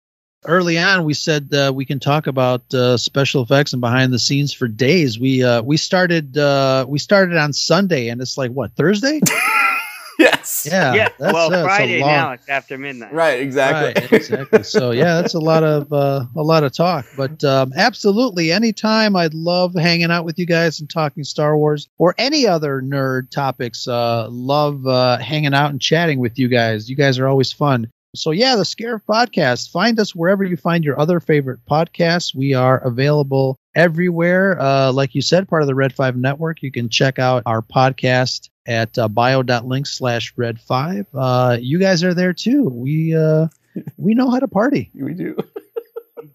early 0.44 0.78
on 0.78 1.04
we 1.04 1.14
said 1.14 1.52
uh, 1.54 1.72
we 1.74 1.84
can 1.84 2.00
talk 2.00 2.26
about 2.26 2.62
uh, 2.74 2.96
special 2.96 3.42
effects 3.42 3.72
and 3.72 3.80
behind 3.80 4.12
the 4.12 4.18
scenes 4.18 4.52
for 4.52 4.68
days. 4.68 5.18
We 5.18 5.42
uh 5.44 5.62
we 5.62 5.76
started 5.76 6.36
uh 6.36 6.84
we 6.88 6.98
started 6.98 7.36
on 7.36 7.52
Sunday 7.52 8.08
and 8.08 8.20
it's 8.20 8.36
like 8.36 8.50
what, 8.50 8.72
Thursday? 8.74 9.20
yes. 10.18 10.66
Yeah. 10.70 10.94
yeah. 10.94 11.08
that's- 11.18 11.32
well, 11.32 11.50
that's 11.50 11.66
Friday 11.66 12.00
long- 12.00 12.10
now 12.10 12.32
it's 12.32 12.48
after 12.48 12.76
midnight. 12.78 13.12
Right. 13.12 13.40
Exactly. 13.40 14.02
Right, 14.02 14.12
exactly. 14.12 14.62
So 14.72 14.90
yeah, 14.92 15.20
that's 15.20 15.34
a 15.34 15.40
lot 15.40 15.64
of 15.64 15.92
uh, 15.92 16.24
a 16.36 16.42
lot 16.42 16.64
of 16.64 16.72
talk. 16.72 17.06
But 17.16 17.42
um, 17.44 17.72
absolutely, 17.76 18.52
anytime 18.52 19.16
I'd 19.16 19.34
love 19.34 19.74
hanging 19.74 20.10
out 20.10 20.24
with 20.24 20.38
you 20.38 20.46
guys 20.46 20.80
and 20.80 20.88
talking 20.88 21.24
Star 21.24 21.56
Wars 21.56 21.88
or 21.98 22.14
any 22.18 22.46
other 22.46 22.80
nerd 22.82 23.30
topics. 23.30 23.86
Uh, 23.88 24.28
love 24.30 24.86
uh, 24.86 25.18
hanging 25.18 25.54
out 25.54 25.70
and 25.70 25.80
chatting 25.80 26.18
with 26.18 26.38
you 26.38 26.48
guys. 26.48 26.88
You 26.88 26.96
guys 26.96 27.18
are 27.18 27.26
always 27.28 27.52
fun. 27.52 27.90
So 28.14 28.30
yeah, 28.30 28.56
the 28.56 28.62
Scarif 28.62 29.00
Podcast. 29.08 29.70
Find 29.70 29.98
us 29.98 30.14
wherever 30.14 30.44
you 30.44 30.56
find 30.58 30.84
your 30.84 31.00
other 31.00 31.18
favorite 31.18 31.60
podcasts. 31.68 32.34
We 32.34 32.52
are 32.52 32.78
available 32.78 33.58
everywhere. 33.74 34.60
Uh, 34.60 34.92
like 34.92 35.14
you 35.14 35.22
said, 35.22 35.48
part 35.48 35.62
of 35.62 35.68
the 35.68 35.74
Red 35.74 35.94
Five 35.94 36.14
Network. 36.16 36.62
You 36.62 36.70
can 36.70 36.90
check 36.90 37.18
out 37.18 37.42
our 37.46 37.62
podcast 37.62 38.50
at 38.66 38.96
uh, 38.98 39.08
bio.link 39.08 39.86
slash 39.86 40.34
red 40.36 40.60
five. 40.60 41.06
Uh, 41.14 41.56
you 41.58 41.78
guys 41.78 42.04
are 42.04 42.12
there 42.12 42.34
too. 42.34 42.64
We 42.64 43.16
uh, 43.16 43.48
we 43.96 44.14
know 44.14 44.30
how 44.30 44.40
to 44.40 44.48
party. 44.48 44.90
we 44.94 45.14
do. 45.14 45.36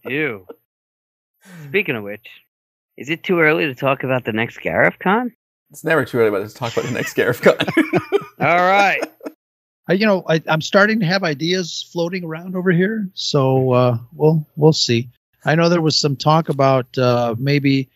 We 0.04 0.10
do. 0.10 0.48
Speaking 1.66 1.96
of 1.96 2.04
which, 2.04 2.28
is 2.98 3.12
it 3.12 3.22
too 3.22 3.40
early 3.40 3.66
to 3.68 3.76
talk 3.76 4.04
about 4.04 4.26
the 4.26 4.34
next 4.34 4.58
Scarif 4.58 4.98
Con? 4.98 5.32
It's 5.70 5.84
never 5.84 6.06
too 6.06 6.18
early, 6.18 6.32
but 6.32 6.48
to 6.48 6.54
talk 6.54 6.74
about 6.74 6.86
the 6.86 6.92
next 6.92 7.16
Scarif 7.16 7.42
Con. 7.42 7.56
All 8.48 8.66
right. 8.66 9.04
I, 9.88 9.94
you 9.94 10.06
know, 10.06 10.24
I, 10.28 10.42
I'm 10.48 10.62
starting 10.62 11.00
to 11.00 11.06
have 11.06 11.24
ideas 11.24 11.88
floating 11.92 12.24
around 12.24 12.56
over 12.56 12.72
here, 12.72 13.10
so 13.14 13.72
uh, 13.72 13.98
we'll 14.14 14.46
we'll 14.56 14.74
see. 14.74 15.10
I 15.46 15.56
know 15.56 15.70
there 15.70 15.82
was 15.82 15.98
some 15.98 16.16
talk 16.16 16.50
about 16.50 16.98
uh, 16.98 17.36
maybe 17.38 17.90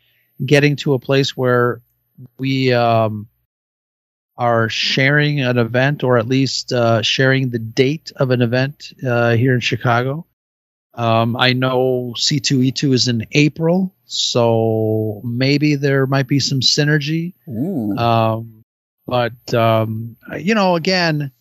getting 0.46 0.78
to 0.78 0.94
a 0.94 1.00
place 1.00 1.36
where 1.36 1.82
we 2.38 2.72
um, 2.72 3.28
are 4.38 4.70
sharing 4.70 5.42
an 5.42 5.58
event, 5.58 6.04
or 6.04 6.18
at 6.18 6.28
least 6.28 6.72
uh, 6.72 7.02
sharing 7.02 7.50
the 7.50 7.60
date 7.60 8.12
of 8.16 8.32
an 8.32 8.42
event 8.42 8.94
uh, 9.06 9.36
here 9.36 9.54
in 9.54 9.60
Chicago. 9.60 10.26
Um, 10.94 11.38
I 11.38 11.54
know 11.54 12.14
C2E2 12.18 12.94
is 12.94 13.08
in 13.08 13.26
April, 13.32 13.94
so 14.06 15.22
maybe 15.24 15.76
there 15.76 16.06
might 16.06 16.28
be 16.28 16.40
some 16.40 16.60
synergy. 16.60 17.34
Um, 17.98 18.64
but 19.06 19.54
um, 19.54 20.16
you 20.38 20.56
know, 20.56 20.76
again, 20.76 21.32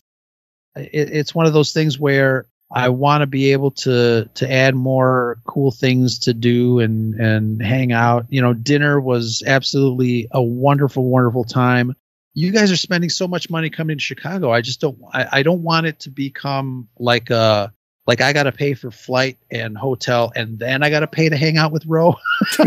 it, 0.93 1.11
it's 1.11 1.35
one 1.35 1.47
of 1.47 1.53
those 1.53 1.73
things 1.73 1.99
where 1.99 2.47
I 2.73 2.91
want 2.91 3.23
to 3.23 3.27
be 3.27 3.53
able 3.53 3.73
to 3.73 4.29
to 4.35 4.51
add 4.51 4.75
more 4.75 5.39
cool 5.45 5.73
things 5.73 6.21
to 6.21 6.35
do 6.35 6.79
and 6.79 7.15
and 7.15 7.63
hang 7.63 7.93
out. 7.93 8.27
You 8.29 8.43
know, 8.43 8.55
dinner 8.55 9.01
was 9.01 9.43
absolutely 9.45 10.29
a 10.31 10.43
wonderful, 10.43 11.05
wonderful 11.05 11.45
time. 11.45 11.97
You 12.33 12.53
guys 12.53 12.71
are 12.71 12.77
spending 12.77 13.11
so 13.11 13.27
much 13.27 13.51
money 13.51 13.71
coming 13.71 13.99
to 13.99 14.03
Chicago. 14.03 14.53
I 14.53 14.61
just 14.61 14.81
don't. 14.81 14.99
I, 15.13 15.27
I 15.33 15.43
don't 15.43 15.63
want 15.63 15.87
it 15.87 16.01
to 16.01 16.11
become 16.11 16.89
like 16.97 17.31
a 17.31 17.73
like 18.07 18.21
I 18.21 18.33
got 18.33 18.45
to 18.45 18.53
pay 18.53 18.75
for 18.75 18.93
flight 18.93 19.39
and 19.51 19.77
hotel, 19.77 20.33
and 20.37 20.59
then 20.59 20.85
I 20.85 20.91
got 20.91 21.01
to 21.01 21.09
pay 21.09 21.29
to 21.29 21.37
hang 21.37 21.57
out 21.57 21.73
with 21.73 21.87
Ro. 21.87 22.15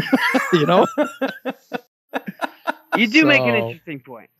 you 0.53 0.65
know. 0.65 0.85
You 2.95 3.07
do 3.07 3.25
make 3.25 3.41
an 3.41 3.55
interesting 3.55 4.01
point. 4.01 4.29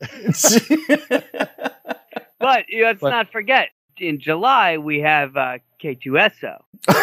But 2.44 2.68
you 2.68 2.84
let's 2.84 3.00
But- 3.00 3.10
not 3.10 3.32
forget, 3.32 3.70
in 3.98 4.20
July 4.20 4.78
we 4.78 5.00
have 5.00 5.36
uh, 5.36 5.58
K2SO. 5.82 6.58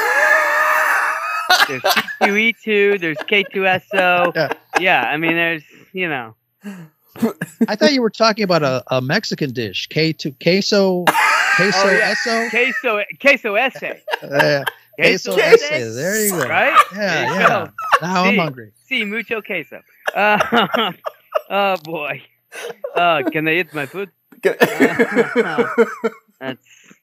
There's 1.68 1.82
C2E2, 2.22 3.00
there's 3.00 3.18
K2SO. 3.18 4.34
Yeah. 4.36 4.50
Yeah, 4.80 5.02
I 5.04 5.18
mean, 5.18 5.34
there's, 5.34 5.64
you 5.94 6.08
know. 6.10 6.36
I 7.68 7.76
thought 7.76 7.94
you 7.94 8.02
were 8.02 8.10
talking 8.10 8.44
about 8.44 8.64
a, 8.64 8.84
a 8.90 9.02
Mexican 9.02 9.52
dish, 9.52 9.88
K 9.88 10.12
two 10.14 10.34
queso, 10.42 11.04
queso 11.56 11.78
Oh, 11.88 11.92
yeah. 11.92 12.10
eso. 12.12 12.50
Queso, 12.50 13.04
queso 13.20 13.56
ese. 13.56 13.84
Uh, 14.24 14.64
queso 14.98 15.34
ese. 15.38 15.62
ese. 15.72 15.96
There 15.96 16.26
you 16.26 16.32
go. 16.32 16.48
Right? 16.48 16.74
Yeah, 16.96 17.30
There 17.30 17.42
yeah. 17.42 17.48
go. 17.48 17.70
Now 18.02 18.24
I'm 18.24 18.34
Sí. 18.34 18.38
hungry. 18.38 18.72
Sí, 18.90 19.06
mucho 19.08 19.42
queso. 19.42 19.82
Uh, 20.16 20.92
oh, 21.50 21.76
boy. 21.84 22.24
Uh, 22.96 23.24
can 23.30 23.48
I 23.48 23.56
eat 23.60 23.74
my 23.74 23.86
food? 23.86 24.10
That's. 26.40 26.94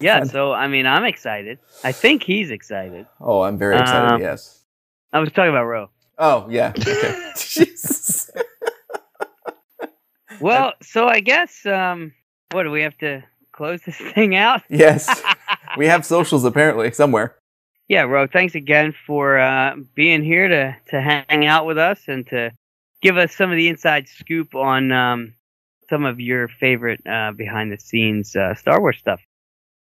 Yeah, 0.00 0.24
so, 0.24 0.52
I 0.52 0.68
mean, 0.68 0.86
I'm 0.86 1.04
excited. 1.04 1.58
I 1.82 1.90
think 1.92 2.22
he's 2.22 2.50
excited. 2.50 3.06
oh, 3.20 3.42
I'm 3.42 3.58
very 3.58 3.76
excited. 3.76 4.14
Um, 4.14 4.20
yes. 4.20 4.62
I 5.12 5.18
was 5.18 5.32
talking 5.32 5.50
about 5.50 5.64
Ro. 5.64 5.90
Oh, 6.18 6.46
yeah. 6.48 6.72
Okay. 6.78 7.32
Jesus. 7.36 8.30
Well, 10.40 10.74
so 10.82 11.08
I 11.08 11.20
guess, 11.20 11.66
um, 11.66 12.12
what, 12.52 12.64
do 12.64 12.70
we 12.70 12.82
have 12.82 12.96
to 12.98 13.24
close 13.52 13.80
this 13.82 13.96
thing 13.96 14.36
out? 14.36 14.62
Yes. 14.68 15.22
We 15.76 15.86
have 15.86 16.06
socials 16.06 16.44
apparently 16.44 16.92
somewhere. 16.92 17.36
Yeah, 17.88 18.02
Ro, 18.02 18.26
thanks 18.26 18.54
again 18.54 18.94
for 19.06 19.38
uh, 19.38 19.74
being 19.94 20.22
here 20.22 20.46
to, 20.46 20.76
to 20.90 21.00
hang 21.00 21.46
out 21.46 21.66
with 21.66 21.78
us 21.78 22.02
and 22.06 22.26
to 22.28 22.52
give 23.00 23.16
us 23.16 23.34
some 23.34 23.50
of 23.50 23.56
the 23.56 23.68
inside 23.68 24.08
scoop 24.08 24.54
on 24.54 24.92
um, 24.92 25.34
some 25.90 26.04
of 26.04 26.20
your 26.20 26.48
favorite 26.48 27.00
uh, 27.06 27.32
behind 27.32 27.72
the 27.72 27.78
scenes 27.78 28.34
uh, 28.36 28.54
Star 28.54 28.80
Wars 28.80 28.98
stuff. 28.98 29.20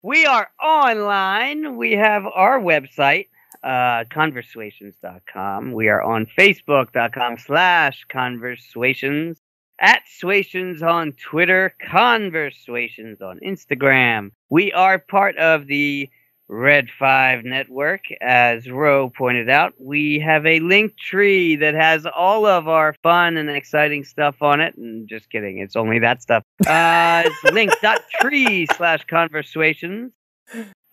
We 0.03 0.25
are 0.25 0.47
online. 0.63 1.75
We 1.75 1.93
have 1.93 2.23
our 2.25 2.59
website, 2.59 3.27
uh, 3.63 4.05
conversations.com. 4.09 5.73
We 5.73 5.89
are 5.89 6.01
on 6.01 6.27
facebook.com 6.37 7.37
slash 7.39 8.05
conversations, 8.09 9.41
at 9.79 10.01
Swations 10.07 10.81
on 10.81 11.13
Twitter, 11.13 11.75
Conversations 11.89 13.21
on 13.21 13.39
Instagram. 13.39 14.31
We 14.49 14.71
are 14.73 14.99
part 14.99 15.37
of 15.37 15.67
the 15.67 16.09
Red 16.49 16.87
5 16.97 17.43
network. 17.43 18.01
As 18.21 18.69
Ro 18.69 19.09
pointed 19.09 19.49
out, 19.49 19.73
we 19.79 20.19
have 20.19 20.45
a 20.45 20.59
link 20.59 20.97
tree 20.97 21.57
that 21.57 21.73
has 21.73 22.05
all 22.05 22.45
of 22.45 22.67
our 22.67 22.95
fun 23.03 23.37
and 23.37 23.49
exciting 23.49 24.03
stuff 24.03 24.41
on 24.41 24.61
it. 24.61 24.75
And 24.77 25.07
just 25.09 25.29
kidding, 25.29 25.59
it's 25.59 25.75
only 25.75 25.99
that 25.99 26.21
stuff. 26.21 26.43
Uh, 26.65 27.23
it's 27.25 27.43
link.tree 27.53 28.67
slash 28.77 29.03
conversations. 29.05 30.11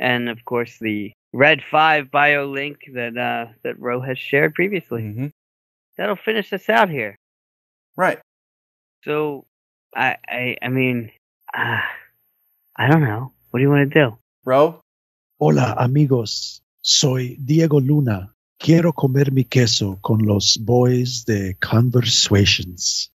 And 0.01 0.29
of 0.29 0.45
course, 0.45 0.79
the 0.81 1.13
Red 1.33 1.63
5 1.71 2.11
bio 2.11 2.47
link 2.47 2.79
that, 2.93 3.17
uh, 3.17 3.53
that 3.63 3.79
Ro 3.79 4.01
has 4.01 4.19
shared 4.19 4.55
previously. 4.55 5.03
Mm-hmm. 5.03 5.27
That'll 5.97 6.17
finish 6.17 6.53
us 6.53 6.69
out 6.69 6.91
here. 6.91 7.17
Right. 7.97 8.19
So, 9.05 9.47
I, 9.95 10.17
I, 10.29 10.57
I 10.61 10.69
mean, 10.69 11.13
uh, 11.57 11.79
I 12.77 12.89
don't 12.89 13.03
know. 13.03 13.33
What 13.51 13.59
do 13.59 13.63
you 13.63 13.71
want 13.71 13.93
to 13.93 14.01
do? 14.01 14.19
Ro? 14.45 14.81
Hola, 15.41 15.75
amigos. 15.79 16.63
Soy 16.81 17.37
Diego 17.45 17.81
Luna. 17.81 18.33
Quiero 18.57 18.93
comer 18.93 19.33
mi 19.33 19.43
queso 19.43 19.99
con 20.01 20.21
los 20.25 20.57
boys 20.59 21.25
de 21.25 21.57
Conversations. 21.61 23.11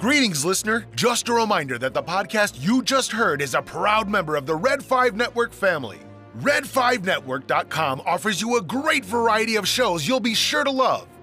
Greetings, 0.00 0.46
listener. 0.46 0.86
Just 0.96 1.28
a 1.28 1.34
reminder 1.34 1.78
that 1.78 1.92
the 1.92 2.02
podcast 2.02 2.54
you 2.58 2.82
just 2.82 3.12
heard 3.12 3.42
is 3.42 3.54
a 3.54 3.60
proud 3.60 4.08
member 4.08 4.34
of 4.34 4.46
the 4.46 4.56
Red 4.56 4.82
5 4.82 5.14
Network 5.14 5.52
family. 5.52 5.98
Red5Network.com 6.40 8.00
offers 8.06 8.40
you 8.40 8.56
a 8.56 8.62
great 8.62 9.04
variety 9.04 9.56
of 9.56 9.68
shows 9.68 10.08
you'll 10.08 10.20
be 10.20 10.34
sure 10.34 10.64
to 10.64 10.70
love. 10.70 11.06